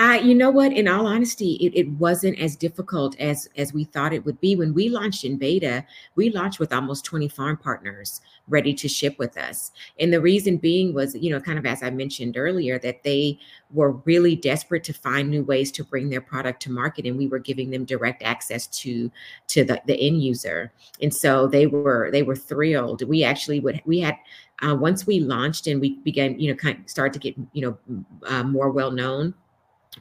I, 0.00 0.20
you 0.20 0.32
know 0.32 0.50
what? 0.50 0.72
In 0.72 0.86
all 0.86 1.08
honesty, 1.08 1.54
it, 1.54 1.72
it 1.76 1.90
wasn't 1.90 2.38
as 2.38 2.54
difficult 2.54 3.18
as 3.18 3.48
as 3.56 3.72
we 3.72 3.82
thought 3.82 4.12
it 4.12 4.24
would 4.24 4.40
be. 4.40 4.54
When 4.54 4.72
we 4.72 4.88
launched 4.88 5.24
in 5.24 5.38
beta, 5.38 5.84
we 6.14 6.30
launched 6.30 6.60
with 6.60 6.72
almost 6.72 7.04
20 7.04 7.26
farm 7.26 7.56
partners 7.56 8.20
ready 8.46 8.72
to 8.74 8.88
ship 8.88 9.18
with 9.18 9.36
us. 9.36 9.72
And 9.98 10.12
the 10.12 10.20
reason 10.20 10.56
being 10.56 10.94
was, 10.94 11.16
you 11.16 11.30
know, 11.30 11.40
kind 11.40 11.58
of 11.58 11.66
as 11.66 11.82
I 11.82 11.90
mentioned 11.90 12.36
earlier, 12.36 12.78
that 12.78 13.02
they 13.02 13.40
were 13.72 13.90
really 14.04 14.36
desperate 14.36 14.84
to 14.84 14.92
find 14.92 15.30
new 15.30 15.42
ways 15.42 15.72
to 15.72 15.84
bring 15.84 16.10
their 16.10 16.20
product 16.20 16.62
to 16.62 16.70
market. 16.70 17.04
And 17.04 17.18
we 17.18 17.26
were 17.26 17.40
giving 17.40 17.70
them 17.70 17.84
direct 17.84 18.22
access 18.22 18.68
to 18.68 19.10
to 19.48 19.64
the, 19.64 19.82
the 19.86 20.00
end 20.00 20.22
user. 20.22 20.72
And 21.02 21.12
so 21.12 21.48
they 21.48 21.66
were 21.66 22.12
they 22.12 22.22
were 22.22 22.36
thrilled. 22.36 23.02
We 23.02 23.24
actually 23.24 23.58
would 23.58 23.82
we 23.84 23.98
had 23.98 24.16
uh, 24.62 24.76
once 24.76 25.08
we 25.08 25.18
launched 25.18 25.66
and 25.66 25.80
we 25.80 25.96
began, 25.98 26.38
you 26.38 26.52
know, 26.52 26.56
kind 26.56 26.78
of 26.78 26.88
started 26.88 27.14
to 27.14 27.18
get, 27.18 27.36
you 27.52 27.62
know, 27.62 28.04
uh, 28.28 28.44
more 28.44 28.70
well 28.70 28.92
known 28.92 29.34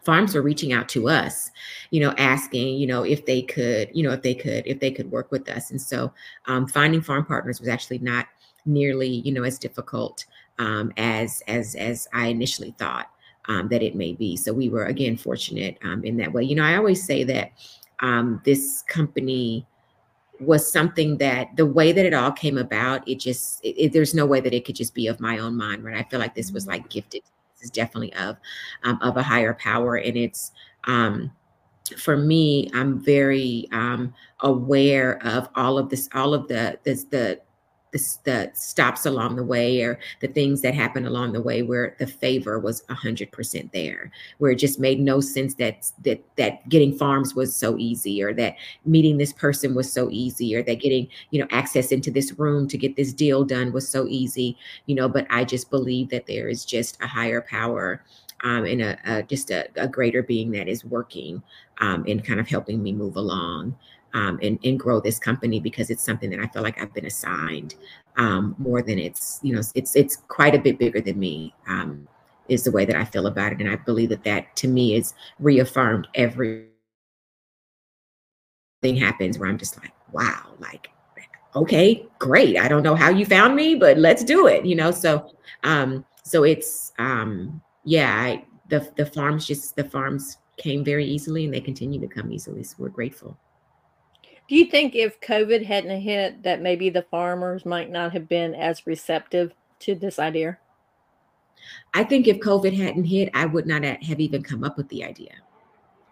farms 0.03 0.35
were 0.35 0.41
reaching 0.41 0.73
out 0.73 0.89
to 0.89 1.09
us 1.09 1.51
you 1.91 1.99
know 1.99 2.13
asking 2.17 2.77
you 2.77 2.87
know 2.87 3.03
if 3.03 3.25
they 3.25 3.41
could 3.41 3.89
you 3.93 4.03
know 4.03 4.11
if 4.11 4.21
they 4.21 4.33
could 4.35 4.65
if 4.65 4.79
they 4.79 4.91
could 4.91 5.09
work 5.11 5.31
with 5.31 5.49
us. 5.49 5.71
And 5.71 5.81
so 5.81 6.11
um, 6.45 6.67
finding 6.67 7.01
farm 7.01 7.25
partners 7.25 7.59
was 7.59 7.69
actually 7.69 7.99
not 7.99 8.27
nearly 8.65 9.07
you 9.07 9.31
know 9.31 9.43
as 9.43 9.57
difficult 9.57 10.25
um, 10.59 10.91
as 10.97 11.41
as 11.47 11.75
as 11.75 12.07
i 12.13 12.27
initially 12.27 12.73
thought 12.77 13.09
um, 13.47 13.69
that 13.69 13.81
it 13.81 13.95
may 13.95 14.13
be. 14.13 14.35
So 14.35 14.53
we 14.53 14.69
were 14.69 14.85
again 14.85 15.17
fortunate 15.17 15.77
um, 15.83 16.03
in 16.03 16.17
that 16.17 16.33
way. 16.33 16.43
You 16.43 16.55
know 16.55 16.63
i 16.63 16.75
always 16.75 17.03
say 17.03 17.23
that 17.23 17.51
um, 17.99 18.41
this 18.43 18.83
company 18.87 19.65
was 20.39 20.71
something 20.71 21.17
that 21.17 21.55
the 21.57 21.65
way 21.65 21.91
that 21.91 22.05
it 22.05 22.13
all 22.13 22.31
came 22.31 22.59
about 22.59 23.07
it 23.07 23.19
just 23.19 23.63
it, 23.65 23.69
it, 23.69 23.93
there's 23.93 24.13
no 24.13 24.23
way 24.23 24.39
that 24.39 24.53
it 24.53 24.65
could 24.65 24.75
just 24.75 24.93
be 24.93 25.07
of 25.07 25.19
my 25.19 25.39
own 25.39 25.55
mind 25.55 25.83
right? 25.83 25.97
I 25.97 26.07
feel 26.07 26.19
like 26.19 26.35
this 26.35 26.51
was 26.51 26.67
like 26.67 26.89
gifted 26.89 27.23
is 27.61 27.69
definitely 27.69 28.13
of 28.13 28.37
um, 28.83 28.99
of 29.01 29.17
a 29.17 29.23
higher 29.23 29.53
power 29.53 29.95
and 29.95 30.17
it's 30.17 30.51
um, 30.85 31.31
for 31.97 32.17
me 32.17 32.69
i'm 32.73 32.99
very 32.99 33.67
um, 33.71 34.13
aware 34.41 35.23
of 35.25 35.49
all 35.55 35.77
of 35.77 35.89
this 35.89 36.09
all 36.13 36.33
of 36.33 36.47
the 36.47 36.77
this 36.83 37.05
the 37.05 37.39
the, 37.97 38.19
the 38.23 38.51
stops 38.53 39.05
along 39.05 39.35
the 39.35 39.43
way 39.43 39.81
or 39.81 39.99
the 40.21 40.27
things 40.27 40.61
that 40.61 40.73
happened 40.73 41.07
along 41.07 41.33
the 41.33 41.41
way 41.41 41.61
where 41.61 41.95
the 41.99 42.07
favor 42.07 42.59
was 42.59 42.83
100% 42.83 43.71
there 43.71 44.11
where 44.37 44.51
it 44.51 44.59
just 44.59 44.79
made 44.79 44.99
no 44.99 45.19
sense 45.19 45.55
that 45.55 45.91
that 46.03 46.21
that 46.35 46.67
getting 46.69 46.97
farms 46.97 47.35
was 47.35 47.55
so 47.55 47.77
easy 47.77 48.21
or 48.23 48.33
that 48.33 48.55
meeting 48.85 49.17
this 49.17 49.33
person 49.33 49.75
was 49.75 49.91
so 49.91 50.09
easy 50.11 50.55
or 50.55 50.63
that 50.63 50.79
getting 50.79 51.07
you 51.31 51.39
know 51.39 51.47
access 51.51 51.91
into 51.91 52.11
this 52.11 52.37
room 52.37 52.67
to 52.67 52.77
get 52.77 52.95
this 52.95 53.13
deal 53.13 53.43
done 53.43 53.71
was 53.71 53.87
so 53.87 54.07
easy 54.07 54.57
you 54.85 54.95
know 54.95 55.09
but 55.09 55.25
i 55.29 55.43
just 55.43 55.69
believe 55.69 56.09
that 56.09 56.25
there 56.27 56.47
is 56.47 56.65
just 56.65 57.01
a 57.01 57.07
higher 57.07 57.41
power 57.41 58.03
um, 58.43 58.65
and 58.65 58.81
a, 58.81 58.99
a 59.05 59.23
just 59.23 59.49
a, 59.49 59.67
a, 59.77 59.87
greater 59.87 60.21
being 60.21 60.51
that 60.51 60.67
is 60.67 60.85
working 60.85 61.41
um, 61.79 62.05
and 62.07 62.23
kind 62.23 62.39
of 62.39 62.47
helping 62.47 62.83
me 62.83 62.93
move 62.93 63.15
along 63.15 63.75
um, 64.17 64.39
and, 64.41 64.57
and 64.63 64.79
grow 64.79 64.99
this 64.99 65.19
company 65.19 65.59
because 65.59 65.91
it's 65.91 66.03
something 66.03 66.31
that 66.31 66.39
I 66.39 66.47
feel 66.47 66.63
like 66.63 66.81
I've 66.81 66.93
been 66.93 67.05
assigned 67.05 67.75
um, 68.15 68.55
more 68.57 68.81
than 68.81 68.97
it's, 68.97 69.39
you 69.43 69.53
know, 69.53 69.61
it's, 69.75 69.95
it's 69.95 70.15
quite 70.27 70.55
a 70.55 70.59
bit 70.59 70.79
bigger 70.79 70.99
than 70.99 71.19
me 71.19 71.53
um, 71.67 72.07
is 72.49 72.63
the 72.63 72.71
way 72.71 72.83
that 72.83 72.95
I 72.95 73.05
feel 73.05 73.27
about 73.27 73.51
it. 73.51 73.59
And 73.59 73.69
I 73.69 73.75
believe 73.75 74.09
that 74.09 74.23
that 74.23 74.55
to 74.55 74.67
me 74.67 74.95
is 74.95 75.13
reaffirmed 75.37 76.07
every 76.15 76.65
thing 78.81 78.95
happens 78.95 79.37
where 79.37 79.49
I'm 79.49 79.59
just 79.59 79.79
like, 79.79 79.93
wow, 80.11 80.53
like, 80.57 80.89
okay, 81.55 82.03
great. 82.17 82.57
I 82.57 82.67
don't 82.67 82.83
know 82.83 82.95
how 82.95 83.11
you 83.11 83.23
found 83.23 83.55
me, 83.55 83.75
but 83.75 83.99
let's 83.99 84.23
do 84.23 84.47
it, 84.47 84.65
you 84.65 84.73
know? 84.73 84.89
So, 84.89 85.31
um, 85.63 86.03
so 86.23 86.43
it's, 86.43 86.91
um, 86.97 87.61
yeah, 87.83 88.15
I, 88.15 88.45
the, 88.69 88.91
the 88.97 89.05
farms 89.05 89.45
just, 89.45 89.75
the 89.75 89.83
farms 89.83 90.37
came 90.57 90.83
very 90.83 91.05
easily 91.05 91.45
and 91.45 91.53
they 91.53 91.61
continue 91.61 91.99
to 91.99 92.07
come 92.07 92.31
easily. 92.31 92.63
So 92.63 92.77
we're 92.79 92.89
grateful. 92.89 93.37
Do 94.47 94.55
you 94.55 94.65
think 94.65 94.95
if 94.95 95.19
COVID 95.21 95.65
hadn't 95.65 96.01
hit, 96.01 96.43
that 96.43 96.61
maybe 96.61 96.89
the 96.89 97.01
farmers 97.01 97.65
might 97.65 97.89
not 97.89 98.13
have 98.13 98.29
been 98.29 98.55
as 98.55 98.87
receptive 98.87 99.53
to 99.79 99.93
this 99.93 100.19
idea? 100.19 100.57
I 101.93 102.03
think 102.03 102.27
if 102.27 102.39
COVID 102.39 102.75
hadn't 102.75 103.05
hit, 103.05 103.29
I 103.33 103.45
would 103.45 103.67
not 103.67 103.83
have 103.83 104.19
even 104.19 104.43
come 104.43 104.63
up 104.63 104.77
with 104.77 104.87
the 104.89 105.03
idea. 105.03 105.33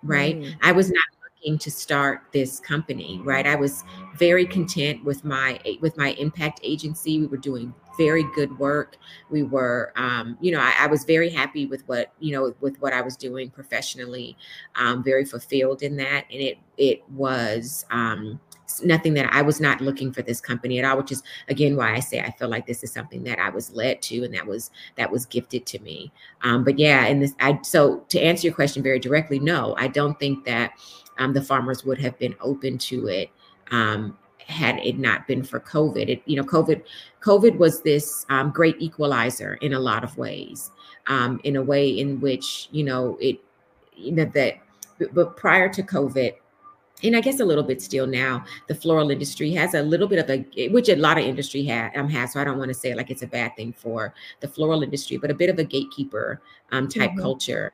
Right. 0.04 0.38
Mm. 0.38 0.56
I 0.62 0.72
was 0.72 0.92
not 0.92 1.04
looking 1.24 1.58
to 1.60 1.72
start 1.72 2.24
this 2.34 2.60
company. 2.60 3.22
Right. 3.24 3.48
I 3.48 3.56
was 3.56 3.84
very 4.18 4.46
content 4.46 5.04
with 5.04 5.24
my 5.24 5.60
with 5.82 5.98
my 5.98 6.12
impact 6.14 6.60
agency. 6.62 7.20
We 7.20 7.28
were 7.28 7.38
doing 7.38 7.74
very 7.98 8.24
good 8.36 8.58
work. 8.60 8.98
We 9.30 9.44
were, 9.44 9.94
um, 9.96 10.38
you 10.42 10.52
know, 10.52 10.60
I, 10.60 10.74
I, 10.80 10.88
was 10.88 11.04
very 11.04 11.30
happy 11.30 11.66
with 11.66 11.88
what, 11.88 12.12
you 12.20 12.32
know, 12.32 12.54
with 12.62 12.80
what 12.82 12.94
I 12.94 13.02
was 13.02 13.16
doing 13.16 13.50
professionally, 13.50 14.38
um, 14.76 15.04
very 15.04 15.26
fulfilled 15.26 15.82
in 15.84 15.98
that. 15.98 16.26
And 16.32 16.42
it, 16.42 16.58
it 16.78 17.10
was, 17.10 17.86
um, 17.92 18.40
nothing 18.84 19.14
that 19.14 19.32
I 19.32 19.42
was 19.42 19.62
not 19.62 19.82
looking 19.82 20.12
for 20.12 20.22
this 20.22 20.42
company 20.42 20.80
at 20.80 20.86
all, 20.86 20.98
which 20.98 21.12
is 21.12 21.24
again 21.48 21.76
why 21.76 21.94
I 21.94 22.00
say 22.00 22.20
I 22.20 22.32
feel 22.32 22.50
like 22.50 22.66
this 22.66 22.84
is 22.84 22.92
something 22.92 23.24
that 23.24 23.40
I 23.40 23.50
was 23.50 23.72
led 23.74 24.02
to 24.04 24.24
and 24.24 24.34
that 24.34 24.46
was 24.46 24.72
that 24.96 25.12
was 25.12 25.26
gifted 25.26 25.66
to 25.68 25.80
me. 25.80 26.12
Um, 26.42 26.64
but 26.64 26.80
yeah, 26.80 27.06
and 27.06 27.22
this 27.22 27.34
I 27.40 27.60
so 27.62 28.00
to 28.10 28.20
answer 28.20 28.48
your 28.48 28.56
question 28.56 28.84
very 28.84 29.00
directly, 29.00 29.40
no, 29.40 29.76
I 29.78 29.88
don't 29.88 30.20
think 30.20 30.46
that 30.46 30.74
um, 31.18 31.34
the 31.34 31.42
farmers 31.42 31.86
would 31.86 32.00
have 32.00 32.18
been 32.18 32.36
open 32.42 32.78
to 32.80 33.08
it 33.08 33.30
um, 33.72 34.18
had 34.48 34.78
it 34.80 34.98
not 34.98 35.28
been 35.28 35.44
for 35.44 35.60
COVID. 35.60 36.10
It, 36.10 36.22
you 36.26 36.36
know, 36.36 36.44
COVID, 36.44 36.84
COVID 37.22 37.58
was 37.58 37.82
this 37.82 38.26
um, 38.30 38.52
great 38.52 38.76
equalizer 38.80 39.56
in 39.56 39.74
a 39.74 39.80
lot 39.80 40.04
of 40.04 40.18
ways, 40.18 40.72
um, 41.08 41.40
in 41.44 41.56
a 41.56 41.62
way 41.62 41.90
in 41.90 42.20
which, 42.22 42.70
you 42.72 42.84
know, 42.84 43.18
it, 43.20 43.40
you 43.96 44.12
know, 44.12 44.26
that, 44.26 44.56
but 45.14 45.36
prior 45.36 45.68
to 45.70 45.84
COVID, 45.84 46.34
and 47.04 47.16
I 47.16 47.22
guess 47.22 47.40
a 47.40 47.46
little 47.46 47.64
bit 47.64 47.82
still 47.82 48.08
now, 48.08 48.46
the 48.68 48.76
floral 48.76 49.12
industry 49.12 49.52
has 49.52 49.74
a 49.74 49.82
little 49.82 50.08
bit 50.08 50.20
of 50.20 50.30
a, 50.30 50.70
which 50.70 50.90
a 50.90 50.96
lot 50.96 51.18
of 51.18 51.26
industry 51.26 51.66
ha, 51.68 51.90
um, 51.96 52.08
has. 52.10 52.34
So 52.34 52.40
I 52.40 52.44
don't 52.44 52.58
want 52.58 52.70
to 52.70 52.74
say 52.74 52.94
like 52.94 53.12
it's 53.12 53.22
a 53.22 53.28
bad 53.28 53.56
thing 53.56 53.74
for 53.74 54.14
the 54.40 54.48
floral 54.48 54.82
industry, 54.82 55.18
but 55.18 55.30
a 55.30 55.34
bit 55.34 55.50
of 55.50 55.60
a 55.60 55.64
gatekeeper 55.64 56.42
um, 56.72 56.88
type 56.88 57.12
mm-hmm. 57.12 57.22
culture 57.22 57.74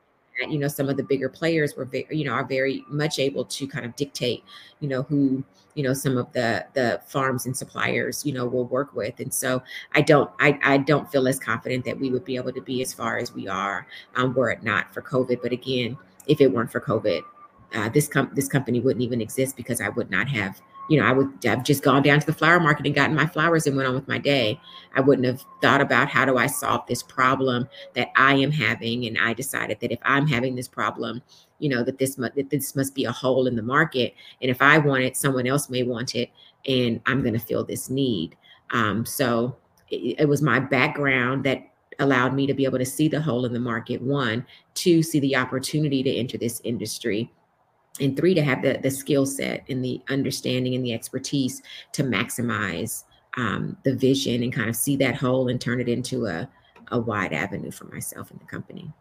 you 0.49 0.57
know 0.57 0.67
some 0.67 0.89
of 0.89 0.97
the 0.97 1.03
bigger 1.03 1.29
players 1.29 1.75
were 1.75 1.85
very 1.85 2.07
you 2.11 2.25
know 2.25 2.31
are 2.33 2.45
very 2.45 2.83
much 2.87 3.19
able 3.19 3.45
to 3.45 3.67
kind 3.67 3.85
of 3.85 3.95
dictate 3.95 4.43
you 4.79 4.87
know 4.87 5.03
who 5.03 5.43
you 5.75 5.83
know 5.83 5.93
some 5.93 6.17
of 6.17 6.31
the 6.33 6.65
the 6.73 7.01
farms 7.05 7.45
and 7.45 7.55
suppliers 7.55 8.25
you 8.25 8.33
know 8.33 8.45
will 8.45 8.65
work 8.65 8.93
with. 8.93 9.19
And 9.19 9.33
so 9.33 9.61
i 9.93 10.01
don't 10.01 10.29
i, 10.39 10.59
I 10.63 10.77
don't 10.77 11.09
feel 11.11 11.27
as 11.27 11.39
confident 11.39 11.85
that 11.85 11.99
we 11.99 12.09
would 12.09 12.25
be 12.25 12.35
able 12.35 12.53
to 12.53 12.61
be 12.61 12.81
as 12.81 12.93
far 12.93 13.17
as 13.17 13.33
we 13.33 13.47
are 13.47 13.87
um, 14.15 14.33
were 14.33 14.51
it 14.51 14.63
not 14.63 14.93
for 14.93 15.01
covid. 15.01 15.41
But 15.41 15.51
again 15.51 15.97
if 16.27 16.41
it 16.41 16.51
weren't 16.51 16.71
for 16.71 16.81
covid 16.81 17.23
uh, 17.73 17.89
this 17.89 18.07
com- 18.07 18.31
this 18.33 18.47
company 18.47 18.79
wouldn't 18.79 19.03
even 19.03 19.21
exist 19.21 19.55
because 19.55 19.81
i 19.81 19.89
would 19.89 20.11
not 20.11 20.27
have 20.27 20.61
you 20.89 20.99
know, 20.99 21.05
I 21.05 21.11
would 21.11 21.31
have 21.43 21.63
just 21.63 21.83
gone 21.83 22.03
down 22.03 22.19
to 22.19 22.25
the 22.25 22.33
flower 22.33 22.59
market 22.59 22.85
and 22.85 22.95
gotten 22.95 23.15
my 23.15 23.25
flowers 23.25 23.65
and 23.65 23.75
went 23.75 23.87
on 23.87 23.95
with 23.95 24.07
my 24.07 24.17
day. 24.17 24.59
I 24.95 25.01
wouldn't 25.01 25.25
have 25.25 25.45
thought 25.61 25.81
about 25.81 26.09
how 26.09 26.25
do 26.25 26.37
I 26.37 26.47
solve 26.47 26.85
this 26.87 27.01
problem 27.01 27.69
that 27.93 28.09
I 28.15 28.33
am 28.35 28.51
having. 28.51 29.05
And 29.05 29.17
I 29.17 29.33
decided 29.33 29.79
that 29.79 29.91
if 29.91 29.99
I'm 30.03 30.27
having 30.27 30.55
this 30.55 30.67
problem, 30.67 31.21
you 31.59 31.69
know, 31.69 31.83
that 31.83 31.97
this 31.97 32.17
must 32.17 32.35
that 32.35 32.49
this 32.49 32.75
must 32.75 32.95
be 32.95 33.05
a 33.05 33.11
hole 33.11 33.47
in 33.47 33.55
the 33.55 33.61
market. 33.61 34.15
And 34.41 34.51
if 34.51 34.61
I 34.61 34.79
want 34.79 35.03
it, 35.03 35.15
someone 35.15 35.47
else 35.47 35.69
may 35.69 35.83
want 35.83 36.15
it, 36.15 36.29
and 36.67 36.99
I'm 37.05 37.21
going 37.21 37.33
to 37.33 37.39
feel 37.39 37.63
this 37.63 37.89
need. 37.89 38.35
Um, 38.71 39.05
so 39.05 39.55
it, 39.89 40.19
it 40.19 40.27
was 40.27 40.41
my 40.41 40.59
background 40.59 41.43
that 41.45 41.63
allowed 41.99 42.33
me 42.33 42.47
to 42.47 42.53
be 42.53 42.65
able 42.65 42.79
to 42.79 42.85
see 42.85 43.07
the 43.07 43.21
hole 43.21 43.45
in 43.45 43.53
the 43.53 43.59
market. 43.59 44.01
One, 44.01 44.45
to 44.75 45.03
see 45.03 45.19
the 45.19 45.35
opportunity 45.35 46.01
to 46.03 46.15
enter 46.15 46.37
this 46.37 46.61
industry 46.63 47.31
and 47.99 48.15
three 48.15 48.33
to 48.33 48.41
have 48.41 48.61
the 48.61 48.79
the 48.81 48.91
skill 48.91 49.25
set 49.25 49.63
and 49.69 49.83
the 49.83 50.01
understanding 50.09 50.75
and 50.75 50.85
the 50.85 50.93
expertise 50.93 51.61
to 51.91 52.03
maximize 52.03 53.03
um, 53.37 53.77
the 53.83 53.95
vision 53.95 54.43
and 54.43 54.53
kind 54.53 54.69
of 54.69 54.75
see 54.75 54.95
that 54.97 55.15
hole 55.15 55.47
and 55.47 55.59
turn 55.59 55.79
it 55.79 55.87
into 55.89 56.25
a, 56.25 56.49
a 56.91 56.99
wide 56.99 57.33
avenue 57.33 57.71
for 57.71 57.85
myself 57.85 58.31
and 58.31 58.39
the 58.39 58.45
company 58.45 58.91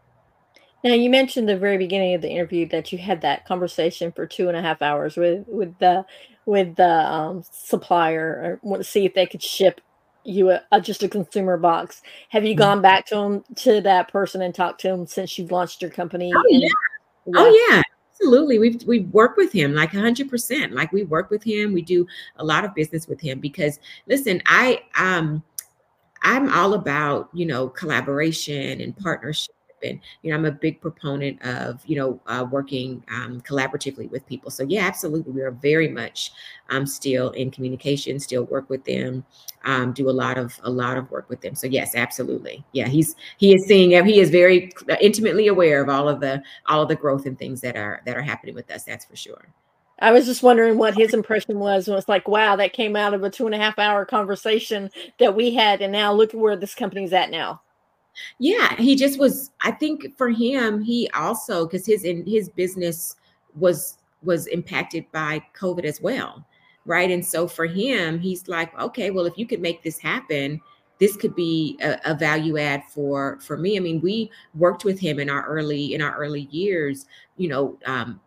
now 0.82 0.94
you 0.94 1.10
mentioned 1.10 1.48
the 1.48 1.58
very 1.58 1.78
beginning 1.78 2.14
of 2.14 2.22
the 2.22 2.30
interview 2.30 2.66
that 2.68 2.90
you 2.90 2.98
had 2.98 3.20
that 3.20 3.46
conversation 3.46 4.10
for 4.12 4.26
two 4.26 4.48
and 4.48 4.56
a 4.56 4.62
half 4.62 4.82
hours 4.82 5.16
with 5.16 5.44
with 5.46 5.78
the 5.78 6.04
with 6.46 6.74
the 6.76 7.12
um, 7.12 7.44
supplier 7.50 8.26
or 8.42 8.60
want 8.62 8.82
to 8.82 8.88
see 8.88 9.04
if 9.04 9.14
they 9.14 9.26
could 9.26 9.42
ship 9.42 9.80
you 10.24 10.50
a, 10.50 10.62
a, 10.72 10.80
just 10.80 11.02
a 11.02 11.08
consumer 11.08 11.56
box. 11.56 12.02
Have 12.30 12.44
you 12.44 12.52
mm-hmm. 12.52 12.58
gone 12.58 12.82
back 12.82 13.06
to 13.06 13.14
them 13.14 13.44
to 13.56 13.80
that 13.82 14.10
person 14.10 14.42
and 14.42 14.54
talked 14.54 14.80
to 14.80 14.88
them 14.88 15.06
since 15.06 15.38
you've 15.38 15.52
launched 15.52 15.80
your 15.80 15.90
company? 15.90 16.32
Oh 16.34 16.44
yeah. 16.48 16.68
Oh 17.36 17.68
yeah 17.68 17.82
absolutely 18.20 18.58
we've 18.58 18.82
we 18.84 19.00
work 19.00 19.36
with 19.36 19.52
him 19.52 19.74
like 19.74 19.92
100% 19.92 20.72
like 20.72 20.92
we 20.92 21.04
work 21.04 21.30
with 21.30 21.42
him 21.42 21.72
we 21.72 21.82
do 21.82 22.06
a 22.36 22.44
lot 22.44 22.64
of 22.64 22.74
business 22.74 23.08
with 23.08 23.20
him 23.20 23.40
because 23.40 23.78
listen 24.06 24.42
i 24.46 24.82
um 24.96 25.42
i'm 26.22 26.52
all 26.52 26.74
about 26.74 27.30
you 27.32 27.46
know 27.46 27.68
collaboration 27.68 28.80
and 28.80 28.96
partnership 28.96 29.54
and 29.82 30.00
you 30.22 30.30
know 30.30 30.36
i'm 30.36 30.44
a 30.44 30.52
big 30.52 30.80
proponent 30.80 31.40
of 31.42 31.82
you 31.86 31.96
know 31.96 32.20
uh, 32.26 32.44
working 32.50 33.02
um, 33.08 33.40
collaboratively 33.42 34.10
with 34.10 34.26
people 34.26 34.50
so 34.50 34.64
yeah 34.64 34.86
absolutely 34.86 35.32
we 35.32 35.40
are 35.42 35.50
very 35.50 35.88
much 35.88 36.32
um, 36.70 36.86
still 36.86 37.30
in 37.30 37.50
communication 37.50 38.18
still 38.18 38.44
work 38.44 38.68
with 38.70 38.84
them 38.84 39.24
um, 39.64 39.92
do 39.92 40.08
a 40.08 40.10
lot 40.10 40.38
of 40.38 40.58
a 40.64 40.70
lot 40.70 40.96
of 40.96 41.10
work 41.10 41.28
with 41.28 41.40
them 41.40 41.54
so 41.54 41.66
yes 41.66 41.94
absolutely 41.94 42.64
yeah 42.72 42.88
he's 42.88 43.14
he 43.36 43.54
is 43.54 43.66
seeing 43.66 43.90
he 44.06 44.20
is 44.20 44.30
very 44.30 44.70
intimately 45.00 45.48
aware 45.48 45.82
of 45.82 45.88
all 45.88 46.08
of 46.08 46.20
the 46.20 46.42
all 46.66 46.82
of 46.82 46.88
the 46.88 46.96
growth 46.96 47.26
and 47.26 47.38
things 47.38 47.60
that 47.60 47.76
are 47.76 48.02
that 48.06 48.16
are 48.16 48.22
happening 48.22 48.54
with 48.54 48.70
us 48.70 48.84
that's 48.84 49.04
for 49.04 49.16
sure 49.16 49.48
I 50.00 50.12
was 50.12 50.24
just 50.24 50.42
wondering 50.42 50.78
what 50.78 50.96
his 50.96 51.12
impression 51.12 51.58
was. 51.58 51.86
And 51.86 51.96
it's 51.96 52.08
like, 52.08 52.26
wow, 52.26 52.56
that 52.56 52.72
came 52.72 52.96
out 52.96 53.12
of 53.12 53.22
a 53.22 53.30
two 53.30 53.46
and 53.46 53.54
a 53.54 53.58
half 53.58 53.78
hour 53.78 54.06
conversation 54.06 54.90
that 55.18 55.34
we 55.34 55.54
had. 55.54 55.82
And 55.82 55.92
now 55.92 56.12
look 56.12 56.32
at 56.32 56.40
where 56.40 56.56
this 56.56 56.74
company's 56.74 57.12
at 57.12 57.30
now. 57.30 57.60
Yeah, 58.38 58.74
he 58.76 58.96
just 58.96 59.18
was. 59.18 59.50
I 59.62 59.70
think 59.70 60.16
for 60.16 60.30
him, 60.30 60.82
he 60.82 61.08
also 61.14 61.66
because 61.66 61.86
his 61.86 62.04
in 62.04 62.26
his 62.26 62.48
business 62.48 63.16
was 63.54 63.98
was 64.22 64.46
impacted 64.48 65.10
by 65.12 65.42
COVID 65.58 65.84
as 65.84 66.00
well, 66.00 66.46
right? 66.84 67.10
And 67.10 67.24
so 67.24 67.48
for 67.48 67.66
him, 67.66 68.18
he's 68.18 68.48
like, 68.48 68.76
okay, 68.78 69.10
well, 69.10 69.26
if 69.26 69.38
you 69.38 69.46
could 69.46 69.60
make 69.60 69.82
this 69.82 69.98
happen, 69.98 70.60
this 70.98 71.16
could 71.16 71.34
be 71.34 71.78
a, 71.82 71.98
a, 72.04 72.14
value 72.14 72.58
add 72.58 72.84
for 72.84 73.38
for 73.40 73.56
me. 73.56 73.76
I 73.76 73.80
mean, 73.80 74.00
we 74.00 74.30
worked 74.54 74.84
with 74.84 75.00
him 75.00 75.18
in 75.18 75.30
our 75.30 75.46
early 75.46 75.94
in 75.94 76.02
our 76.02 76.16
early 76.16 76.48
years, 76.50 77.06
you 77.36 77.48
know, 77.48 77.78
um, 77.86 78.20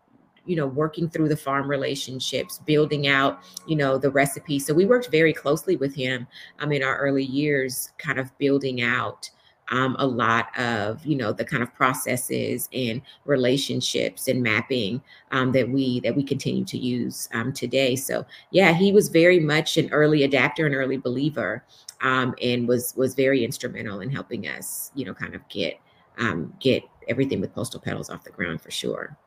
you 0.45 0.55
know, 0.55 0.67
working 0.67 1.09
through 1.09 1.29
the 1.29 1.37
farm 1.37 1.69
relationships, 1.69 2.59
building 2.65 3.07
out, 3.07 3.43
you 3.67 3.75
know, 3.75 3.97
the 3.97 4.09
recipe. 4.09 4.59
So 4.59 4.73
we 4.73 4.85
worked 4.85 5.09
very 5.09 5.33
closely 5.33 5.77
with 5.77 5.95
him 5.95 6.27
um, 6.59 6.71
in 6.71 6.83
our 6.83 6.97
early 6.97 7.23
years, 7.23 7.91
kind 7.97 8.19
of 8.19 8.35
building 8.39 8.81
out 8.81 9.29
um, 9.73 9.95
a 9.97 10.05
lot 10.05 10.57
of 10.57 11.03
you 11.03 11.15
know 11.15 11.33
the 11.33 11.43
kind 11.43 11.63
of 11.63 11.73
processes 11.73 12.69
and 12.73 13.01
relationships 13.25 14.27
and 14.27 14.41
mapping 14.41 15.01
um, 15.31 15.51
that 15.51 15.67
we 15.67 15.99
that 16.01 16.15
we 16.15 16.23
continue 16.23 16.63
to 16.63 16.77
use 16.77 17.27
um, 17.33 17.51
today. 17.51 17.95
So 17.95 18.23
yeah 18.51 18.71
he 18.73 18.91
was 18.91 19.09
very 19.09 19.39
much 19.39 19.77
an 19.77 19.89
early 19.91 20.23
adapter 20.23 20.67
and 20.67 20.75
early 20.75 20.97
believer 20.97 21.63
um, 22.01 22.35
and 22.41 22.67
was 22.67 22.93
was 22.95 23.15
very 23.15 23.43
instrumental 23.43 24.01
in 24.01 24.11
helping 24.11 24.47
us 24.47 24.91
you 24.93 25.05
know 25.05 25.13
kind 25.13 25.33
of 25.33 25.47
get 25.49 25.79
um, 26.19 26.53
get 26.59 26.83
everything 27.09 27.41
with 27.41 27.53
postal 27.55 27.79
petals 27.79 28.11
off 28.11 28.23
the 28.23 28.29
ground 28.29 28.61
for 28.61 28.69
sure. 28.71 29.17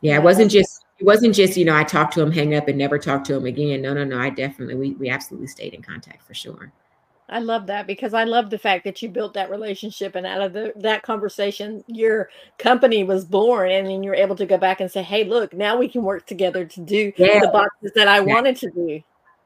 Yeah 0.00 0.16
it 0.16 0.22
wasn't 0.24 0.50
just 0.50 0.84
it 0.98 1.04
wasn't 1.04 1.36
just 1.36 1.56
you 1.56 1.64
know 1.64 1.76
i 1.76 1.84
talked 1.84 2.14
to 2.14 2.20
him 2.20 2.32
hang 2.32 2.56
up 2.56 2.66
and 2.66 2.76
never 2.76 2.98
talk 2.98 3.22
to 3.24 3.36
him 3.36 3.46
again. 3.46 3.80
No 3.80 3.94
no 3.94 4.02
no 4.02 4.18
i 4.18 4.28
definitely 4.28 4.74
we, 4.74 4.90
we 4.94 5.08
absolutely 5.08 5.46
stayed 5.46 5.72
in 5.72 5.82
contact 5.82 6.24
for 6.24 6.34
sure 6.34 6.72
I 7.32 7.38
love 7.38 7.66
that 7.68 7.86
because 7.86 8.14
I 8.14 8.24
love 8.24 8.50
the 8.50 8.58
fact 8.58 8.84
that 8.84 9.00
you 9.00 9.08
built 9.08 9.34
that 9.34 9.50
relationship 9.50 10.14
and 10.14 10.26
out 10.26 10.42
of 10.42 10.52
the, 10.52 10.72
that 10.76 11.02
conversation, 11.02 11.82
your 11.86 12.28
company 12.58 13.04
was 13.04 13.24
born, 13.24 13.70
and 13.70 13.86
then 13.86 14.02
you're 14.02 14.14
able 14.14 14.36
to 14.36 14.46
go 14.46 14.58
back 14.58 14.80
and 14.80 14.90
say, 14.90 15.02
"Hey, 15.02 15.24
look, 15.24 15.52
now 15.54 15.76
we 15.76 15.88
can 15.88 16.02
work 16.02 16.26
together 16.26 16.64
to 16.66 16.80
do 16.80 17.12
yeah. 17.16 17.40
the 17.40 17.48
boxes 17.48 17.92
that 17.94 18.06
I 18.06 18.20
wanted 18.20 18.56
to 18.56 18.70
do." 18.70 19.00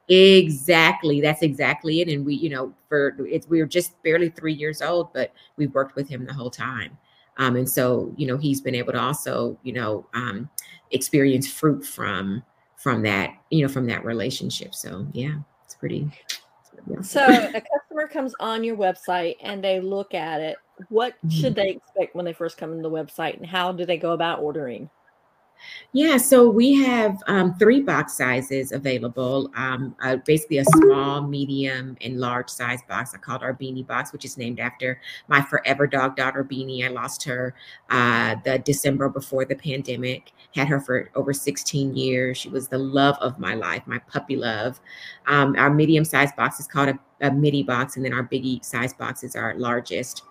Exactly, 0.08 1.20
that's 1.20 1.42
exactly 1.42 2.00
it. 2.00 2.08
And 2.08 2.26
we, 2.26 2.34
you 2.34 2.50
know, 2.50 2.74
for 2.88 3.16
it's 3.20 3.48
we 3.48 3.60
were 3.60 3.66
just 3.66 4.00
barely 4.02 4.30
three 4.30 4.54
years 4.54 4.82
old, 4.82 5.12
but 5.12 5.32
we 5.56 5.68
worked 5.68 5.96
with 5.96 6.08
him 6.08 6.26
the 6.26 6.34
whole 6.34 6.50
time, 6.50 6.98
um, 7.38 7.56
and 7.56 7.68
so 7.68 8.12
you 8.16 8.26
know 8.26 8.36
he's 8.36 8.60
been 8.60 8.74
able 8.74 8.92
to 8.92 9.00
also, 9.00 9.58
you 9.62 9.72
know, 9.72 10.06
um, 10.14 10.50
experience 10.90 11.50
fruit 11.50 11.84
from 11.86 12.42
from 12.76 13.02
that, 13.02 13.30
you 13.50 13.62
know, 13.62 13.72
from 13.72 13.86
that 13.86 14.04
relationship. 14.04 14.74
So 14.74 15.06
yeah, 15.12 15.36
it's 15.64 15.74
pretty 15.74 16.08
so 17.02 17.24
a 17.54 17.60
customer 17.60 18.08
comes 18.10 18.34
on 18.40 18.64
your 18.64 18.76
website 18.76 19.36
and 19.40 19.62
they 19.62 19.80
look 19.80 20.14
at 20.14 20.40
it. 20.40 20.56
What 20.88 21.14
should 21.30 21.54
mm-hmm. 21.54 21.54
they 21.54 21.70
expect 21.70 22.14
when 22.14 22.24
they 22.24 22.32
first 22.32 22.58
come 22.58 22.76
to 22.76 22.82
the 22.82 22.90
website, 22.90 23.38
and 23.38 23.46
how 23.46 23.72
do 23.72 23.86
they 23.86 23.96
go 23.96 24.12
about 24.12 24.40
ordering? 24.40 24.90
Yeah, 25.92 26.16
so 26.18 26.48
we 26.48 26.74
have 26.82 27.22
um, 27.26 27.54
three 27.58 27.80
box 27.80 28.14
sizes 28.14 28.72
available. 28.72 29.50
Um, 29.56 29.96
uh, 30.02 30.16
basically, 30.16 30.58
a 30.58 30.64
small, 30.64 31.22
medium, 31.22 31.96
and 32.00 32.20
large 32.20 32.50
size 32.50 32.80
box. 32.88 33.14
I 33.14 33.18
called 33.18 33.42
our 33.42 33.54
Beanie 33.54 33.86
box, 33.86 34.12
which 34.12 34.24
is 34.24 34.36
named 34.36 34.60
after 34.60 35.00
my 35.28 35.40
forever 35.40 35.86
dog 35.86 36.16
daughter 36.16 36.44
Beanie. 36.44 36.84
I 36.84 36.88
lost 36.88 37.24
her 37.24 37.54
uh, 37.90 38.36
the 38.44 38.58
December 38.58 39.08
before 39.08 39.44
the 39.44 39.56
pandemic. 39.56 40.32
Had 40.54 40.68
her 40.68 40.80
for 40.80 41.10
over 41.14 41.32
16 41.32 41.96
years. 41.96 42.38
She 42.38 42.48
was 42.48 42.68
the 42.68 42.78
love 42.78 43.16
of 43.20 43.38
my 43.38 43.54
life, 43.54 43.82
my 43.86 43.98
puppy 43.98 44.36
love. 44.36 44.80
Um, 45.26 45.54
our 45.56 45.70
medium 45.70 46.04
size 46.04 46.32
box 46.32 46.60
is 46.60 46.66
called 46.66 46.90
a, 46.90 46.98
a 47.20 47.32
midi 47.32 47.62
box, 47.62 47.96
and 47.96 48.04
then 48.04 48.12
our 48.12 48.24
biggie 48.24 48.64
size 48.64 48.92
box 48.92 49.22
is 49.22 49.36
our 49.36 49.54
largest. 49.56 50.22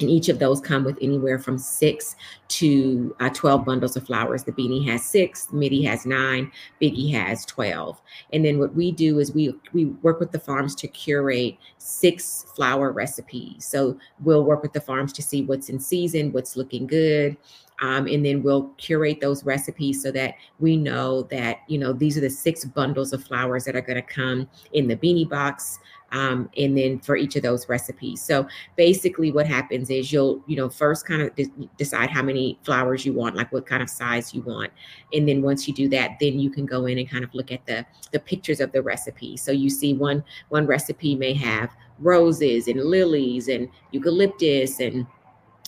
And 0.00 0.08
each 0.08 0.28
of 0.28 0.38
those 0.38 0.60
come 0.60 0.84
with 0.84 0.98
anywhere 1.00 1.38
from 1.38 1.58
six 1.58 2.16
to 2.48 3.14
uh, 3.20 3.30
12 3.30 3.64
bundles 3.64 3.96
of 3.96 4.06
flowers. 4.06 4.44
The 4.44 4.52
beanie 4.52 4.86
has 4.88 5.04
six, 5.04 5.52
midi 5.52 5.82
has 5.84 6.06
nine, 6.06 6.50
biggie 6.80 7.12
has 7.12 7.44
12. 7.46 8.00
And 8.32 8.44
then 8.44 8.58
what 8.58 8.74
we 8.74 8.92
do 8.92 9.18
is 9.18 9.32
we 9.32 9.54
we 9.72 9.86
work 9.86 10.20
with 10.20 10.32
the 10.32 10.40
farms 10.40 10.74
to 10.76 10.88
curate 10.88 11.56
six 11.78 12.46
flower 12.54 12.92
recipes. 12.92 13.64
So 13.64 13.98
we'll 14.20 14.44
work 14.44 14.62
with 14.62 14.72
the 14.72 14.80
farms 14.80 15.12
to 15.14 15.22
see 15.22 15.42
what's 15.42 15.68
in 15.68 15.80
season, 15.80 16.32
what's 16.32 16.56
looking 16.56 16.86
good. 16.86 17.36
Um, 17.80 18.06
and 18.08 18.26
then 18.26 18.42
we'll 18.42 18.64
curate 18.76 19.20
those 19.20 19.44
recipes 19.44 20.02
so 20.02 20.10
that 20.10 20.34
we 20.58 20.76
know 20.76 21.22
that 21.24 21.58
you 21.68 21.78
know 21.78 21.92
these 21.92 22.18
are 22.18 22.20
the 22.20 22.30
six 22.30 22.64
bundles 22.64 23.12
of 23.12 23.22
flowers 23.22 23.64
that 23.64 23.76
are 23.76 23.80
going 23.80 23.96
to 23.96 24.02
come 24.02 24.48
in 24.72 24.88
the 24.88 24.96
beanie 24.96 25.28
box 25.28 25.78
um, 26.12 26.48
and 26.56 26.76
then 26.76 26.98
for 26.98 27.16
each 27.16 27.36
of 27.36 27.42
those 27.42 27.68
recipes. 27.68 28.22
So 28.22 28.46
basically, 28.76 29.32
what 29.32 29.46
happens 29.46 29.90
is 29.90 30.12
you'll, 30.12 30.42
you 30.46 30.56
know, 30.56 30.68
first 30.68 31.06
kind 31.06 31.22
of 31.22 31.34
de- 31.34 31.68
decide 31.76 32.10
how 32.10 32.22
many 32.22 32.58
flowers 32.62 33.04
you 33.04 33.12
want, 33.12 33.36
like 33.36 33.52
what 33.52 33.66
kind 33.66 33.82
of 33.82 33.90
size 33.90 34.34
you 34.34 34.42
want, 34.42 34.72
and 35.12 35.28
then 35.28 35.42
once 35.42 35.68
you 35.68 35.74
do 35.74 35.88
that, 35.90 36.16
then 36.20 36.38
you 36.38 36.50
can 36.50 36.66
go 36.66 36.86
in 36.86 36.98
and 36.98 37.08
kind 37.08 37.24
of 37.24 37.34
look 37.34 37.52
at 37.52 37.64
the 37.66 37.84
the 38.12 38.20
pictures 38.20 38.60
of 38.60 38.72
the 38.72 38.82
recipe. 38.82 39.36
So 39.36 39.52
you 39.52 39.70
see 39.70 39.94
one 39.94 40.24
one 40.48 40.66
recipe 40.66 41.14
may 41.14 41.34
have 41.34 41.70
roses 41.98 42.68
and 42.68 42.80
lilies 42.80 43.48
and 43.48 43.68
eucalyptus 43.90 44.80
and 44.80 45.06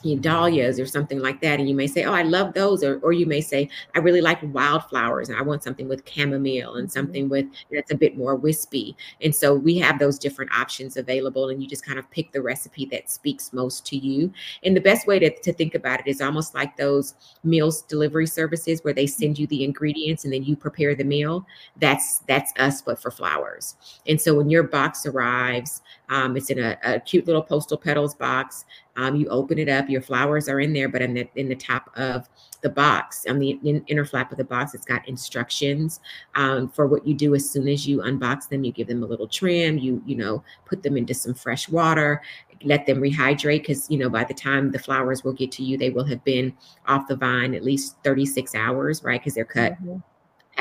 you 0.02 0.16
know, 0.16 0.22
dahlias 0.22 0.78
or 0.78 0.86
something 0.86 1.20
like 1.20 1.40
that. 1.40 1.58
And 1.58 1.68
you 1.68 1.74
may 1.74 1.86
say, 1.86 2.04
Oh, 2.04 2.12
I 2.12 2.22
love 2.22 2.54
those. 2.54 2.82
Or, 2.82 2.98
or 3.00 3.12
you 3.12 3.26
may 3.26 3.40
say, 3.40 3.68
I 3.94 3.98
really 3.98 4.20
like 4.20 4.38
wildflowers 4.54 5.28
and 5.28 5.38
I 5.38 5.42
want 5.42 5.62
something 5.62 5.88
with 5.88 6.08
chamomile 6.08 6.76
and 6.76 6.88
mm-hmm. 6.88 6.92
something 6.92 7.28
with 7.28 7.46
that's 7.70 7.90
a 7.90 7.96
bit 7.96 8.16
more 8.16 8.34
wispy. 8.34 8.96
And 9.22 9.34
so 9.34 9.54
we 9.54 9.78
have 9.78 9.98
those 9.98 10.18
different 10.18 10.52
options 10.52 10.96
available 10.96 11.48
and 11.48 11.62
you 11.62 11.68
just 11.68 11.84
kind 11.84 11.98
of 11.98 12.10
pick 12.10 12.32
the 12.32 12.42
recipe 12.42 12.86
that 12.86 13.10
speaks 13.10 13.52
most 13.52 13.86
to 13.86 13.96
you. 13.96 14.32
And 14.62 14.76
the 14.76 14.80
best 14.80 15.06
way 15.06 15.18
to, 15.18 15.30
to 15.30 15.52
think 15.52 15.74
about 15.74 16.00
it 16.00 16.06
is 16.06 16.20
almost 16.20 16.54
like 16.54 16.76
those 16.76 17.14
meals 17.44 17.82
delivery 17.82 18.26
services 18.26 18.80
where 18.82 18.94
they 18.94 19.06
send 19.06 19.38
you 19.38 19.46
the 19.46 19.64
ingredients 19.64 20.24
and 20.24 20.32
then 20.32 20.44
you 20.44 20.56
prepare 20.56 20.94
the 20.94 21.04
meal. 21.04 21.46
That's 21.80 22.20
that's 22.20 22.52
us, 22.58 22.82
but 22.82 23.00
for 23.00 23.10
flowers. 23.10 23.76
And 24.06 24.20
so 24.20 24.34
when 24.34 24.50
your 24.50 24.62
box 24.62 25.06
arrives, 25.06 25.82
um, 26.08 26.36
it's 26.36 26.50
in 26.50 26.58
a, 26.58 26.76
a 26.82 27.00
cute 27.00 27.26
little 27.26 27.42
postal 27.42 27.76
petals 27.76 28.14
box. 28.14 28.64
Um, 29.00 29.16
you 29.16 29.26
open 29.28 29.58
it 29.58 29.70
up, 29.70 29.88
your 29.88 30.02
flowers 30.02 30.46
are 30.46 30.60
in 30.60 30.74
there, 30.74 30.86
but 30.86 31.00
in 31.00 31.14
the 31.14 31.26
in 31.34 31.48
the 31.48 31.56
top 31.56 31.90
of 31.96 32.28
the 32.60 32.68
box, 32.68 33.24
on 33.26 33.38
the 33.38 33.58
in, 33.64 33.82
inner 33.86 34.04
flap 34.04 34.30
of 34.30 34.36
the 34.36 34.44
box, 34.44 34.74
it's 34.74 34.84
got 34.84 35.08
instructions 35.08 36.00
um, 36.34 36.68
for 36.68 36.86
what 36.86 37.06
you 37.06 37.14
do 37.14 37.34
as 37.34 37.48
soon 37.48 37.66
as 37.66 37.88
you 37.88 38.00
unbox 38.00 38.50
them. 38.50 38.62
You 38.62 38.72
give 38.72 38.88
them 38.88 39.02
a 39.02 39.06
little 39.06 39.26
trim. 39.26 39.78
You 39.78 40.02
you 40.04 40.16
know 40.16 40.44
put 40.66 40.82
them 40.82 40.98
into 40.98 41.14
some 41.14 41.32
fresh 41.32 41.66
water, 41.66 42.20
let 42.62 42.84
them 42.84 43.00
rehydrate 43.00 43.62
because 43.62 43.90
you 43.90 43.96
know 43.96 44.10
by 44.10 44.24
the 44.24 44.34
time 44.34 44.70
the 44.70 44.78
flowers 44.78 45.24
will 45.24 45.32
get 45.32 45.50
to 45.52 45.64
you, 45.64 45.78
they 45.78 45.88
will 45.88 46.04
have 46.04 46.22
been 46.24 46.52
off 46.86 47.08
the 47.08 47.16
vine 47.16 47.54
at 47.54 47.64
least 47.64 47.96
36 48.04 48.54
hours, 48.54 49.02
right? 49.02 49.18
Because 49.18 49.32
they're 49.32 49.46
cut. 49.46 49.72
Mm-hmm 49.72 49.96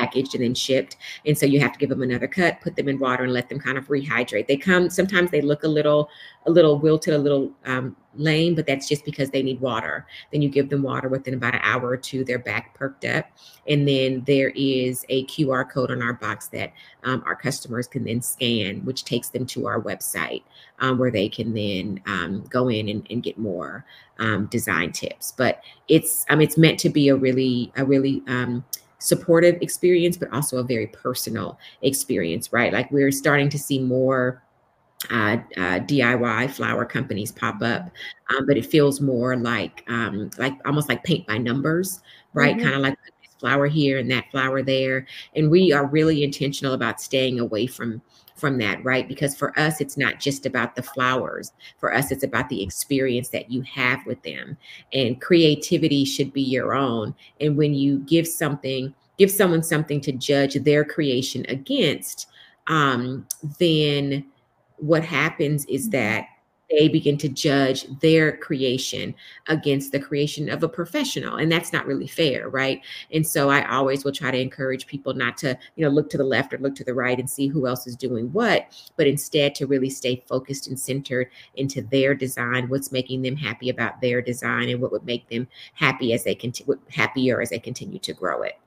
packaged 0.00 0.34
and 0.34 0.42
then 0.42 0.54
shipped. 0.54 0.96
And 1.26 1.36
so 1.36 1.46
you 1.46 1.60
have 1.60 1.72
to 1.72 1.78
give 1.78 1.88
them 1.90 2.02
another 2.02 2.26
cut, 2.26 2.60
put 2.60 2.76
them 2.76 2.88
in 2.88 2.98
water 2.98 3.24
and 3.24 3.32
let 3.32 3.48
them 3.48 3.60
kind 3.60 3.76
of 3.76 3.88
rehydrate. 3.88 4.46
They 4.46 4.56
come, 4.56 4.88
sometimes 4.88 5.30
they 5.30 5.42
look 5.42 5.62
a 5.62 5.68
little, 5.68 6.08
a 6.46 6.50
little 6.50 6.78
wilted, 6.78 7.14
a 7.14 7.18
little 7.18 7.52
um, 7.66 7.96
lame, 8.14 8.54
but 8.54 8.66
that's 8.66 8.88
just 8.88 9.04
because 9.04 9.30
they 9.30 9.42
need 9.42 9.60
water. 9.60 10.06
Then 10.32 10.42
you 10.42 10.48
give 10.48 10.70
them 10.70 10.82
water 10.82 11.08
within 11.08 11.34
about 11.34 11.54
an 11.54 11.60
hour 11.62 11.86
or 11.86 11.96
two, 11.96 12.24
they're 12.24 12.38
back 12.38 12.74
perked 12.74 13.04
up. 13.04 13.26
And 13.68 13.86
then 13.86 14.24
there 14.26 14.50
is 14.56 15.04
a 15.08 15.26
QR 15.26 15.70
code 15.70 15.90
on 15.90 16.02
our 16.02 16.14
box 16.14 16.48
that 16.48 16.72
um, 17.04 17.22
our 17.26 17.36
customers 17.36 17.86
can 17.86 18.04
then 18.04 18.22
scan, 18.22 18.84
which 18.84 19.04
takes 19.04 19.28
them 19.28 19.46
to 19.46 19.66
our 19.66 19.80
website 19.80 20.42
um, 20.80 20.98
where 20.98 21.10
they 21.10 21.28
can 21.28 21.52
then 21.54 22.00
um, 22.06 22.44
go 22.48 22.68
in 22.68 22.88
and, 22.88 23.06
and 23.10 23.22
get 23.22 23.38
more 23.38 23.84
um, 24.18 24.46
design 24.46 24.92
tips. 24.92 25.32
But 25.32 25.62
it's, 25.88 26.24
um, 26.30 26.40
it's 26.40 26.56
meant 26.56 26.78
to 26.80 26.88
be 26.88 27.08
a 27.08 27.16
really, 27.16 27.72
a 27.76 27.84
really, 27.84 28.22
um, 28.26 28.64
supportive 29.00 29.60
experience, 29.60 30.16
but 30.16 30.32
also 30.32 30.58
a 30.58 30.62
very 30.62 30.86
personal 30.86 31.58
experience, 31.82 32.52
right? 32.52 32.72
Like 32.72 32.90
we're 32.92 33.10
starting 33.10 33.48
to 33.48 33.58
see 33.58 33.80
more 33.80 34.42
uh, 35.10 35.38
uh, 35.56 35.80
DIY 35.80 36.50
flower 36.50 36.84
companies 36.84 37.32
pop 37.32 37.62
up, 37.62 37.90
um, 38.30 38.46
but 38.46 38.56
it 38.56 38.66
feels 38.66 39.00
more 39.00 39.36
like 39.36 39.84
um, 39.88 40.30
like 40.38 40.54
almost 40.66 40.88
like 40.88 41.02
paint 41.04 41.26
by 41.26 41.38
numbers, 41.38 42.00
right? 42.34 42.56
Mm-hmm. 42.56 42.64
Kind 42.64 42.76
of 42.76 42.82
like 42.82 42.98
this 43.22 43.34
flower 43.40 43.66
here 43.66 43.98
and 43.98 44.10
that 44.10 44.30
flower 44.30 44.62
there. 44.62 45.06
And 45.34 45.50
we 45.50 45.72
are 45.72 45.86
really 45.86 46.22
intentional 46.22 46.74
about 46.74 47.00
staying 47.00 47.40
away 47.40 47.66
from 47.66 48.02
from 48.40 48.58
that, 48.58 48.82
right? 48.84 49.06
Because 49.06 49.36
for 49.36 49.56
us, 49.58 49.80
it's 49.80 49.96
not 49.96 50.18
just 50.18 50.46
about 50.46 50.74
the 50.74 50.82
flowers. 50.82 51.52
For 51.78 51.94
us, 51.94 52.10
it's 52.10 52.24
about 52.24 52.48
the 52.48 52.62
experience 52.62 53.28
that 53.28 53.50
you 53.50 53.62
have 53.62 54.04
with 54.06 54.22
them. 54.22 54.56
And 54.92 55.20
creativity 55.20 56.04
should 56.04 56.32
be 56.32 56.42
your 56.42 56.74
own. 56.74 57.14
And 57.40 57.56
when 57.56 57.74
you 57.74 57.98
give 58.00 58.26
something, 58.26 58.94
give 59.18 59.30
someone 59.30 59.62
something 59.62 60.00
to 60.00 60.12
judge 60.12 60.54
their 60.54 60.84
creation 60.84 61.44
against, 61.48 62.26
um, 62.66 63.26
then 63.58 64.24
what 64.78 65.04
happens 65.04 65.64
is 65.66 65.82
mm-hmm. 65.82 65.92
that 65.92 66.26
they 66.70 66.88
begin 66.88 67.16
to 67.18 67.28
judge 67.28 67.86
their 68.00 68.36
creation 68.36 69.14
against 69.48 69.92
the 69.92 70.00
creation 70.00 70.48
of 70.48 70.62
a 70.62 70.68
professional 70.68 71.36
and 71.36 71.50
that's 71.50 71.72
not 71.72 71.86
really 71.86 72.06
fair 72.06 72.48
right? 72.48 72.80
And 73.12 73.26
so 73.26 73.50
i 73.50 73.68
always 73.70 74.04
will 74.04 74.12
try 74.12 74.30
to 74.30 74.40
encourage 74.40 74.86
people 74.86 75.14
not 75.14 75.36
to 75.38 75.58
you 75.76 75.84
know 75.84 75.90
look 75.90 76.10
to 76.10 76.18
the 76.18 76.24
left 76.24 76.52
or 76.52 76.58
look 76.58 76.74
to 76.76 76.84
the 76.84 76.94
right 76.94 77.18
and 77.18 77.28
see 77.28 77.46
who 77.46 77.66
else 77.66 77.86
is 77.86 77.96
doing 77.96 78.32
what 78.32 78.66
but 78.96 79.06
instead 79.06 79.54
to 79.54 79.66
really 79.66 79.90
stay 79.90 80.22
focused 80.28 80.68
and 80.68 80.78
centered 80.78 81.30
into 81.56 81.82
their 81.82 82.14
design 82.14 82.68
what's 82.68 82.92
making 82.92 83.22
them 83.22 83.36
happy 83.36 83.70
about 83.70 84.00
their 84.00 84.20
design 84.22 84.68
and 84.68 84.80
what 84.80 84.92
would 84.92 85.04
make 85.04 85.28
them 85.28 85.46
happy 85.74 86.12
as 86.12 86.24
they 86.24 86.34
continue 86.34 86.78
happier 86.90 87.40
as 87.40 87.50
they 87.50 87.58
continue 87.58 87.98
to 87.98 88.12
grow 88.12 88.42
it 88.42 88.58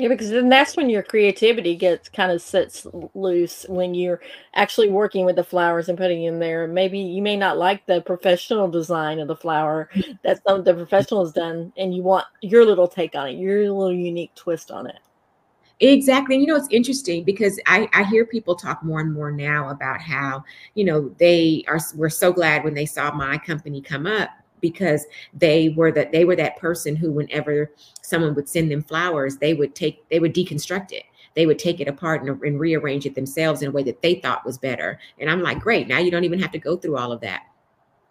yeah, 0.00 0.08
because 0.08 0.30
then 0.30 0.48
that's 0.48 0.78
when 0.78 0.88
your 0.88 1.02
creativity 1.02 1.76
gets 1.76 2.08
kind 2.08 2.32
of 2.32 2.40
sets 2.40 2.86
loose 3.12 3.66
when 3.68 3.94
you're 3.94 4.20
actually 4.54 4.88
working 4.88 5.26
with 5.26 5.36
the 5.36 5.44
flowers 5.44 5.90
and 5.90 5.98
putting 5.98 6.24
in 6.24 6.38
there. 6.38 6.66
Maybe 6.66 6.98
you 6.98 7.20
may 7.20 7.36
not 7.36 7.58
like 7.58 7.84
the 7.84 8.00
professional 8.00 8.66
design 8.66 9.18
of 9.18 9.28
the 9.28 9.36
flower 9.36 9.90
that 10.24 10.42
some 10.42 10.64
the 10.64 10.72
professional 10.72 11.22
has 11.22 11.34
done, 11.34 11.70
and 11.76 11.94
you 11.94 12.02
want 12.02 12.24
your 12.40 12.64
little 12.64 12.88
take 12.88 13.14
on 13.14 13.28
it, 13.28 13.32
your 13.32 13.60
little 13.70 13.92
unique 13.92 14.34
twist 14.34 14.70
on 14.70 14.86
it. 14.86 15.00
Exactly. 15.80 16.36
And 16.36 16.42
you 16.42 16.48
know, 16.48 16.56
it's 16.56 16.68
interesting 16.70 17.22
because 17.22 17.60
I, 17.66 17.86
I 17.92 18.04
hear 18.04 18.24
people 18.24 18.54
talk 18.54 18.82
more 18.82 19.00
and 19.00 19.12
more 19.12 19.30
now 19.30 19.68
about 19.68 20.00
how, 20.00 20.44
you 20.74 20.84
know, 20.84 21.14
they 21.18 21.62
are 21.68 21.80
were 21.94 22.10
so 22.10 22.32
glad 22.32 22.64
when 22.64 22.74
they 22.74 22.86
saw 22.86 23.12
my 23.12 23.36
company 23.36 23.82
come 23.82 24.06
up 24.06 24.30
because 24.60 25.06
they 25.32 25.70
were 25.70 25.92
that 25.92 26.12
they 26.12 26.24
were 26.24 26.36
that 26.36 26.56
person 26.56 26.96
who 26.96 27.12
whenever 27.12 27.72
someone 28.02 28.34
would 28.34 28.48
send 28.48 28.70
them 28.70 28.82
flowers 28.82 29.36
they 29.36 29.54
would 29.54 29.74
take 29.74 30.08
they 30.08 30.20
would 30.20 30.34
deconstruct 30.34 30.92
it. 30.92 31.04
They 31.34 31.46
would 31.46 31.60
take 31.60 31.80
it 31.80 31.88
apart 31.88 32.22
and, 32.22 32.42
and 32.42 32.58
rearrange 32.58 33.06
it 33.06 33.14
themselves 33.14 33.62
in 33.62 33.68
a 33.68 33.72
way 33.72 33.84
that 33.84 34.02
they 34.02 34.16
thought 34.16 34.44
was 34.44 34.58
better. 34.58 34.98
And 35.18 35.30
i'm 35.30 35.42
like 35.42 35.60
great 35.60 35.88
now 35.88 35.98
you 35.98 36.10
don't 36.10 36.24
even 36.24 36.40
have 36.40 36.52
to 36.52 36.58
go 36.58 36.76
through 36.76 36.96
all 36.96 37.12
of 37.12 37.20
that. 37.20 37.42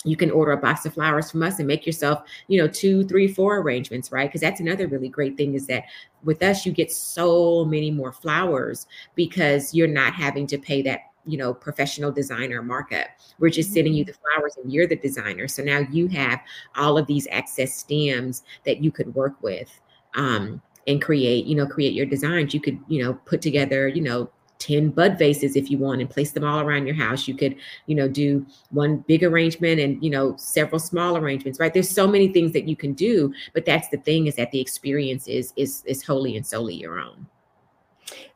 You 0.05 0.15
can 0.15 0.31
order 0.31 0.53
a 0.53 0.57
box 0.57 0.85
of 0.85 0.93
flowers 0.93 1.29
from 1.29 1.43
us 1.43 1.59
and 1.59 1.67
make 1.67 1.85
yourself 1.85 2.23
you 2.47 2.61
know 2.61 2.67
two 2.67 3.03
three 3.05 3.27
four 3.27 3.57
arrangements 3.57 4.11
right? 4.11 4.29
Because 4.29 4.41
that's 4.41 4.61
another 4.61 4.87
really 4.87 5.09
great 5.09 5.37
thing 5.37 5.55
is 5.55 5.67
that 5.67 5.83
with 6.23 6.41
us 6.41 6.65
you 6.65 6.71
get 6.71 6.91
so 6.91 7.65
many 7.65 7.91
more 7.91 8.11
flowers 8.11 8.87
because 9.15 9.73
you're 9.73 9.87
not 9.87 10.13
having 10.13 10.47
to 10.47 10.57
pay 10.57 10.81
that 10.83 11.08
you 11.25 11.37
know 11.37 11.53
professional 11.53 12.11
designer 12.11 12.61
markup. 12.61 13.07
We're 13.39 13.49
just 13.49 13.73
sending 13.73 13.93
you 13.93 14.03
mm-hmm. 14.03 14.11
the 14.11 14.37
flowers 14.37 14.57
and 14.57 14.71
you're 14.71 14.87
the 14.87 14.95
designer. 14.95 15.47
So 15.47 15.63
now 15.63 15.79
you 15.91 16.07
have 16.07 16.39
all 16.75 16.97
of 16.97 17.07
these 17.07 17.27
excess 17.31 17.73
stems 17.73 18.43
that 18.65 18.83
you 18.83 18.91
could 18.91 19.13
work 19.15 19.41
with 19.41 19.69
um, 20.15 20.61
and 20.87 21.01
create 21.01 21.45
you 21.45 21.55
know 21.55 21.65
create 21.65 21.93
your 21.93 22.05
designs. 22.05 22.53
You 22.53 22.61
could 22.61 22.79
you 22.87 23.03
know 23.03 23.13
put 23.25 23.41
together 23.41 23.87
you 23.87 24.01
know 24.01 24.29
10 24.59 24.89
bud 24.89 25.17
vases 25.17 25.55
if 25.55 25.71
you 25.71 25.77
want 25.77 26.01
and 26.01 26.09
place 26.09 26.33
them 26.33 26.43
all 26.43 26.59
around 26.59 26.85
your 26.85 26.95
house. 26.95 27.27
You 27.27 27.35
could 27.35 27.55
you 27.85 27.95
know 27.95 28.07
do 28.07 28.45
one 28.71 28.97
big 29.07 29.23
arrangement 29.23 29.79
and 29.79 30.03
you 30.03 30.09
know 30.09 30.35
several 30.37 30.79
small 30.79 31.17
arrangements 31.17 31.59
right? 31.59 31.73
There's 31.73 31.89
so 31.89 32.07
many 32.07 32.29
things 32.29 32.53
that 32.53 32.67
you 32.67 32.75
can 32.75 32.93
do 32.93 33.33
but 33.53 33.65
that's 33.65 33.89
the 33.89 33.97
thing 33.97 34.27
is 34.27 34.35
that 34.35 34.51
the 34.51 34.59
experience 34.59 35.27
is 35.27 35.53
is 35.55 35.83
is 35.85 36.03
wholly 36.03 36.35
and 36.35 36.45
solely 36.45 36.75
your 36.75 36.99
own 36.99 37.27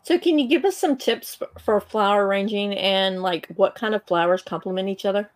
so, 0.04 0.20
can 0.20 0.38
you 0.38 0.48
give 0.48 0.66
us 0.66 0.78
some 0.78 0.98
tips 0.98 1.40
for 1.60 1.80
flower 1.80 2.28
arranging 2.28 2.74
and 2.78 3.22
like 3.22 3.48
what 3.56 3.76
kind 3.76 3.96
of 3.96 4.04
flowers 4.06 4.42
complement 4.42 4.90
each 4.90 5.06
other? 5.06 5.30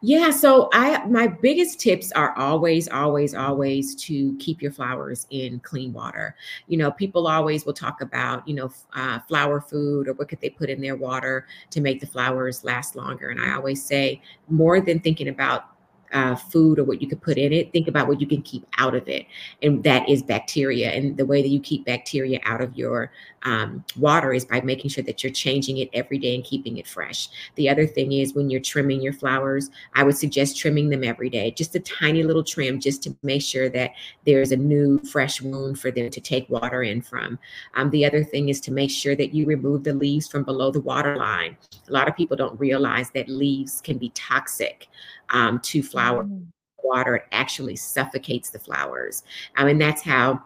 Yeah, 0.00 0.30
so 0.30 0.68
I 0.72 1.04
my 1.06 1.26
biggest 1.26 1.80
tips 1.80 2.12
are 2.12 2.36
always 2.38 2.88
always 2.88 3.34
always 3.34 3.96
to 4.04 4.36
keep 4.38 4.62
your 4.62 4.70
flowers 4.70 5.26
in 5.30 5.58
clean 5.60 5.92
water. 5.92 6.36
You 6.68 6.78
know, 6.78 6.92
people 6.92 7.26
always 7.26 7.66
will 7.66 7.72
talk 7.72 8.00
about, 8.00 8.46
you 8.46 8.54
know, 8.54 8.70
uh, 8.94 9.18
flower 9.20 9.60
food 9.60 10.06
or 10.06 10.12
what 10.12 10.28
could 10.28 10.40
they 10.40 10.50
put 10.50 10.70
in 10.70 10.80
their 10.80 10.94
water 10.96 11.46
to 11.70 11.80
make 11.80 12.00
the 12.00 12.06
flowers 12.06 12.62
last 12.62 12.94
longer 12.94 13.30
and 13.30 13.40
I 13.40 13.54
always 13.54 13.82
say 13.82 14.22
more 14.48 14.80
than 14.80 15.00
thinking 15.00 15.28
about 15.28 15.64
uh, 16.12 16.34
food 16.34 16.78
or 16.78 16.84
what 16.84 17.02
you 17.02 17.08
could 17.08 17.20
put 17.20 17.38
in 17.38 17.52
it, 17.52 17.72
think 17.72 17.88
about 17.88 18.08
what 18.08 18.20
you 18.20 18.26
can 18.26 18.42
keep 18.42 18.66
out 18.78 18.94
of 18.94 19.08
it. 19.08 19.26
And 19.62 19.82
that 19.84 20.08
is 20.08 20.22
bacteria. 20.22 20.90
And 20.90 21.16
the 21.16 21.26
way 21.26 21.42
that 21.42 21.48
you 21.48 21.60
keep 21.60 21.84
bacteria 21.84 22.40
out 22.44 22.60
of 22.60 22.76
your 22.76 23.12
um, 23.42 23.84
water 23.96 24.32
is 24.32 24.44
by 24.44 24.60
making 24.60 24.90
sure 24.90 25.04
that 25.04 25.22
you're 25.22 25.32
changing 25.32 25.78
it 25.78 25.88
every 25.92 26.18
day 26.18 26.34
and 26.34 26.44
keeping 26.44 26.78
it 26.78 26.86
fresh. 26.86 27.28
The 27.54 27.68
other 27.68 27.86
thing 27.86 28.12
is 28.12 28.34
when 28.34 28.50
you're 28.50 28.60
trimming 28.60 29.00
your 29.00 29.12
flowers, 29.12 29.70
I 29.94 30.02
would 30.02 30.16
suggest 30.16 30.58
trimming 30.58 30.88
them 30.88 31.04
every 31.04 31.30
day, 31.30 31.50
just 31.52 31.74
a 31.74 31.80
tiny 31.80 32.22
little 32.22 32.42
trim, 32.42 32.80
just 32.80 33.02
to 33.04 33.16
make 33.22 33.42
sure 33.42 33.68
that 33.70 33.92
there's 34.26 34.52
a 34.52 34.56
new, 34.56 34.98
fresh 34.98 35.40
wound 35.40 35.78
for 35.78 35.90
them 35.90 36.10
to 36.10 36.20
take 36.20 36.48
water 36.48 36.82
in 36.82 37.00
from. 37.00 37.38
Um, 37.74 37.90
the 37.90 38.04
other 38.04 38.24
thing 38.24 38.48
is 38.48 38.60
to 38.62 38.72
make 38.72 38.90
sure 38.90 39.14
that 39.16 39.34
you 39.34 39.46
remove 39.46 39.84
the 39.84 39.94
leaves 39.94 40.26
from 40.26 40.42
below 40.42 40.70
the 40.70 40.80
water 40.80 41.16
line. 41.16 41.56
A 41.88 41.92
lot 41.92 42.08
of 42.08 42.16
people 42.16 42.36
don't 42.36 42.58
realize 42.58 43.10
that 43.10 43.28
leaves 43.28 43.80
can 43.80 43.98
be 43.98 44.10
toxic 44.10 44.88
um, 45.30 45.60
to 45.60 45.82
flower 45.82 46.24
mm. 46.24 46.46
water. 46.82 47.16
It 47.16 47.26
actually 47.32 47.76
suffocates 47.76 48.50
the 48.50 48.58
flowers. 48.58 49.22
Um, 49.56 49.68
and 49.68 49.80
that's 49.80 50.02
how 50.02 50.42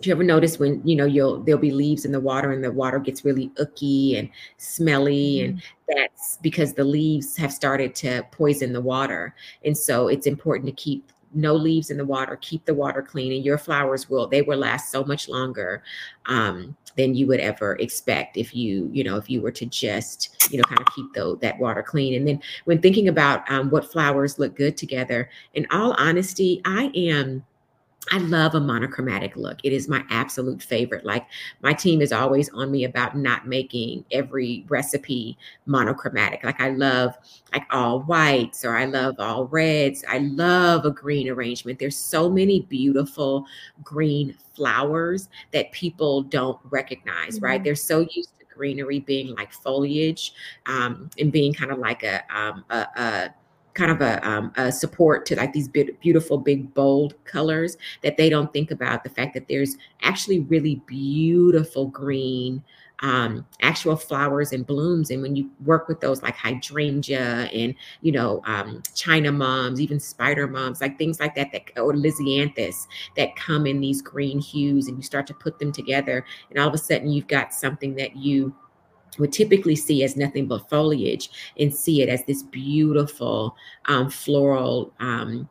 do 0.00 0.08
you 0.08 0.14
ever 0.14 0.24
notice 0.24 0.58
when 0.58 0.86
you 0.86 0.96
know 0.96 1.04
you'll 1.04 1.42
there'll 1.42 1.60
be 1.60 1.70
leaves 1.70 2.04
in 2.04 2.12
the 2.12 2.20
water 2.20 2.52
and 2.52 2.64
the 2.64 2.72
water 2.72 2.98
gets 2.98 3.24
really 3.24 3.50
icky 3.60 4.16
and 4.16 4.30
smelly 4.56 5.40
mm. 5.40 5.44
and 5.44 5.62
that's 5.88 6.38
because 6.38 6.72
the 6.72 6.84
leaves 6.84 7.36
have 7.36 7.52
started 7.52 7.94
to 7.94 8.22
poison 8.30 8.72
the 8.72 8.80
water 8.80 9.34
and 9.64 9.76
so 9.76 10.08
it's 10.08 10.26
important 10.26 10.66
to 10.66 10.72
keep 10.72 11.12
no 11.34 11.54
leaves 11.54 11.90
in 11.90 11.96
the 11.96 12.04
water 12.04 12.36
keep 12.40 12.64
the 12.64 12.74
water 12.74 13.02
clean 13.02 13.32
and 13.32 13.44
your 13.44 13.58
flowers 13.58 14.08
will 14.08 14.26
they 14.26 14.42
will 14.42 14.58
last 14.58 14.90
so 14.90 15.04
much 15.04 15.28
longer 15.28 15.82
um, 16.26 16.76
than 16.96 17.14
you 17.14 17.26
would 17.26 17.40
ever 17.40 17.76
expect 17.76 18.36
if 18.36 18.54
you 18.54 18.88
you 18.92 19.04
know 19.04 19.16
if 19.16 19.30
you 19.30 19.40
were 19.40 19.50
to 19.52 19.66
just 19.66 20.50
you 20.50 20.58
know 20.58 20.64
kind 20.64 20.80
of 20.80 20.86
keep 20.94 21.12
the, 21.14 21.36
that 21.40 21.58
water 21.58 21.82
clean. 21.82 22.14
And 22.14 22.26
then 22.26 22.40
when 22.64 22.80
thinking 22.80 23.08
about 23.08 23.50
um, 23.50 23.70
what 23.70 23.90
flowers 23.90 24.38
look 24.38 24.56
good 24.56 24.76
together 24.76 25.30
in 25.54 25.66
all 25.70 25.94
honesty 25.98 26.60
i 26.64 26.90
am 26.94 27.44
I 28.10 28.18
love 28.18 28.54
a 28.54 28.60
monochromatic 28.60 29.36
look. 29.36 29.58
It 29.62 29.72
is 29.72 29.88
my 29.88 30.02
absolute 30.10 30.62
favorite. 30.62 31.04
Like 31.04 31.26
my 31.62 31.72
team 31.72 32.00
is 32.00 32.12
always 32.12 32.48
on 32.50 32.70
me 32.70 32.84
about 32.84 33.16
not 33.16 33.46
making 33.46 34.04
every 34.10 34.64
recipe 34.68 35.36
monochromatic. 35.66 36.42
Like 36.42 36.60
I 36.60 36.70
love 36.70 37.14
like 37.52 37.64
all 37.70 38.00
whites 38.00 38.64
or 38.64 38.74
I 38.74 38.86
love 38.86 39.16
all 39.18 39.46
reds. 39.46 40.02
I 40.08 40.18
love 40.18 40.86
a 40.86 40.90
green 40.90 41.28
arrangement. 41.28 41.78
There's 41.78 41.96
so 41.96 42.30
many 42.30 42.62
beautiful 42.62 43.46
green 43.84 44.34
flowers 44.54 45.28
that 45.52 45.70
people 45.72 46.22
don't 46.22 46.58
recognize, 46.70 47.36
mm-hmm. 47.36 47.44
right? 47.44 47.62
They're 47.62 47.74
so 47.74 48.00
used 48.00 48.30
to 48.38 48.46
greenery 48.54 49.00
being 49.00 49.34
like 49.36 49.52
foliage 49.52 50.32
um, 50.66 51.10
and 51.18 51.30
being 51.30 51.52
kind 51.52 51.70
of 51.70 51.78
like 51.78 52.02
a, 52.02 52.22
um, 52.34 52.64
a, 52.70 52.86
a 52.96 53.34
kind 53.74 53.90
of 53.90 54.00
a, 54.00 54.28
um, 54.28 54.52
a, 54.56 54.72
support 54.72 55.26
to 55.26 55.36
like 55.36 55.52
these 55.52 55.68
beautiful 55.68 56.38
big 56.38 56.72
bold 56.74 57.14
colors 57.24 57.76
that 58.02 58.16
they 58.16 58.28
don't 58.28 58.52
think 58.52 58.70
about. 58.70 59.04
The 59.04 59.10
fact 59.10 59.34
that 59.34 59.48
there's 59.48 59.76
actually 60.02 60.40
really 60.40 60.82
beautiful 60.86 61.86
green 61.86 62.62
um, 63.02 63.46
actual 63.62 63.96
flowers 63.96 64.52
and 64.52 64.66
blooms. 64.66 65.10
And 65.10 65.22
when 65.22 65.36
you 65.36 65.50
work 65.64 65.88
with 65.88 66.00
those 66.00 66.22
like 66.22 66.36
hydrangea 66.36 67.48
and 67.52 67.74
you 68.02 68.12
know 68.12 68.42
um, 68.44 68.82
china 68.94 69.32
moms, 69.32 69.80
even 69.80 69.98
spider 69.98 70.46
mums, 70.46 70.80
like 70.80 70.98
things 70.98 71.20
like 71.20 71.34
that 71.34 71.50
that 71.52 71.62
or 71.78 71.92
lisianthus 71.94 72.86
that 73.16 73.36
come 73.36 73.66
in 73.66 73.80
these 73.80 74.02
green 74.02 74.38
hues 74.38 74.88
and 74.88 74.96
you 74.96 75.02
start 75.02 75.26
to 75.28 75.34
put 75.34 75.58
them 75.58 75.72
together 75.72 76.24
and 76.50 76.58
all 76.58 76.68
of 76.68 76.74
a 76.74 76.78
sudden 76.78 77.10
you've 77.10 77.28
got 77.28 77.54
something 77.54 77.94
that 77.94 78.16
you 78.16 78.54
would 79.18 79.32
typically 79.32 79.76
see 79.76 80.04
as 80.04 80.16
nothing 80.16 80.46
but 80.46 80.68
foliage 80.70 81.30
and 81.58 81.74
see 81.74 82.02
it 82.02 82.08
as 82.08 82.24
this 82.24 82.42
beautiful 82.42 83.56
um, 83.86 84.08
floral 84.08 84.92
um, 85.00 85.48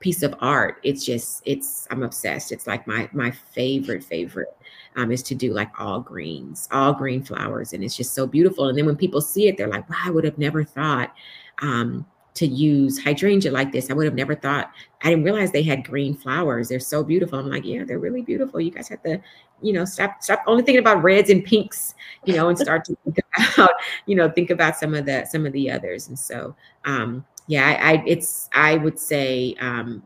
piece 0.00 0.22
of 0.22 0.34
art. 0.40 0.78
It's 0.82 1.04
just, 1.04 1.42
it's, 1.44 1.86
I'm 1.90 2.02
obsessed. 2.02 2.52
It's 2.52 2.66
like 2.66 2.86
my, 2.86 3.08
my 3.12 3.30
favorite, 3.30 4.02
favorite 4.02 4.56
um, 4.96 5.12
is 5.12 5.22
to 5.24 5.34
do 5.34 5.52
like 5.52 5.70
all 5.78 6.00
greens, 6.00 6.68
all 6.72 6.92
green 6.92 7.22
flowers. 7.22 7.72
And 7.72 7.84
it's 7.84 7.96
just 7.96 8.14
so 8.14 8.26
beautiful. 8.26 8.68
And 8.68 8.78
then 8.78 8.86
when 8.86 8.96
people 8.96 9.20
see 9.20 9.48
it, 9.48 9.56
they're 9.56 9.68
like, 9.68 9.88
wow, 9.90 10.02
I 10.04 10.10
would 10.10 10.24
have 10.24 10.38
never 10.38 10.64
thought 10.64 11.14
um, 11.62 12.06
to 12.34 12.46
use 12.46 13.02
hydrangea 13.02 13.50
like 13.50 13.72
this. 13.72 13.90
I 13.90 13.94
would 13.94 14.04
have 14.04 14.14
never 14.14 14.34
thought, 14.34 14.70
I 15.02 15.10
didn't 15.10 15.24
realize 15.24 15.50
they 15.50 15.62
had 15.62 15.86
green 15.86 16.14
flowers. 16.14 16.68
They're 16.68 16.80
so 16.80 17.02
beautiful. 17.02 17.38
I'm 17.38 17.50
like, 17.50 17.64
yeah, 17.64 17.84
they're 17.84 17.98
really 17.98 18.22
beautiful. 18.22 18.60
You 18.60 18.70
guys 18.70 18.88
have 18.88 19.02
to, 19.02 19.20
you 19.62 19.72
know, 19.72 19.84
stop, 19.84 20.22
stop 20.22 20.42
only 20.46 20.62
thinking 20.62 20.80
about 20.80 21.02
reds 21.02 21.30
and 21.30 21.44
pinks, 21.44 21.94
you 22.24 22.34
know, 22.34 22.48
and 22.48 22.58
start 22.58 22.84
to 22.86 22.96
think 23.04 23.18
about, 23.36 23.72
you 24.06 24.14
know, 24.14 24.30
think 24.30 24.50
about 24.50 24.76
some 24.76 24.94
of 24.94 25.06
the, 25.06 25.24
some 25.26 25.44
of 25.44 25.52
the 25.52 25.70
others. 25.70 26.08
And 26.08 26.18
so, 26.18 26.54
um, 26.84 27.24
yeah, 27.46 27.66
I, 27.66 27.92
I 27.92 28.04
it's, 28.06 28.48
I 28.52 28.76
would 28.76 28.98
say, 28.98 29.56
um, 29.60 30.02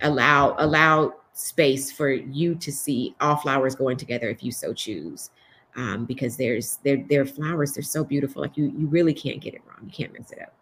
allow, 0.00 0.54
allow 0.58 1.14
space 1.34 1.92
for 1.92 2.10
you 2.10 2.54
to 2.54 2.72
see 2.72 3.14
all 3.20 3.36
flowers 3.36 3.74
going 3.74 3.96
together 3.96 4.28
if 4.28 4.42
you 4.42 4.52
so 4.52 4.72
choose. 4.72 5.30
Um, 5.76 6.04
because 6.04 6.36
there's 6.36 6.78
their 6.78 7.04
their 7.08 7.24
flowers, 7.24 7.74
they're 7.74 7.84
so 7.84 8.02
beautiful. 8.02 8.42
Like 8.42 8.56
you 8.56 8.74
you 8.76 8.88
really 8.88 9.14
can't 9.14 9.40
get 9.40 9.54
it 9.54 9.62
wrong. 9.68 9.78
You 9.84 9.92
can't 9.92 10.12
mess 10.12 10.32
it 10.32 10.42
up. 10.42 10.52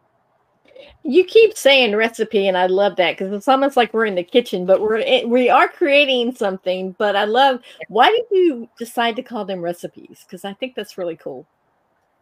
You 1.03 1.25
keep 1.25 1.57
saying 1.57 1.97
recipe, 1.97 2.49
and 2.49 2.57
I 2.57 2.66
love 2.66 2.97
that 2.97 3.16
because 3.16 3.33
it's 3.33 3.49
almost 3.49 3.76
like 3.76 3.93
we're 3.93 4.07
in 4.07 4.14
the 4.14 4.22
kitchen, 4.22 4.66
but 4.66 4.81
we're 4.81 5.26
we 5.26 5.49
are 5.49 5.68
creating 5.68 6.35
something. 6.35 6.95
But 6.99 7.16
I 7.16 7.24
love 7.24 7.61
why 7.89 8.09
did 8.09 8.24
you 8.31 8.68
decide 8.79 9.16
to 9.16 9.22
call 9.22 9.45
them 9.45 9.61
recipes? 9.61 10.24
Because 10.26 10.45
I 10.45 10.53
think 10.55 10.74
that's 10.74 10.99
really 10.99 11.16
cool. 11.16 11.47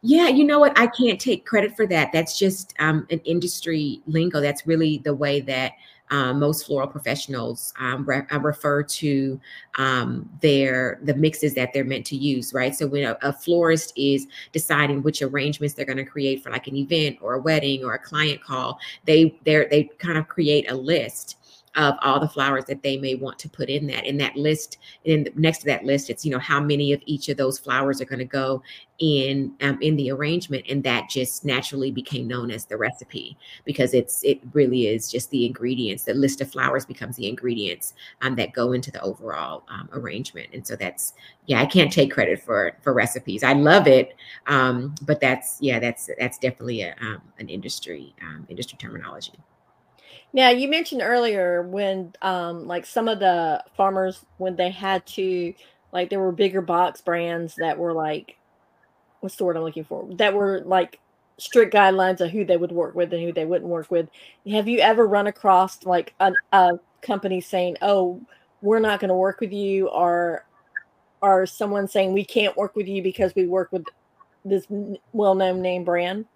Yeah, 0.03 0.29
you 0.29 0.45
know 0.45 0.61
what? 0.61 0.79
I 0.79 0.87
can't 0.87 1.21
take 1.21 1.47
credit 1.47 1.75
for 1.75 1.87
that. 1.89 2.13
That's 2.13 2.39
just 2.39 2.75
um, 2.79 3.07
an 3.11 3.19
industry 3.21 4.03
lingo. 4.07 4.41
That's 4.41 4.67
really 4.67 4.99
the 4.99 5.15
way 5.15 5.41
that 5.41 5.73
um, 6.11 6.39
most 6.39 6.67
floral 6.67 6.89
professionals 6.89 7.75
um, 7.79 8.05
re- 8.05 8.27
uh, 8.33 8.41
refer 8.41 8.83
to 8.83 9.41
um, 9.77 10.29
their 10.41 10.99
the 11.03 11.15
mixes 11.15 11.55
that 11.55 11.73
they're 11.73 11.85
meant 11.85 12.07
to 12.07 12.17
use, 12.17 12.53
right? 12.55 12.75
So 12.75 12.87
when 12.87 13.05
a, 13.05 13.17
a 13.23 13.33
florist 13.33 13.93
is 13.97 14.27
deciding 14.53 15.03
which 15.03 15.23
arrangements 15.23 15.75
they're 15.75 15.85
going 15.85 15.97
to 15.99 16.05
create 16.05 16.43
for 16.43 16.51
like 16.51 16.67
an 16.67 16.77
event 16.77 17.19
or 17.21 17.35
a 17.35 17.41
wedding 17.41 17.85
or 17.85 17.95
a 17.95 17.99
client 17.99 18.43
call, 18.43 18.79
they 19.05 19.39
they 19.45 19.67
they 19.71 19.85
kind 19.99 20.19
of 20.19 20.29
create 20.29 20.71
a 20.71 20.75
list 20.75 21.37
of 21.77 21.95
all 22.01 22.19
the 22.19 22.29
flowers 22.29 22.65
that 22.65 22.83
they 22.83 22.97
may 22.97 23.15
want 23.15 23.39
to 23.39 23.49
put 23.49 23.69
in 23.69 23.87
that. 23.87 24.07
In 24.07 24.17
that 24.19 24.37
list 24.37 24.79
and 25.05 25.31
next 25.37 25.59
to 25.59 25.67
that 25.67 25.85
list 25.85 26.11
it's 26.11 26.25
you 26.25 26.33
know 26.33 26.39
how 26.39 26.61
many 26.61 26.93
of 26.93 27.03
each 27.07 27.29
of 27.29 27.37
those 27.37 27.59
flowers 27.59 28.01
are 28.01 28.07
going 28.07 28.19
to 28.19 28.25
go 28.25 28.63
in 28.99 29.53
um, 29.61 29.79
in 29.83 29.95
the 29.97 30.11
arrangement. 30.11 30.65
And 30.69 30.83
that 30.85 31.11
just 31.11 31.45
naturally 31.45 31.91
became 31.91 32.27
known 32.27 32.51
as 32.51 32.65
the 32.65 32.77
recipe 32.77 33.37
because 33.65 33.93
it's 33.93 34.25
it 34.25 34.41
really 34.53 34.87
is 34.87 35.11
just 35.11 35.31
the 35.31 35.45
ingredients 35.45 36.05
the 36.05 36.15
list 36.15 36.41
of 36.41 36.51
flowers 36.51 36.87
becomes 36.87 37.17
the 37.17 37.29
ingredients 37.29 37.95
um, 38.23 38.35
that 38.37 38.53
go 38.53 38.73
into 38.73 38.91
the 38.91 39.03
overall 39.03 39.65
um, 39.69 39.89
arrangement. 39.93 40.49
And 40.53 40.67
so 40.67 40.77
that's 40.77 41.13
yeah 41.47 41.61
i 41.61 41.67
can't 41.67 41.93
take 41.93 42.11
credit 42.11 42.43
for 42.43 42.77
for 42.81 42.93
recipes. 42.93 43.43
I 43.43 43.53
love 43.53 43.87
it 43.87 44.15
um, 44.47 44.95
but 45.03 45.21
that's 45.21 45.59
yeah 45.61 45.79
that's 45.79 46.09
that's 46.19 46.39
definitely 46.39 46.83
a, 46.83 46.95
um, 47.01 47.21
an 47.39 47.49
industry 47.49 48.15
um, 48.23 48.47
industry 48.49 48.79
terminology 48.79 49.33
now 50.33 50.51
you 50.51 50.69
mentioned 50.69 51.03
earlier 51.03 51.63
when 51.63 52.13
um 52.23 52.67
like 52.67 52.87
some 52.87 53.09
of 53.09 53.19
the 53.19 53.63
farmers 53.77 54.25
when 54.39 54.57
they 54.57 54.71
had 54.71 55.05
to 55.07 55.55
like 55.93 56.11
there 56.11 56.21
were 56.21 56.33
bigger 56.33 56.61
box 56.61 57.01
brands 57.01 57.55
that 57.57 57.79
were 57.79 57.93
like 57.93 58.37
what's 59.21 59.37
the 59.37 59.45
word 59.45 59.57
I'm 59.57 59.65
looking 59.65 59.85
for? 59.85 60.07
That 60.13 60.35
were 60.35 60.63
like 60.65 61.01
strict 61.39 61.75
guidelines 61.75 62.21
of 62.21 62.31
who 62.31 62.45
they 62.45 62.57
would 62.57 62.73
work 62.73 62.95
with 62.95 63.13
and 63.13 63.23
who 63.23 63.33
they 63.33 63.45
wouldn't 63.45 63.69
work 63.69 63.91
with. 63.91 64.09
Have 64.51 64.69
you 64.69 64.79
ever 64.79 65.07
run 65.07 65.27
across 65.27 65.85
like 65.85 66.15
a, 66.21 66.33
a 66.53 66.79
company 67.03 67.41
saying, 67.41 67.77
"Oh, 67.83 68.21
we're 68.63 68.79
not 68.79 69.01
going 69.01 69.09
to 69.09 69.15
work 69.15 69.41
with 69.41 69.53
you," 69.53 69.89
or 69.89 70.47
or 71.23 71.47
someone 71.47 71.89
saying, 71.89 72.13
"We 72.13 72.25
can't 72.25 72.57
work 72.57 72.77
with 72.77 72.87
you 72.87 73.03
because 73.03 73.35
we 73.35 73.47
work 73.47 73.73
with 73.73 73.85
this 74.45 74.67
well-known 75.13 75.61
name 75.61 75.85
brand"? 75.85 76.27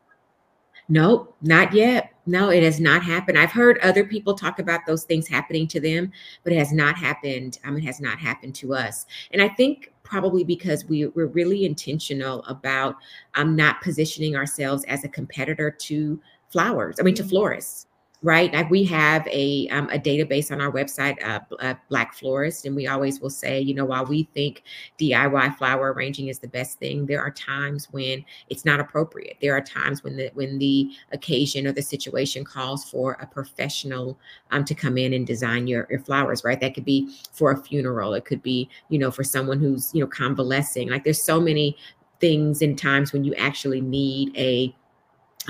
Nope, 0.88 1.36
not 1.42 1.72
yet. 1.72 2.12
No, 2.30 2.50
it 2.50 2.62
has 2.62 2.78
not 2.78 3.02
happened. 3.02 3.36
I've 3.36 3.50
heard 3.50 3.78
other 3.78 4.04
people 4.04 4.34
talk 4.34 4.60
about 4.60 4.86
those 4.86 5.02
things 5.02 5.26
happening 5.26 5.66
to 5.66 5.80
them, 5.80 6.12
but 6.44 6.52
it 6.52 6.58
has 6.58 6.72
not 6.72 6.96
happened. 6.96 7.58
Um, 7.64 7.76
it 7.76 7.82
has 7.82 8.00
not 8.00 8.20
happened 8.20 8.54
to 8.56 8.72
us. 8.72 9.06
And 9.32 9.42
I 9.42 9.48
think 9.48 9.92
probably 10.04 10.44
because 10.44 10.84
we, 10.84 11.06
we're 11.08 11.26
really 11.26 11.64
intentional 11.64 12.44
about 12.44 12.94
um, 13.34 13.56
not 13.56 13.80
positioning 13.82 14.36
ourselves 14.36 14.84
as 14.84 15.02
a 15.02 15.08
competitor 15.08 15.72
to 15.72 16.20
flowers, 16.50 17.00
I 17.00 17.02
mean, 17.02 17.16
to 17.16 17.22
mm-hmm. 17.22 17.30
florists 17.30 17.88
right? 18.22 18.52
Like 18.52 18.68
we 18.68 18.84
have 18.84 19.26
a 19.28 19.66
um, 19.68 19.88
a 19.90 19.98
database 19.98 20.50
on 20.50 20.60
our 20.60 20.70
website, 20.70 21.22
uh, 21.26 21.40
uh, 21.60 21.74
Black 21.88 22.12
Florist, 22.12 22.66
and 22.66 22.76
we 22.76 22.86
always 22.86 23.20
will 23.20 23.30
say, 23.30 23.60
you 23.60 23.74
know, 23.74 23.86
while 23.86 24.04
we 24.04 24.24
think 24.34 24.62
DIY 24.98 25.56
flower 25.56 25.92
arranging 25.92 26.28
is 26.28 26.38
the 26.38 26.48
best 26.48 26.78
thing, 26.78 27.06
there 27.06 27.22
are 27.22 27.30
times 27.30 27.88
when 27.92 28.24
it's 28.48 28.64
not 28.64 28.78
appropriate. 28.78 29.38
There 29.40 29.56
are 29.56 29.62
times 29.62 30.04
when 30.04 30.16
the 30.16 30.30
when 30.34 30.58
the 30.58 30.90
occasion 31.12 31.66
or 31.66 31.72
the 31.72 31.82
situation 31.82 32.44
calls 32.44 32.84
for 32.84 33.12
a 33.20 33.26
professional 33.26 34.18
um, 34.50 34.64
to 34.66 34.74
come 34.74 34.98
in 34.98 35.14
and 35.14 35.26
design 35.26 35.66
your, 35.66 35.86
your 35.90 36.00
flowers, 36.00 36.44
right? 36.44 36.60
That 36.60 36.74
could 36.74 36.84
be 36.84 37.14
for 37.32 37.52
a 37.52 37.62
funeral. 37.62 38.12
It 38.14 38.26
could 38.26 38.42
be, 38.42 38.68
you 38.90 38.98
know, 38.98 39.10
for 39.10 39.24
someone 39.24 39.60
who's 39.60 39.94
you 39.94 40.00
know 40.00 40.06
convalescing. 40.06 40.90
Like 40.90 41.04
there's 41.04 41.22
so 41.22 41.40
many 41.40 41.76
things 42.20 42.60
and 42.60 42.78
times 42.78 43.14
when 43.14 43.24
you 43.24 43.34
actually 43.36 43.80
need 43.80 44.36
a 44.36 44.74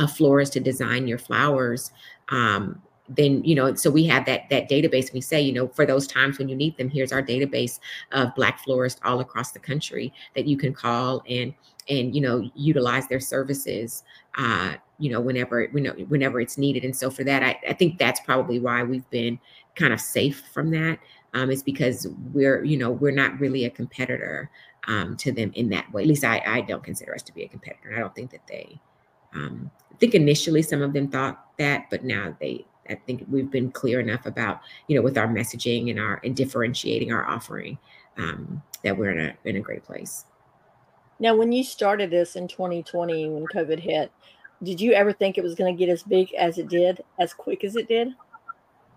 a 0.01 0.09
florist 0.09 0.53
to 0.55 0.61
design 0.61 1.07
your 1.07 1.19
flowers 1.19 1.93
um, 2.31 2.83
then 3.11 3.43
you 3.45 3.55
know 3.55 3.75
so 3.75 3.91
we 3.91 4.07
have 4.07 4.25
that 4.27 4.49
that 4.51 4.69
database. 4.71 5.13
We 5.13 5.21
say 5.21 5.41
you 5.41 5.53
know 5.53 5.69
for 5.69 5.85
those 5.85 6.07
times 6.07 6.39
when 6.39 6.49
you 6.49 6.57
need 6.57 6.77
them 6.77 6.89
here's 6.89 7.13
our 7.13 7.23
database 7.23 7.81
of 8.13 8.35
black 8.35 8.61
florists 8.61 9.01
all 9.05 9.21
across 9.21 9.51
the 9.51 9.59
country 9.59 10.13
that 10.35 10.47
you 10.47 10.57
can 10.57 10.73
call 10.73 11.23
and 11.29 11.53
and 11.89 12.15
you 12.15 12.21
know 12.21 12.49
utilize 12.55 13.09
their 13.09 13.21
services 13.21 14.05
uh 14.37 14.75
you 14.99 15.11
know 15.11 15.21
whenever 15.21 15.65
you 15.65 15.81
know 15.81 15.93
whenever 16.09 16.41
it's 16.41 16.57
needed. 16.57 16.85
And 16.85 16.95
so 16.95 17.11
for 17.11 17.25
that 17.25 17.43
I, 17.43 17.59
I 17.69 17.73
think 17.73 17.99
that's 17.99 18.21
probably 18.21 18.61
why 18.61 18.83
we've 18.83 19.09
been 19.11 19.39
kind 19.75 19.93
of 19.93 20.01
safe 20.01 20.45
from 20.53 20.71
that 20.71 20.99
um 21.35 21.51
is 21.51 21.63
because 21.63 22.07
we're 22.33 22.65
you 22.65 22.77
know 22.77 22.91
we're 22.91 23.11
not 23.11 23.39
really 23.41 23.65
a 23.65 23.71
competitor 23.71 24.51
um 24.87 25.17
to 25.17 25.33
them 25.33 25.51
in 25.55 25.69
that 25.71 25.93
way. 25.93 26.03
At 26.03 26.09
least 26.09 26.25
i 26.25 26.43
i 26.47 26.61
don't 26.61 26.85
consider 26.85 27.15
us 27.15 27.23
to 27.25 27.35
be 27.35 27.43
a 27.43 27.49
competitor. 27.49 27.93
I 27.97 27.99
don't 27.99 28.15
think 28.15 28.31
that 28.31 28.47
they 28.47 28.81
um, 29.35 29.70
I 29.93 29.97
think 29.97 30.14
initially 30.14 30.62
some 30.62 30.83
of 30.83 30.93
them 30.93 31.09
thought 31.09 31.45
that, 31.59 31.87
but 31.91 32.05
now 32.05 32.37
they, 32.41 32.64
I 32.89 32.95
think 32.95 33.24
we've 33.31 33.51
been 33.51 33.70
clear 33.70 34.01
enough 34.01 34.26
about, 34.26 34.61
you 34.89 34.97
know, 34.97 35.03
with 35.03 35.18
our 35.18 35.28
messaging 35.28 35.91
and 35.91 36.01
our 36.01 36.20
and 36.24 36.35
differentiating 36.35 37.12
our 37.12 37.26
offering 37.28 37.78
um, 38.16 38.62
that 38.83 38.97
we're 38.97 39.11
in 39.11 39.20
a 39.20 39.49
in 39.49 39.57
a 39.57 39.61
great 39.61 39.85
place. 39.85 40.24
Now, 41.18 41.37
when 41.37 41.53
you 41.53 41.62
started 41.62 42.11
this 42.11 42.37
in 42.37 42.49
2020, 42.49 43.28
when 43.28 43.45
COVID 43.47 43.78
hit, 43.78 44.11
did 44.62 44.81
you 44.81 44.93
ever 44.93 45.12
think 45.12 45.37
it 45.37 45.45
was 45.45 45.55
going 45.55 45.74
to 45.74 45.78
get 45.78 45.93
as 45.93 46.03
big 46.03 46.33
as 46.35 46.59
it 46.59 46.68
did, 46.68 47.03
as 47.18 47.35
quick 47.35 47.62
as 47.62 47.76
it 47.76 47.89
did? 47.89 48.09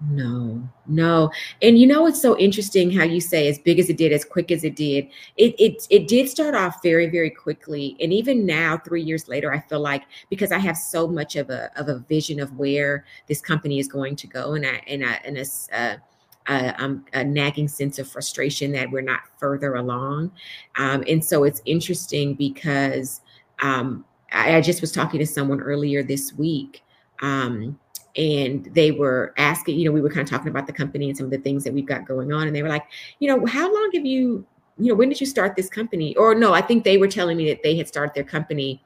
No, 0.02 0.68
no. 0.86 1.32
And 1.62 1.78
you 1.78 1.88
know 1.88 2.08
it's 2.08 2.22
so 2.22 2.38
interesting 2.38 2.92
how 2.92 3.04
you 3.04 3.22
say 3.22 3.48
as 3.48 3.58
big 3.58 3.80
as 3.80 3.90
it 3.90 3.98
did, 3.98 4.12
as 4.12 4.26
quick 4.26 4.52
as 4.52 4.66
it 4.66 4.76
did. 4.76 5.08
It 5.38 5.56
it 5.58 5.88
it 5.90 6.08
did 6.10 6.28
start 6.28 6.56
off 6.56 6.84
very, 6.84 7.08
very 7.10 7.30
quickly. 7.30 7.96
And 8.02 8.12
even 8.12 8.46
now, 8.46 8.78
three 8.78 9.02
years 9.02 9.30
later, 9.30 9.54
I 9.54 9.62
feel 9.62 9.80
like 9.80 10.04
because 10.30 10.52
I 10.52 10.58
have 10.58 10.76
so 10.76 11.08
much 11.08 11.38
of 11.38 11.50
a 11.50 11.72
of 11.80 11.88
a 11.88 12.00
vision 12.00 12.42
of 12.42 12.58
where 12.58 13.06
this 13.28 13.40
company 13.40 13.80
is 13.80 13.88
going 13.88 14.18
to 14.18 14.28
go, 14.28 14.54
and 14.54 14.66
I 14.66 14.82
and 14.88 15.06
I 15.06 15.14
and 15.24 15.38
a, 15.38 15.46
uh, 15.72 15.96
a, 16.48 16.84
um, 16.84 17.06
a 17.14 17.24
nagging 17.24 17.70
sense 17.70 17.98
of 17.98 18.10
frustration 18.10 18.74
that 18.74 18.92
we're 18.92 19.02
not 19.02 19.22
further 19.38 19.76
along. 19.76 20.32
Um, 20.76 21.06
and 21.08 21.24
so 21.24 21.46
it's 21.46 21.62
interesting 21.66 22.34
because 22.34 23.22
um, 23.62 24.04
I, 24.34 24.58
I 24.58 24.62
just 24.62 24.82
was 24.82 24.92
talking 24.92 25.20
to 25.20 25.28
someone 25.28 25.62
earlier 25.62 26.04
this 26.04 26.34
week. 26.34 26.84
Um, 27.22 27.80
and 28.16 28.66
they 28.74 28.92
were 28.92 29.34
asking, 29.38 29.80
you 29.80 29.86
know, 29.86 29.92
we 29.92 30.02
were 30.02 30.10
kind 30.10 30.22
of 30.22 30.30
talking 30.30 30.50
about 30.50 30.68
the 30.68 30.74
company 30.74 31.10
and 31.10 31.18
some 31.18 31.26
of 31.26 31.32
the 31.32 31.38
things 31.40 31.64
that 31.64 31.74
we've 31.74 31.86
got 31.86 32.06
going 32.06 32.32
on. 32.32 32.48
And 32.48 32.56
they 32.56 32.62
were 32.62 32.70
like, 32.70 32.86
you 33.20 33.28
know, 33.28 33.46
how 33.46 33.74
long 33.74 33.90
have 33.94 34.06
you, 34.06 34.46
you 34.78 34.90
know, 34.90 34.96
when 34.96 35.10
did 35.10 35.20
you 35.20 35.26
start 35.28 35.56
this 35.56 35.70
company? 35.70 36.16
Or 36.16 36.36
no, 36.36 36.54
I 36.54 36.62
think 36.62 36.84
they 36.84 36.98
were 36.98 37.08
telling 37.08 37.38
me 37.38 37.48
that 37.50 37.64
they 37.64 37.76
had 37.76 37.88
started 37.88 38.14
their 38.14 38.24
company 38.24 38.84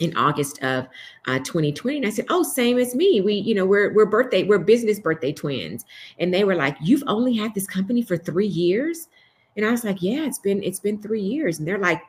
in 0.00 0.16
August 0.16 0.62
of 0.62 0.86
uh, 1.26 1.38
2020. 1.40 1.98
And 1.98 2.06
I 2.06 2.10
said, 2.10 2.26
oh, 2.28 2.42
same 2.42 2.78
as 2.78 2.94
me. 2.94 3.20
We, 3.20 3.34
you 3.34 3.54
know, 3.54 3.66
we're, 3.66 3.92
we're 3.92 4.06
birthday, 4.06 4.42
we're 4.44 4.58
business 4.58 4.98
birthday 4.98 5.32
twins. 5.32 5.84
And 6.18 6.32
they 6.32 6.44
were 6.44 6.56
like, 6.56 6.76
you've 6.80 7.04
only 7.06 7.36
had 7.36 7.54
this 7.54 7.66
company 7.66 8.02
for 8.02 8.16
three 8.16 8.46
years. 8.46 9.08
And 9.56 9.64
I 9.64 9.70
was 9.70 9.84
like, 9.84 10.02
yeah, 10.02 10.24
it's 10.24 10.38
been, 10.38 10.62
it's 10.62 10.80
been 10.80 11.00
three 11.00 11.22
years. 11.22 11.58
And 11.58 11.68
they're 11.68 11.78
like, 11.78 12.02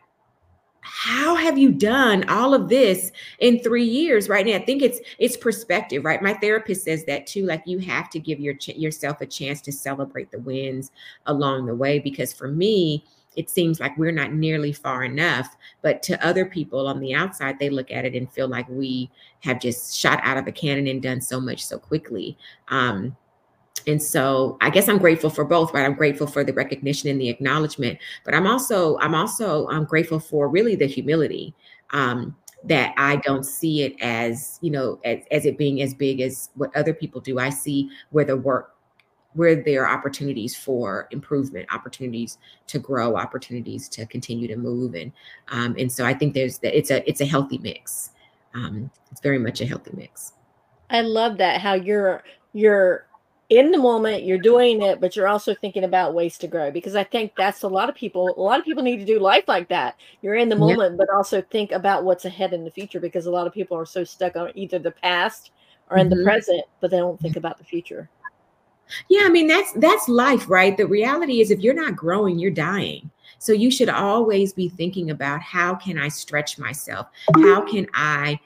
how 0.87 1.33
have 1.33 1.57
you 1.57 1.71
done 1.71 2.29
all 2.29 2.53
of 2.53 2.69
this 2.69 3.11
in 3.39 3.59
three 3.59 3.83
years 3.83 4.29
right 4.29 4.45
now? 4.45 4.53
I 4.53 4.63
think 4.63 4.83
it's 4.83 4.99
it's 5.17 5.35
perspective 5.35 6.05
right? 6.05 6.21
My 6.21 6.35
therapist 6.35 6.83
says 6.83 7.05
that 7.05 7.25
too 7.25 7.45
like 7.47 7.63
you 7.65 7.79
have 7.79 8.07
to 8.11 8.19
give 8.19 8.39
your 8.39 8.53
yourself 8.67 9.19
a 9.19 9.25
chance 9.25 9.61
to 9.61 9.71
celebrate 9.71 10.29
the 10.31 10.39
wins 10.39 10.91
along 11.25 11.65
the 11.65 11.73
way 11.73 11.97
because 11.97 12.31
for 12.31 12.47
me 12.47 13.03
it 13.35 13.49
seems 13.49 13.79
like 13.79 13.97
we're 13.97 14.11
not 14.11 14.33
nearly 14.33 14.71
far 14.71 15.03
enough 15.03 15.57
but 15.81 16.03
to 16.03 16.23
other 16.25 16.45
people 16.45 16.87
on 16.87 16.99
the 16.99 17.15
outside 17.15 17.57
they 17.57 17.69
look 17.69 17.91
at 17.91 18.05
it 18.05 18.13
and 18.13 18.31
feel 18.31 18.47
like 18.47 18.69
we 18.69 19.09
have 19.39 19.59
just 19.59 19.97
shot 19.97 20.19
out 20.21 20.37
of 20.37 20.45
a 20.45 20.51
cannon 20.51 20.87
and 20.87 21.01
done 21.01 21.19
so 21.19 21.41
much 21.41 21.65
so 21.65 21.79
quickly. 21.79 22.37
Um 22.67 23.17
and 23.87 24.01
so 24.01 24.57
i 24.61 24.69
guess 24.69 24.87
i'm 24.87 24.97
grateful 24.97 25.29
for 25.29 25.45
both 25.45 25.73
right? 25.73 25.85
I'm 25.85 25.93
grateful 25.93 26.27
for 26.27 26.43
the 26.43 26.53
recognition 26.53 27.09
and 27.09 27.19
the 27.19 27.29
acknowledgement 27.29 27.99
but 28.23 28.33
i'm 28.33 28.47
also 28.47 28.97
i'm 28.99 29.15
also 29.15 29.67
i'm 29.69 29.85
grateful 29.85 30.19
for 30.19 30.47
really 30.47 30.75
the 30.75 30.87
humility 30.87 31.53
um, 31.91 32.35
that 32.63 32.93
i 32.97 33.17
don't 33.17 33.43
see 33.43 33.83
it 33.83 33.95
as 34.01 34.57
you 34.61 34.71
know 34.71 34.99
as, 35.05 35.19
as 35.31 35.45
it 35.45 35.57
being 35.57 35.81
as 35.81 35.93
big 35.93 36.21
as 36.21 36.49
what 36.55 36.75
other 36.75 36.93
people 36.93 37.21
do. 37.21 37.39
I 37.39 37.49
see 37.49 37.89
where 38.09 38.25
the 38.25 38.37
work 38.37 38.75
where 39.33 39.61
there 39.61 39.85
are 39.85 39.93
opportunities 39.93 40.55
for 40.55 41.07
improvement 41.11 41.67
opportunities 41.73 42.37
to 42.67 42.79
grow 42.79 43.17
opportunities 43.17 43.89
to 43.89 44.05
continue 44.05 44.47
to 44.47 44.55
move 44.55 44.95
and 44.95 45.11
um, 45.49 45.75
and 45.77 45.91
so 45.91 46.05
i 46.05 46.13
think 46.13 46.33
there's 46.33 46.59
that 46.59 46.75
it's 46.75 46.89
a 46.89 47.07
it's 47.07 47.21
a 47.21 47.25
healthy 47.25 47.57
mix. 47.59 48.11
Um, 48.53 48.89
it's 49.11 49.19
very 49.19 49.37
much 49.37 49.59
a 49.59 49.65
healthy 49.65 49.91
mix. 49.93 50.31
I 50.89 51.01
love 51.01 51.37
that 51.39 51.59
how 51.59 51.73
you're 51.73 52.23
you're 52.53 53.04
in 53.49 53.71
the 53.71 53.77
moment 53.77 54.23
you're 54.23 54.39
doing 54.39 54.81
it 54.81 54.99
but 54.99 55.15
you're 55.15 55.27
also 55.27 55.53
thinking 55.53 55.83
about 55.83 56.15
ways 56.15 56.37
to 56.37 56.47
grow 56.47 56.71
because 56.71 56.95
i 56.95 57.03
think 57.03 57.31
that's 57.37 57.61
a 57.61 57.67
lot 57.67 57.89
of 57.89 57.95
people 57.95 58.33
a 58.37 58.41
lot 58.41 58.59
of 58.59 58.65
people 58.65 58.81
need 58.81 58.97
to 58.97 59.05
do 59.05 59.19
life 59.19 59.43
like 59.47 59.67
that. 59.69 59.95
You're 60.21 60.35
in 60.35 60.49
the 60.49 60.55
moment 60.55 60.93
yep. 60.93 60.97
but 60.97 61.15
also 61.15 61.41
think 61.41 61.71
about 61.71 62.03
what's 62.03 62.25
ahead 62.25 62.53
in 62.53 62.63
the 62.63 62.71
future 62.71 62.99
because 62.99 63.25
a 63.25 63.31
lot 63.31 63.47
of 63.47 63.53
people 63.53 63.77
are 63.77 63.85
so 63.85 64.03
stuck 64.03 64.35
on 64.35 64.51
either 64.55 64.79
the 64.79 64.91
past 64.91 65.51
or 65.89 65.97
in 65.97 66.09
mm-hmm. 66.09 66.19
the 66.19 66.23
present 66.23 66.63
but 66.79 66.91
they 66.91 66.97
don't 66.97 67.19
think 67.19 67.35
about 67.35 67.57
the 67.57 67.63
future. 67.63 68.09
Yeah 69.09 69.21
i 69.23 69.29
mean 69.29 69.47
that's 69.47 69.71
that's 69.73 70.09
life 70.09 70.49
right? 70.49 70.75
The 70.75 70.87
reality 70.87 71.41
is 71.41 71.51
if 71.51 71.59
you're 71.59 71.73
not 71.73 71.95
growing 71.95 72.39
you're 72.39 72.51
dying. 72.51 73.09
So 73.37 73.51
you 73.51 73.69
should 73.69 73.89
always 73.89 74.53
be 74.53 74.69
thinking 74.69 75.11
about 75.11 75.41
how 75.41 75.75
can 75.75 75.97
i 75.97 76.07
stretch 76.07 76.57
myself? 76.57 77.07
How 77.35 77.61
can 77.61 77.87
i 77.93 78.39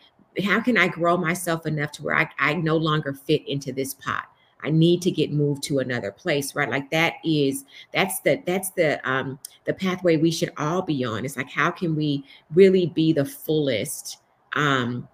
how 0.43 0.61
can 0.61 0.77
i 0.77 0.87
grow 0.87 1.17
myself 1.17 1.65
enough 1.65 1.91
to 1.91 2.03
where 2.03 2.15
i, 2.15 2.29
I 2.37 2.53
no 2.53 2.77
longer 2.77 3.13
fit 3.13 3.47
into 3.47 3.73
this 3.73 3.93
pot 3.95 4.25
I 4.63 4.69
need 4.69 5.01
to 5.03 5.11
get 5.11 5.31
moved 5.31 5.63
to 5.63 5.79
another 5.79 6.11
place, 6.11 6.55
right? 6.55 6.69
Like 6.69 6.89
that 6.91 7.13
is 7.23 7.65
that's 7.93 8.19
the 8.21 8.41
that's 8.45 8.71
the 8.71 8.99
um 9.09 9.39
the 9.65 9.73
pathway 9.73 10.17
we 10.17 10.31
should 10.31 10.51
all 10.57 10.81
be 10.81 11.03
on. 11.05 11.25
It's 11.25 11.37
like 11.37 11.49
how 11.49 11.71
can 11.71 11.95
we 11.95 12.25
really 12.53 12.87
be 12.87 13.13
the 13.13 13.25
fullest 13.25 14.17
um 14.53 15.07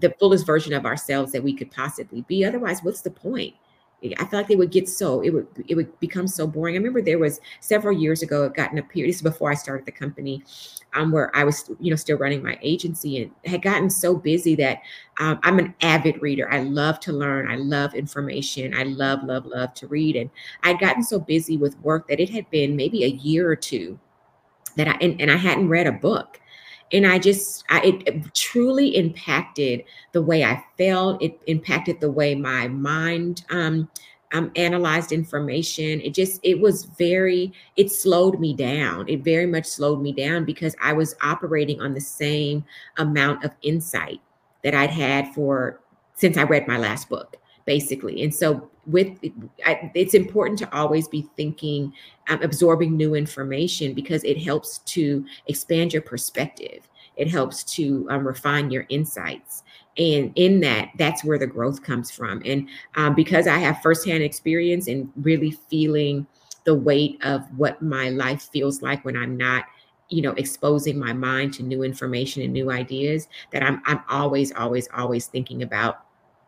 the 0.00 0.14
fullest 0.18 0.46
version 0.46 0.72
of 0.72 0.86
ourselves 0.86 1.32
that 1.32 1.42
we 1.42 1.54
could 1.54 1.70
possibly 1.70 2.22
be? 2.22 2.44
Otherwise, 2.44 2.82
what's 2.82 3.02
the 3.02 3.10
point? 3.10 3.54
I 4.18 4.24
feel 4.24 4.40
like 4.40 4.48
they 4.48 4.56
would 4.56 4.72
get 4.72 4.88
so 4.88 5.20
it 5.20 5.30
would 5.30 5.46
it 5.68 5.74
would 5.74 5.98
become 6.00 6.26
so 6.26 6.46
boring. 6.46 6.74
I 6.74 6.78
remember 6.78 7.02
there 7.02 7.18
was 7.18 7.40
several 7.60 7.96
years 7.96 8.22
ago 8.22 8.44
it 8.44 8.54
gotten 8.54 8.78
a 8.78 8.82
period. 8.82 9.10
This 9.10 9.16
is 9.16 9.22
before 9.22 9.50
I 9.50 9.54
started 9.54 9.86
the 9.86 9.92
company, 9.92 10.42
um, 10.94 11.12
where 11.12 11.34
I 11.36 11.44
was 11.44 11.70
you 11.78 11.90
know 11.90 11.96
still 11.96 12.18
running 12.18 12.42
my 12.42 12.58
agency 12.62 13.22
and 13.22 13.30
had 13.44 13.62
gotten 13.62 13.90
so 13.90 14.16
busy 14.16 14.54
that 14.56 14.78
um, 15.20 15.38
I'm 15.42 15.58
an 15.58 15.74
avid 15.82 16.20
reader. 16.20 16.52
I 16.52 16.60
love 16.60 16.98
to 17.00 17.12
learn. 17.12 17.50
I 17.50 17.56
love 17.56 17.94
information. 17.94 18.74
I 18.74 18.84
love 18.84 19.22
love 19.22 19.46
love 19.46 19.72
to 19.74 19.86
read. 19.86 20.16
And 20.16 20.30
I'd 20.64 20.80
gotten 20.80 21.02
so 21.02 21.20
busy 21.20 21.56
with 21.56 21.78
work 21.80 22.08
that 22.08 22.20
it 22.20 22.30
had 22.30 22.50
been 22.50 22.74
maybe 22.76 23.04
a 23.04 23.08
year 23.08 23.48
or 23.48 23.56
two 23.56 23.98
that 24.76 24.88
I 24.88 24.92
and, 25.00 25.20
and 25.20 25.30
I 25.30 25.36
hadn't 25.36 25.68
read 25.68 25.86
a 25.86 25.92
book 25.92 26.40
and 26.92 27.06
i 27.06 27.18
just 27.18 27.64
I, 27.68 27.80
it, 27.80 28.08
it, 28.08 28.34
truly 28.34 28.96
impacted 28.96 29.84
the 30.12 30.22
way 30.22 30.44
i 30.44 30.62
felt. 30.78 31.22
It 31.22 31.40
impacted 31.46 32.00
the 32.00 32.10
way 32.10 32.34
my 32.34 32.68
mind 32.68 33.44
um, 33.50 33.88
um, 34.34 34.50
analyzed 34.56 35.12
information. 35.12 36.00
It 36.00 36.14
just 36.14 36.40
it 36.42 36.60
was 36.60 36.84
very 36.84 37.52
it 37.76 37.90
slowed 37.90 38.40
me 38.40 38.54
down. 38.54 39.08
It 39.08 39.22
very 39.22 39.46
much 39.46 39.66
slowed 39.66 40.00
me 40.00 40.12
down 40.12 40.44
because 40.44 40.74
i 40.82 40.92
was 40.92 41.14
operating 41.22 41.80
on 41.80 41.94
the 41.94 42.00
same 42.00 42.64
amount 42.98 43.44
of 43.44 43.52
insight 43.62 44.20
that 44.64 44.74
i'd 44.74 44.90
had 44.90 45.34
for 45.34 45.80
since 46.14 46.36
i 46.36 46.42
read 46.42 46.68
my 46.68 46.78
last 46.78 47.08
book 47.08 47.36
basically. 47.64 48.22
And 48.22 48.34
so 48.34 48.70
with 48.86 49.18
I, 49.64 49.90
it's 49.94 50.14
important 50.14 50.58
to 50.60 50.76
always 50.76 51.08
be 51.08 51.28
thinking 51.36 51.92
um, 52.28 52.42
absorbing 52.42 52.96
new 52.96 53.14
information 53.14 53.94
because 53.94 54.24
it 54.24 54.38
helps 54.38 54.78
to 54.78 55.24
expand 55.46 55.92
your 55.92 56.02
perspective. 56.02 56.88
It 57.16 57.28
helps 57.28 57.62
to 57.74 58.06
um, 58.10 58.26
refine 58.26 58.70
your 58.70 58.86
insights. 58.88 59.62
And 59.98 60.32
in 60.36 60.60
that 60.60 60.90
that's 60.96 61.22
where 61.22 61.38
the 61.38 61.46
growth 61.46 61.82
comes 61.82 62.10
from. 62.10 62.42
And 62.44 62.68
um, 62.96 63.14
because 63.14 63.46
i 63.46 63.58
have 63.58 63.82
firsthand 63.82 64.22
experience 64.22 64.88
and 64.88 65.12
really 65.16 65.50
feeling 65.50 66.26
the 66.64 66.74
weight 66.74 67.18
of 67.24 67.42
what 67.58 67.82
my 67.82 68.08
life 68.10 68.48
feels 68.52 68.82
like 68.82 69.04
when 69.04 69.16
i'm 69.16 69.36
not 69.36 69.64
you 70.08 70.22
know 70.22 70.32
exposing 70.32 70.98
my 70.98 71.12
mind 71.12 71.52
to 71.54 71.62
new 71.62 71.82
information 71.82 72.42
and 72.42 72.52
new 72.52 72.70
ideas 72.70 73.28
that 73.50 73.62
i'm 73.62 73.82
i'm 73.86 74.00
always 74.08 74.52
always 74.52 74.88
always 74.94 75.26
thinking 75.26 75.62
about 75.62 76.04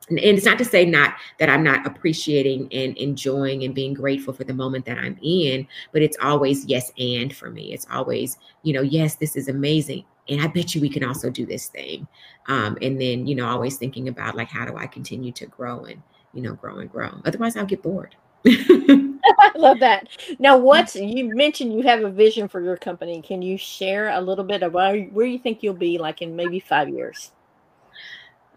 and 0.09 0.19
it's 0.19 0.45
not 0.45 0.59
to 0.59 0.65
say 0.65 0.85
not 0.85 1.15
that 1.39 1.49
i'm 1.49 1.63
not 1.63 1.87
appreciating 1.87 2.69
and 2.73 2.97
enjoying 2.97 3.65
and 3.65 3.75
being 3.75 3.95
grateful 3.95 4.35
for 4.35 4.45
the 4.45 4.55
moment 4.55 4.85
that 4.85 4.99
i'm 4.99 5.19
in 5.23 5.67
but 5.93 6.03
it's 6.03 6.17
always 6.23 6.65
yes 6.67 6.93
and 6.99 7.35
for 7.35 7.51
me 7.51 7.73
it's 7.73 7.87
always 7.91 8.39
you 8.63 8.73
know 8.73 8.83
yes 8.83 9.17
this 9.17 9.37
is 9.37 9.49
amazing 9.49 10.05
and 10.29 10.41
i 10.41 10.47
bet 10.47 10.75
you 10.75 10.81
we 10.81 10.89
can 10.89 11.05
also 11.05 11.31
do 11.31 11.47
this 11.47 11.69
thing 11.69 12.07
um, 12.49 12.77
and 12.83 13.01
then 13.01 13.27
you 13.27 13.35
know 13.35 13.47
always 13.47 13.77
thinking 13.77 14.09
about 14.09 14.37
like 14.37 14.49
how 14.49 14.65
do 14.65 14.77
i 14.77 14.87
continue 14.87 15.33
to 15.33 15.47
grow 15.47 15.85
and 15.85 16.03
you 16.33 16.43
know 16.43 16.55
grow 16.55 16.79
and 16.79 16.91
grow 16.91 17.21
otherwise 17.25 17.57
i'll 17.57 17.65
get 17.65 17.83
bored 17.83 18.15
I 19.41 19.53
love 19.57 19.81
that. 19.81 20.09
Now, 20.39 20.59
what's 20.59 20.97
you 20.97 21.35
mentioned 21.35 21.73
you 21.73 21.83
have 21.83 22.05
a 22.05 22.11
vision 22.11 22.49
for 22.49 22.61
your 22.61 22.77
company? 22.77 23.23
Can 23.23 23.43
you 23.43 23.57
share 23.57 24.11
a 24.11 24.21
little 24.21 24.45
bit 24.45 24.61
where, 24.73 25.03
where 25.05 25.27
you 25.27 25.39
think 25.39 25.63
you'll 25.63 25.75
be 25.75 25.99
like 25.99 26.23
in 26.23 26.37
maybe 26.37 26.61
five 26.61 26.89
years? 26.89 27.33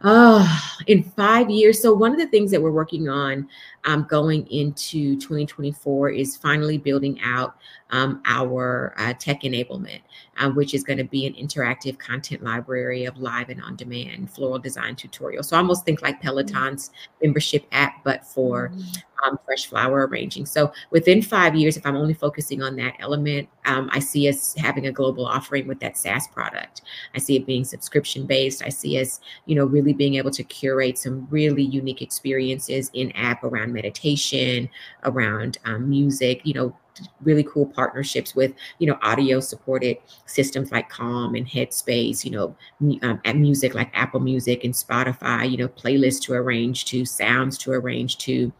Oh, 0.03 0.47
in 0.85 1.03
five 1.03 1.49
years. 1.49 1.81
So, 1.81 1.91
one 1.91 2.11
of 2.11 2.19
the 2.19 2.27
things 2.27 2.51
that 2.51 2.61
we're 2.61 2.71
working 2.71 3.09
on 3.09 3.49
um, 3.85 4.05
going 4.07 4.45
into 4.51 5.15
2024 5.19 6.09
is 6.09 6.37
finally 6.37 6.77
building 6.77 7.19
out 7.23 7.55
um, 7.89 8.21
our 8.25 8.93
uh, 8.97 9.13
tech 9.13 9.41
enablement, 9.41 10.01
uh, 10.37 10.49
which 10.49 10.73
is 10.73 10.83
going 10.83 10.97
to 10.97 11.03
be 11.03 11.25
an 11.25 11.33
interactive 11.33 11.97
content 11.97 12.43
library 12.43 13.05
of 13.05 13.17
live 13.17 13.49
and 13.49 13.61
on 13.61 13.75
demand 13.75 14.31
floral 14.31 14.59
design 14.59 14.95
tutorials. 14.95 15.45
So, 15.45 15.55
I 15.55 15.59
almost 15.59 15.85
think 15.85 16.01
like 16.01 16.15
mm-hmm. 16.15 16.27
Peloton's 16.27 16.91
membership 17.21 17.65
app, 17.71 18.03
but 18.03 18.25
for 18.25 18.69
mm-hmm 18.69 19.01
um, 19.23 19.39
fresh 19.45 19.65
flower 19.67 20.07
arranging. 20.07 20.45
So 20.45 20.71
within 20.91 21.21
five 21.21 21.55
years, 21.55 21.77
if 21.77 21.85
I'm 21.85 21.95
only 21.95 22.13
focusing 22.13 22.61
on 22.61 22.75
that 22.77 22.95
element, 22.99 23.49
um, 23.65 23.89
I 23.91 23.99
see 23.99 24.29
us 24.29 24.53
having 24.57 24.87
a 24.87 24.91
global 24.91 25.25
offering 25.25 25.67
with 25.67 25.79
that 25.79 25.97
SaaS 25.97 26.27
product. 26.27 26.81
I 27.15 27.19
see 27.19 27.35
it 27.35 27.45
being 27.45 27.63
subscription 27.63 28.25
based. 28.25 28.63
I 28.63 28.69
see 28.69 28.99
us, 28.99 29.19
you 29.45 29.55
know, 29.55 29.65
really 29.65 29.93
being 29.93 30.15
able 30.15 30.31
to 30.31 30.43
curate 30.43 30.97
some 30.97 31.27
really 31.29 31.63
unique 31.63 32.01
experiences 32.01 32.89
in 32.93 33.11
app 33.13 33.43
around 33.43 33.73
meditation, 33.73 34.69
around 35.03 35.57
um, 35.65 35.89
music, 35.89 36.41
you 36.43 36.53
know, 36.53 36.75
really 37.21 37.43
cool 37.43 37.65
partnerships 37.65 38.35
with 38.35 38.53
you 38.79 38.87
know 38.87 38.97
audio 39.01 39.39
supported 39.39 39.97
systems 40.25 40.71
like 40.71 40.89
calm 40.89 41.35
and 41.35 41.47
headspace 41.47 42.23
you 42.23 42.31
know 42.31 42.55
um, 43.01 43.19
at 43.25 43.35
music 43.35 43.73
like 43.73 43.89
apple 43.93 44.19
music 44.19 44.63
and 44.63 44.73
spotify 44.73 45.49
you 45.49 45.57
know 45.57 45.67
playlists 45.67 46.21
to 46.21 46.33
arrange 46.33 46.85
to 46.85 47.05
sounds 47.05 47.57
to 47.57 47.71
arrange 47.71 48.17
to 48.17 48.51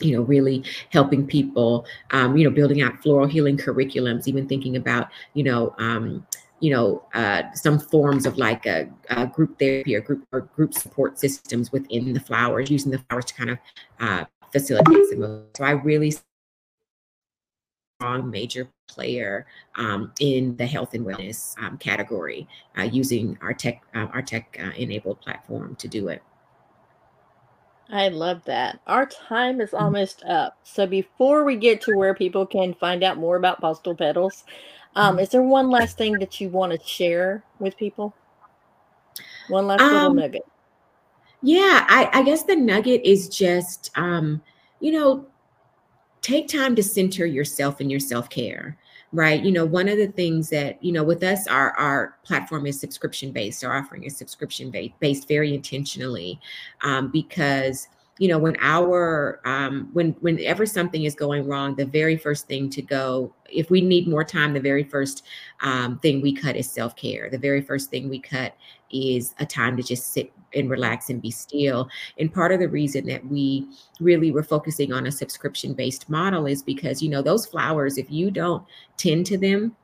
you 0.00 0.16
know, 0.16 0.22
really 0.22 0.64
helping 0.90 1.26
people, 1.26 1.86
um, 2.10 2.36
you 2.36 2.44
know, 2.44 2.50
building 2.50 2.82
out 2.82 3.00
floral 3.02 3.26
healing 3.26 3.56
curriculums, 3.56 4.26
even 4.26 4.48
thinking 4.48 4.76
about, 4.76 5.08
you 5.34 5.44
know, 5.44 5.74
um, 5.78 6.26
you 6.60 6.70
know, 6.72 7.04
uh, 7.14 7.42
some 7.54 7.78
forms 7.78 8.24
of 8.24 8.38
like 8.38 8.66
a, 8.66 8.88
a, 9.10 9.26
group 9.26 9.58
therapy 9.58 9.96
or 9.96 10.00
group 10.00 10.24
or 10.30 10.42
group 10.42 10.72
support 10.72 11.18
systems 11.18 11.72
within 11.72 12.12
the 12.12 12.20
flowers, 12.20 12.70
using 12.70 12.92
the 12.92 12.98
flowers 12.98 13.24
to 13.24 13.34
kind 13.34 13.50
of 13.50 13.58
uh, 13.98 14.24
facilitate 14.52 15.06
some. 15.10 15.44
So 15.56 15.64
I 15.64 15.72
really 15.72 16.14
strong 18.02 18.30
major 18.30 18.68
player 18.88 19.46
um, 19.76 20.12
in 20.18 20.56
the 20.56 20.66
health 20.66 20.94
and 20.94 21.06
wellness 21.06 21.56
um, 21.62 21.78
category, 21.78 22.48
uh, 22.76 22.82
using 22.82 23.38
our 23.40 23.54
tech 23.54 23.82
uh, 23.94 24.06
our 24.12 24.22
tech 24.22 24.58
uh, 24.60 24.70
enabled 24.76 25.20
platform 25.20 25.76
to 25.76 25.86
do 25.86 26.08
it. 26.08 26.20
I 27.90 28.08
love 28.08 28.42
that. 28.46 28.80
Our 28.86 29.06
time 29.06 29.60
is 29.60 29.70
mm. 29.70 29.80
almost 29.80 30.24
up. 30.24 30.58
So 30.64 30.86
before 30.86 31.44
we 31.44 31.56
get 31.56 31.80
to 31.82 31.96
where 31.96 32.14
people 32.14 32.46
can 32.46 32.74
find 32.74 33.04
out 33.04 33.18
more 33.18 33.36
about 33.36 33.60
Postal 33.60 33.94
Petals, 33.94 34.44
um, 34.96 35.16
mm. 35.16 35.22
is 35.22 35.28
there 35.28 35.42
one 35.42 35.70
last 35.70 35.96
thing 35.96 36.14
that 36.14 36.40
you 36.40 36.48
want 36.48 36.72
to 36.72 36.86
share 36.86 37.44
with 37.60 37.76
people? 37.76 38.14
One 39.48 39.66
last 39.66 39.80
little 39.80 39.98
um, 39.98 40.16
nugget. 40.16 40.42
Yeah, 41.42 41.86
I, 41.88 42.08
I 42.12 42.22
guess 42.22 42.44
the 42.44 42.56
nugget 42.56 43.02
is 43.04 43.28
just, 43.28 43.90
um, 43.96 44.40
you 44.80 44.92
know, 44.92 45.26
take 46.22 46.48
time 46.48 46.74
to 46.74 46.82
center 46.82 47.26
yourself 47.26 47.80
and 47.80 47.90
your 47.90 48.00
self 48.00 48.30
care 48.30 48.78
right? 49.12 49.42
You 49.42 49.52
know 49.52 49.66
one 49.66 49.88
of 49.88 49.98
the 49.98 50.08
things 50.08 50.48
that 50.50 50.82
you 50.82 50.90
know 50.90 51.04
with 51.04 51.22
us 51.22 51.46
our 51.46 51.72
our 51.72 52.16
platform 52.24 52.66
is 52.66 52.80
subscription 52.80 53.30
based 53.30 53.62
our 53.62 53.76
offering 53.76 54.04
is 54.04 54.16
subscription 54.16 54.70
based 54.70 54.98
based 55.00 55.28
very 55.28 55.54
intentionally 55.54 56.40
um, 56.82 57.10
because 57.10 57.88
you 58.18 58.28
know 58.28 58.38
when 58.38 58.56
our 58.60 59.40
um, 59.44 59.88
when 59.92 60.12
whenever 60.20 60.66
something 60.66 61.04
is 61.04 61.14
going 61.14 61.46
wrong 61.46 61.74
the 61.74 61.84
very 61.84 62.16
first 62.16 62.46
thing 62.46 62.70
to 62.70 62.82
go 62.82 63.34
if 63.50 63.70
we 63.70 63.80
need 63.80 64.08
more 64.08 64.24
time 64.24 64.52
the 64.52 64.60
very 64.60 64.84
first 64.84 65.24
um, 65.60 65.98
thing 66.00 66.20
we 66.20 66.32
cut 66.32 66.56
is 66.56 66.70
self-care. 66.70 67.28
The 67.30 67.38
very 67.38 67.60
first 67.60 67.90
thing 67.90 68.08
we 68.08 68.18
cut 68.18 68.56
is 68.92 69.34
a 69.38 69.46
time 69.46 69.76
to 69.76 69.82
just 69.82 70.12
sit 70.12 70.32
and 70.54 70.70
relax 70.70 71.10
and 71.10 71.22
be 71.22 71.28
mm-hmm. 71.28 71.34
still. 71.34 71.88
And 72.18 72.32
part 72.32 72.52
of 72.52 72.60
the 72.60 72.68
reason 72.68 73.06
that 73.06 73.26
we 73.26 73.66
really 74.00 74.30
were 74.30 74.42
focusing 74.42 74.92
on 74.92 75.06
a 75.06 75.12
subscription 75.12 75.74
based 75.74 76.08
model 76.08 76.46
is 76.46 76.62
because, 76.62 77.02
you 77.02 77.08
know, 77.08 77.22
those 77.22 77.46
flowers, 77.46 77.98
if 77.98 78.10
you 78.10 78.30
don't 78.30 78.64
tend 78.96 79.26
to 79.26 79.38
them 79.38 79.76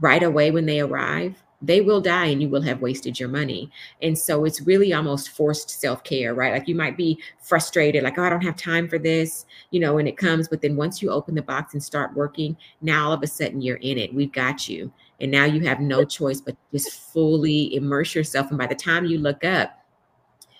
right 0.00 0.22
away 0.22 0.50
when 0.50 0.66
they 0.66 0.80
arrive, 0.80 1.42
they 1.62 1.80
will 1.80 2.00
die 2.00 2.26
and 2.26 2.42
you 2.42 2.48
will 2.48 2.60
have 2.62 2.82
wasted 2.82 3.18
your 3.18 3.28
money. 3.28 3.70
And 4.02 4.18
so 4.18 4.44
it's 4.44 4.60
really 4.60 4.92
almost 4.92 5.30
forced 5.30 5.70
self 5.70 6.04
care, 6.04 6.34
right? 6.34 6.52
Like 6.52 6.68
you 6.68 6.74
might 6.74 6.96
be 6.96 7.18
frustrated, 7.40 8.02
like, 8.02 8.18
oh, 8.18 8.24
I 8.24 8.28
don't 8.28 8.44
have 8.44 8.56
time 8.56 8.88
for 8.88 8.98
this, 8.98 9.46
you 9.70 9.80
know, 9.80 9.94
when 9.94 10.06
it 10.06 10.18
comes. 10.18 10.48
But 10.48 10.60
then 10.60 10.76
once 10.76 11.00
you 11.00 11.10
open 11.10 11.34
the 11.34 11.42
box 11.42 11.72
and 11.72 11.82
start 11.82 12.14
working, 12.14 12.56
now 12.82 13.06
all 13.06 13.12
of 13.12 13.22
a 13.22 13.26
sudden 13.26 13.62
you're 13.62 13.76
in 13.76 13.98
it. 13.98 14.14
We've 14.14 14.32
got 14.32 14.68
you. 14.68 14.92
And 15.20 15.30
now 15.30 15.44
you 15.44 15.60
have 15.62 15.80
no 15.80 16.04
choice 16.04 16.40
but 16.40 16.56
just 16.72 16.90
fully 17.12 17.74
immerse 17.74 18.14
yourself. 18.14 18.50
And 18.50 18.58
by 18.58 18.66
the 18.66 18.74
time 18.74 19.04
you 19.04 19.18
look 19.18 19.44
up, 19.44 19.78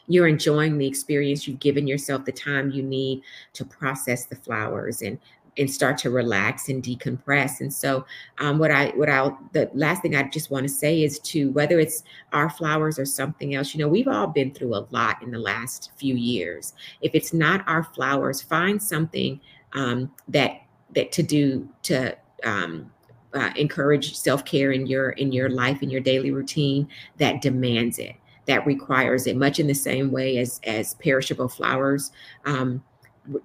you're 0.07 0.29
enjoying 0.29 0.79
the 0.79 0.87
experience. 0.87 1.49
You've 1.49 1.61
given 1.61 1.87
yourself 1.87 2.25
the 2.25 2.33
time 2.33 2.71
you 2.71 2.83
need 2.83 3.23
to 3.55 3.65
process 3.65 4.27
the 4.27 4.37
flowers 4.37 5.03
and 5.03 5.19
and 5.57 5.71
start 5.71 5.97
to 5.99 6.11
relax 6.11 6.69
and 6.69 6.83
decompress. 6.83 7.61
And 7.61 7.73
so, 7.73 8.05
um, 8.39 8.59
what 8.59 8.71
I 8.71 8.89
what 8.97 9.09
I 9.09 9.31
the 9.53 9.71
last 9.73 10.03
thing 10.03 10.17
I 10.17 10.25
just 10.25 10.51
want 10.51 10.65
to 10.65 10.73
say 10.73 11.03
is 11.03 11.19
to 11.21 11.51
whether 11.53 11.79
it's 11.79 12.03
our 12.33 12.51
flowers 12.51 12.99
or 12.99 13.05
something 13.05 13.55
else. 13.55 13.75
You 13.75 13.81
know, 13.81 13.89
we've 13.89 14.09
all 14.09 14.27
been 14.27 14.53
through 14.53 14.75
a 14.75 14.87
lot 14.91 15.23
in 15.23 15.31
the 15.31 15.39
last 15.39 15.93
few 15.97 16.15
years. 16.15 16.75
If 17.01 17.15
it's 17.15 17.33
not 17.33 17.67
our 17.69 17.85
flowers, 17.85 18.43
find 18.43 18.83
something 18.83 19.41
um, 19.75 20.13
that 20.29 20.63
that 20.95 21.13
to 21.13 21.23
do 21.23 21.69
to 21.85 22.17
um, 22.45 22.91
uh, 23.35 23.51
encourage 23.57 24.17
self 24.17 24.45
care 24.45 24.73
in 24.73 24.87
your 24.87 25.11
in 25.11 25.33
your 25.33 25.49
life 25.49 25.83
in 25.83 25.91
your 25.91 26.01
daily 26.01 26.31
routine 26.31 26.89
that 27.19 27.43
demands 27.43 27.99
it 27.99 28.15
that 28.47 28.67
requires 28.67 29.27
it 29.27 29.37
much 29.37 29.59
in 29.59 29.67
the 29.67 29.75
same 29.75 30.11
way 30.11 30.39
as 30.39 30.61
as 30.65 30.95
perishable 30.95 31.49
flowers 31.49 32.13
um, 32.45 32.83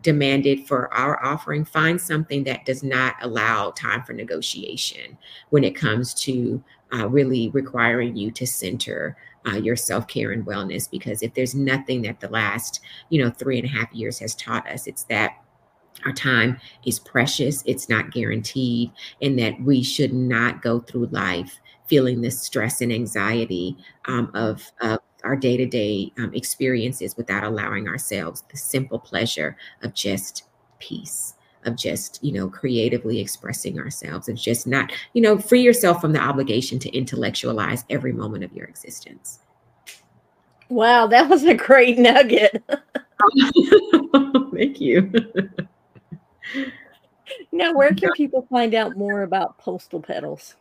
demanded 0.01 0.67
for 0.67 0.93
our 0.93 1.23
offering. 1.23 1.63
Find 1.65 1.99
something 1.99 2.43
that 2.43 2.65
does 2.65 2.83
not 2.83 3.15
allow 3.21 3.71
time 3.71 4.03
for 4.03 4.13
negotiation 4.13 5.17
when 5.49 5.63
it 5.63 5.75
comes 5.75 6.13
to 6.15 6.61
uh, 6.93 7.07
really 7.07 7.49
requiring 7.49 8.15
you 8.15 8.31
to 8.31 8.45
center 8.45 9.15
uh, 9.47 9.55
your 9.55 9.75
self-care 9.75 10.31
and 10.31 10.45
wellness 10.45 10.89
because 10.89 11.23
if 11.23 11.33
there's 11.33 11.55
nothing 11.55 12.01
that 12.01 12.19
the 12.19 12.27
last 12.27 12.81
you 13.09 13.23
know 13.23 13.29
three 13.29 13.57
and 13.57 13.65
a 13.65 13.71
half 13.71 13.91
years 13.93 14.19
has 14.19 14.35
taught 14.35 14.67
us 14.67 14.85
it's 14.85 15.03
that 15.03 15.37
our 16.05 16.13
time 16.13 16.59
is 16.85 16.99
precious. 16.99 17.63
It's 17.65 17.89
not 17.89 18.11
guaranteed 18.11 18.91
and 19.21 19.37
that 19.39 19.59
we 19.61 19.83
should 19.83 20.13
not 20.13 20.61
go 20.61 20.79
through 20.79 21.07
life 21.07 21.59
feeling 21.87 22.21
this 22.21 22.41
stress 22.41 22.81
and 22.81 22.93
anxiety 22.93 23.75
um, 24.05 24.31
of, 24.33 24.71
of 24.81 24.99
our 25.23 25.35
day 25.35 25.57
to 25.57 25.65
day 25.65 26.13
experiences 26.33 27.17
without 27.17 27.43
allowing 27.43 27.87
ourselves 27.87 28.43
the 28.51 28.57
simple 28.57 28.99
pleasure 28.99 29.57
of 29.83 29.93
just 29.93 30.43
peace 30.79 31.33
of 31.65 31.75
just 31.75 32.23
you 32.23 32.31
know 32.31 32.47
creatively 32.47 33.19
expressing 33.19 33.79
ourselves 33.79 34.29
of 34.29 34.35
just 34.35 34.65
not 34.65 34.91
you 35.13 35.21
know 35.21 35.37
free 35.37 35.61
yourself 35.61 35.99
from 35.99 36.13
the 36.13 36.19
obligation 36.19 36.79
to 36.79 36.89
intellectualize 36.95 37.83
every 37.89 38.13
moment 38.13 38.43
of 38.43 38.53
your 38.53 38.65
existence. 38.65 39.39
Wow 40.69 41.07
that 41.07 41.27
was 41.27 41.43
a 41.43 41.53
great 41.53 41.97
nugget. 41.97 42.63
Thank 44.53 44.79
you 44.79 45.11
now 47.51 47.73
where 47.73 47.93
can 47.93 48.11
people 48.13 48.45
find 48.49 48.73
out 48.73 48.97
more 48.97 49.23
about 49.23 49.57
postal 49.57 50.01
petals 50.01 50.55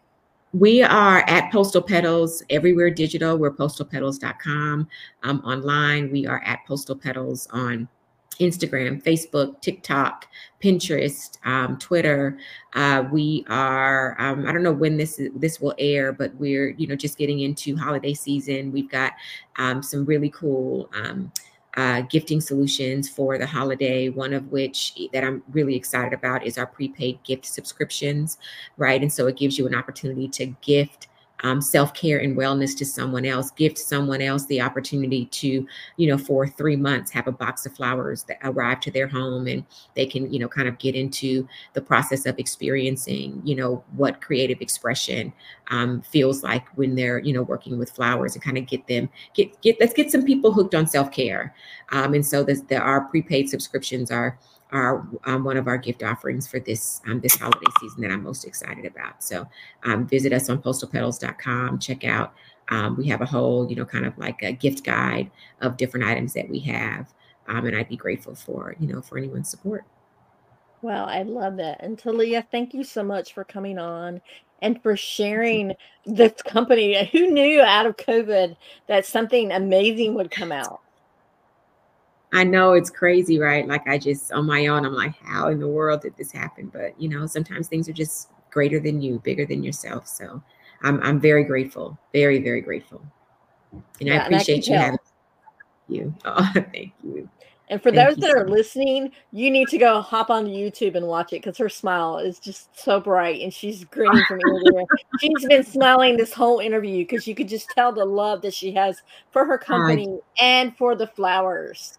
we 0.54 0.82
are 0.82 1.18
at 1.28 1.52
Postal 1.52 1.82
Petals 1.82 2.42
everywhere 2.48 2.88
digital. 2.88 3.36
We're 3.36 3.52
postalpetals.com. 3.52 4.88
Um, 5.22 5.40
online, 5.40 6.10
we 6.10 6.26
are 6.26 6.42
at 6.42 6.60
Postal 6.66 6.96
Petals 6.96 7.46
on 7.50 7.86
Instagram, 8.40 9.02
Facebook, 9.02 9.60
TikTok, 9.60 10.26
Pinterest, 10.62 11.36
um, 11.44 11.76
Twitter. 11.78 12.38
Uh, 12.74 13.04
we 13.12 13.44
are. 13.48 14.16
Um, 14.18 14.46
I 14.46 14.52
don't 14.52 14.62
know 14.62 14.72
when 14.72 14.96
this 14.96 15.20
this 15.36 15.60
will 15.60 15.74
air, 15.78 16.12
but 16.12 16.34
we're 16.36 16.70
you 16.70 16.86
know 16.86 16.96
just 16.96 17.18
getting 17.18 17.40
into 17.40 17.76
holiday 17.76 18.14
season. 18.14 18.72
We've 18.72 18.90
got 18.90 19.12
um, 19.58 19.82
some 19.82 20.04
really 20.06 20.30
cool 20.30 20.88
um, 20.94 21.30
uh, 21.78 22.00
gifting 22.10 22.40
solutions 22.40 23.08
for 23.08 23.38
the 23.38 23.46
holiday. 23.46 24.08
One 24.08 24.32
of 24.32 24.50
which 24.50 24.98
that 25.12 25.22
I'm 25.22 25.44
really 25.52 25.76
excited 25.76 26.12
about 26.12 26.44
is 26.44 26.58
our 26.58 26.66
prepaid 26.66 27.22
gift 27.22 27.46
subscriptions, 27.46 28.36
right? 28.76 29.00
And 29.00 29.12
so 29.12 29.28
it 29.28 29.36
gives 29.36 29.56
you 29.56 29.66
an 29.68 29.76
opportunity 29.76 30.26
to 30.28 30.46
gift 30.60 31.06
um, 31.42 31.60
self-care 31.60 32.18
and 32.18 32.36
wellness 32.36 32.76
to 32.76 32.84
someone 32.84 33.24
else 33.24 33.50
gift 33.52 33.78
someone 33.78 34.20
else 34.20 34.46
the 34.46 34.60
opportunity 34.60 35.26
to 35.26 35.66
you 35.96 36.08
know 36.08 36.18
for 36.18 36.46
three 36.46 36.76
months 36.76 37.10
have 37.10 37.26
a 37.26 37.32
box 37.32 37.66
of 37.66 37.74
flowers 37.74 38.24
that 38.24 38.38
arrive 38.42 38.80
to 38.80 38.90
their 38.90 39.08
home 39.08 39.46
and 39.46 39.64
they 39.94 40.06
can 40.06 40.32
you 40.32 40.38
know 40.38 40.48
kind 40.48 40.68
of 40.68 40.78
get 40.78 40.94
into 40.94 41.46
the 41.74 41.80
process 41.80 42.26
of 42.26 42.38
experiencing 42.38 43.40
you 43.44 43.54
know 43.54 43.82
what 43.96 44.20
creative 44.20 44.60
expression 44.60 45.32
um, 45.70 46.00
feels 46.02 46.42
like 46.42 46.66
when 46.76 46.94
they're 46.94 47.18
you 47.18 47.32
know 47.32 47.42
working 47.42 47.78
with 47.78 47.90
flowers 47.90 48.34
and 48.34 48.42
kind 48.42 48.58
of 48.58 48.66
get 48.66 48.86
them 48.86 49.08
get 49.34 49.60
get 49.60 49.76
let's 49.80 49.94
get 49.94 50.10
some 50.10 50.24
people 50.24 50.52
hooked 50.52 50.74
on 50.74 50.86
self-care. 50.86 51.54
Um, 51.90 52.14
and 52.14 52.26
so 52.26 52.42
this, 52.42 52.60
there 52.62 52.82
are 52.82 53.02
prepaid 53.02 53.48
subscriptions 53.48 54.10
are 54.10 54.38
are 54.70 55.06
um, 55.24 55.44
one 55.44 55.56
of 55.56 55.66
our 55.66 55.78
gift 55.78 56.02
offerings 56.02 56.46
for 56.46 56.60
this 56.60 57.00
um, 57.06 57.20
this 57.20 57.36
holiday 57.36 57.70
season 57.80 58.02
that 58.02 58.10
I'm 58.10 58.22
most 58.22 58.44
excited 58.44 58.84
about. 58.84 59.22
So 59.22 59.48
um, 59.84 60.06
visit 60.06 60.32
us 60.32 60.48
on 60.50 60.62
postalpetals.com. 60.62 61.78
Check 61.78 62.04
out. 62.04 62.34
Um, 62.70 62.96
we 62.96 63.06
have 63.08 63.22
a 63.22 63.26
whole, 63.26 63.68
you 63.68 63.76
know, 63.76 63.86
kind 63.86 64.04
of 64.04 64.16
like 64.18 64.42
a 64.42 64.52
gift 64.52 64.84
guide 64.84 65.30
of 65.62 65.78
different 65.78 66.06
items 66.06 66.34
that 66.34 66.48
we 66.48 66.58
have, 66.60 67.12
um, 67.46 67.66
and 67.66 67.74
I'd 67.74 67.88
be 67.88 67.96
grateful 67.96 68.34
for, 68.34 68.76
you 68.78 68.86
know, 68.88 69.00
for 69.00 69.16
anyone's 69.16 69.48
support. 69.48 69.84
Well, 70.82 71.06
I 71.06 71.22
love 71.22 71.56
that. 71.56 71.78
And 71.80 71.98
Talia, 71.98 72.46
thank 72.50 72.72
you 72.72 72.84
so 72.84 73.02
much 73.02 73.32
for 73.34 73.42
coming 73.42 73.78
on 73.78 74.20
and 74.62 74.80
for 74.82 74.96
sharing 74.96 75.74
this 76.04 76.40
company. 76.42 77.08
Who 77.12 77.30
knew 77.30 77.60
out 77.60 77.86
of 77.86 77.96
COVID 77.96 78.56
that 78.86 79.06
something 79.06 79.50
amazing 79.50 80.14
would 80.14 80.30
come 80.30 80.52
out? 80.52 80.80
I 82.32 82.44
know 82.44 82.72
it's 82.72 82.90
crazy, 82.90 83.38
right? 83.38 83.66
Like 83.66 83.86
I 83.88 83.98
just 83.98 84.32
on 84.32 84.46
my 84.46 84.66
own, 84.66 84.84
I'm 84.84 84.92
like, 84.92 85.14
how 85.22 85.48
in 85.48 85.58
the 85.58 85.68
world 85.68 86.02
did 86.02 86.16
this 86.16 86.30
happen? 86.30 86.70
But 86.72 87.00
you 87.00 87.08
know, 87.08 87.26
sometimes 87.26 87.68
things 87.68 87.88
are 87.88 87.94
just 87.94 88.30
greater 88.50 88.80
than 88.80 89.00
you, 89.00 89.18
bigger 89.20 89.46
than 89.46 89.62
yourself. 89.62 90.06
So 90.06 90.42
I'm 90.82 91.02
I'm 91.02 91.20
very 91.20 91.44
grateful, 91.44 91.98
very 92.12 92.42
very 92.42 92.60
grateful, 92.60 93.02
and 93.72 94.08
yeah, 94.08 94.22
I 94.22 94.26
appreciate 94.26 94.68
and 94.68 94.76
I 94.76 94.78
you 94.78 94.84
having 94.84 94.98
you. 95.88 96.14
Oh, 96.24 96.50
thank 96.54 96.92
you. 97.02 97.28
And 97.70 97.82
for 97.82 97.92
Thank 97.92 98.08
those 98.08 98.16
that 98.18 98.30
so 98.30 98.38
are 98.38 98.48
listening, 98.48 99.12
you 99.30 99.50
need 99.50 99.68
to 99.68 99.78
go 99.78 100.00
hop 100.00 100.30
on 100.30 100.46
YouTube 100.46 100.94
and 100.94 101.06
watch 101.06 101.32
it 101.34 101.42
because 101.42 101.58
her 101.58 101.68
smile 101.68 102.16
is 102.18 102.38
just 102.38 102.78
so 102.78 102.98
bright 102.98 103.42
and 103.42 103.52
she's 103.52 103.84
grinning 103.84 104.24
from 104.24 104.40
ear 104.40 104.58
to 104.58 104.74
ear. 104.74 104.86
She's 105.18 105.44
been 105.44 105.64
smiling 105.64 106.16
this 106.16 106.32
whole 106.32 106.60
interview 106.60 107.04
because 107.04 107.26
you 107.26 107.34
could 107.34 107.48
just 107.48 107.68
tell 107.70 107.92
the 107.92 108.06
love 108.06 108.40
that 108.42 108.54
she 108.54 108.72
has 108.72 109.02
for 109.30 109.44
her 109.44 109.58
company 109.58 110.18
and 110.40 110.74
for 110.78 110.96
the 110.96 111.08
flowers. 111.08 111.98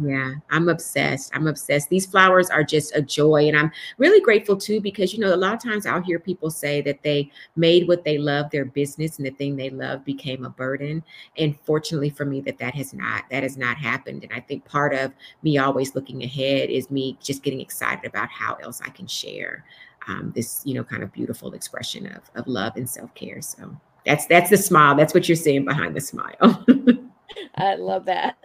Yeah, 0.00 0.34
I'm 0.50 0.68
obsessed. 0.68 1.32
I'm 1.34 1.48
obsessed. 1.48 1.88
These 1.88 2.06
flowers 2.06 2.50
are 2.50 2.62
just 2.62 2.94
a 2.94 3.02
joy. 3.02 3.48
And 3.48 3.58
I'm 3.58 3.72
really 3.96 4.20
grateful 4.20 4.56
too, 4.56 4.80
because, 4.80 5.12
you 5.12 5.18
know, 5.18 5.34
a 5.34 5.36
lot 5.36 5.54
of 5.54 5.62
times 5.62 5.86
I'll 5.86 6.00
hear 6.00 6.20
people 6.20 6.50
say 6.50 6.80
that 6.82 7.02
they 7.02 7.32
made 7.56 7.88
what 7.88 8.04
they 8.04 8.16
love 8.16 8.48
their 8.50 8.64
business 8.64 9.18
and 9.18 9.26
the 9.26 9.30
thing 9.30 9.56
they 9.56 9.70
love 9.70 10.04
became 10.04 10.44
a 10.44 10.50
burden. 10.50 11.02
And 11.36 11.58
fortunately 11.62 12.10
for 12.10 12.24
me, 12.24 12.40
that 12.42 12.58
that 12.58 12.76
has 12.76 12.94
not, 12.94 13.24
that 13.32 13.42
has 13.42 13.56
not 13.56 13.76
happened. 13.76 14.22
And 14.22 14.32
I 14.32 14.38
think 14.38 14.64
part 14.64 14.94
of 14.94 15.12
me 15.42 15.58
always 15.58 15.96
looking 15.96 16.22
ahead 16.22 16.70
is 16.70 16.92
me 16.92 17.18
just 17.20 17.42
getting 17.42 17.60
excited 17.60 18.06
about 18.06 18.28
how 18.28 18.54
else 18.62 18.80
I 18.84 18.90
can 18.90 19.08
share 19.08 19.64
um, 20.06 20.32
this, 20.32 20.62
you 20.64 20.74
know, 20.74 20.84
kind 20.84 21.02
of 21.02 21.12
beautiful 21.12 21.54
expression 21.54 22.06
of, 22.06 22.22
of 22.36 22.46
love 22.46 22.76
and 22.76 22.88
self-care. 22.88 23.42
So 23.42 23.76
that's, 24.06 24.26
that's 24.26 24.50
the 24.50 24.58
smile. 24.58 24.94
That's 24.94 25.12
what 25.12 25.28
you're 25.28 25.34
seeing 25.34 25.64
behind 25.64 25.96
the 25.96 26.00
smile. 26.00 26.64
I 27.54 27.74
love 27.76 28.04
that. 28.06 28.36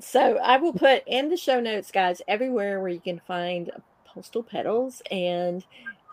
So 0.00 0.38
I 0.38 0.56
will 0.56 0.72
put 0.72 1.02
in 1.06 1.28
the 1.28 1.36
show 1.36 1.60
notes, 1.60 1.90
guys, 1.90 2.22
everywhere 2.28 2.80
where 2.80 2.90
you 2.90 3.00
can 3.00 3.20
find 3.26 3.70
postal 4.04 4.42
petals. 4.42 5.02
And 5.10 5.64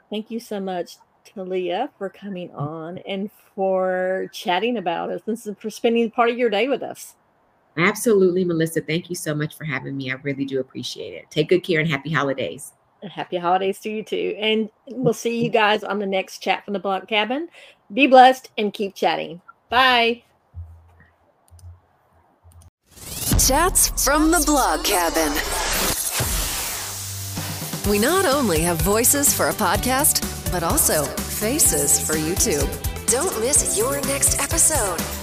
thank 0.09 0.31
you 0.31 0.39
so 0.39 0.59
much, 0.59 0.97
Talia, 1.25 1.89
for 1.97 2.09
coming 2.09 2.51
on 2.51 2.97
and 2.99 3.29
for 3.55 4.29
chatting 4.31 4.77
about 4.77 5.11
us 5.11 5.21
and 5.27 5.57
for 5.57 5.69
spending 5.69 6.09
part 6.11 6.29
of 6.29 6.37
your 6.37 6.49
day 6.49 6.67
with 6.67 6.83
us. 6.83 7.15
Absolutely, 7.77 8.43
Melissa. 8.43 8.81
Thank 8.81 9.09
you 9.09 9.15
so 9.15 9.33
much 9.33 9.55
for 9.55 9.63
having 9.63 9.95
me. 9.95 10.11
I 10.11 10.15
really 10.15 10.45
do 10.45 10.59
appreciate 10.59 11.13
it. 11.13 11.29
Take 11.29 11.49
good 11.49 11.63
care 11.63 11.79
and 11.79 11.89
happy 11.89 12.11
holidays. 12.11 12.73
Happy 13.03 13.37
holidays 13.37 13.79
to 13.79 13.89
you 13.89 14.03
too. 14.03 14.35
And 14.37 14.69
we'll 14.87 15.13
see 15.13 15.43
you 15.43 15.49
guys 15.49 15.83
on 15.83 15.99
the 15.99 16.05
next 16.05 16.39
chat 16.39 16.63
from 16.65 16.73
the 16.73 16.79
Blog 16.79 17.07
cabin. 17.07 17.47
Be 17.93 18.07
blessed 18.07 18.51
and 18.57 18.73
keep 18.73 18.93
chatting. 18.93 19.41
Bye. 19.69 20.23
Chats 23.47 24.05
from 24.05 24.29
the 24.29 24.43
Blog 24.45 24.83
Cabin. 24.83 25.33
We 27.89 27.97
not 27.97 28.25
only 28.25 28.61
have 28.61 28.79
voices 28.81 29.35
for 29.35 29.49
a 29.49 29.53
podcast, 29.53 30.21
but 30.51 30.61
also 30.61 31.05
faces 31.05 31.99
for 32.05 32.13
YouTube. 32.13 32.69
Don't 33.07 33.39
miss 33.39 33.75
your 33.79 33.99
next 34.01 34.39
episode. 34.39 35.20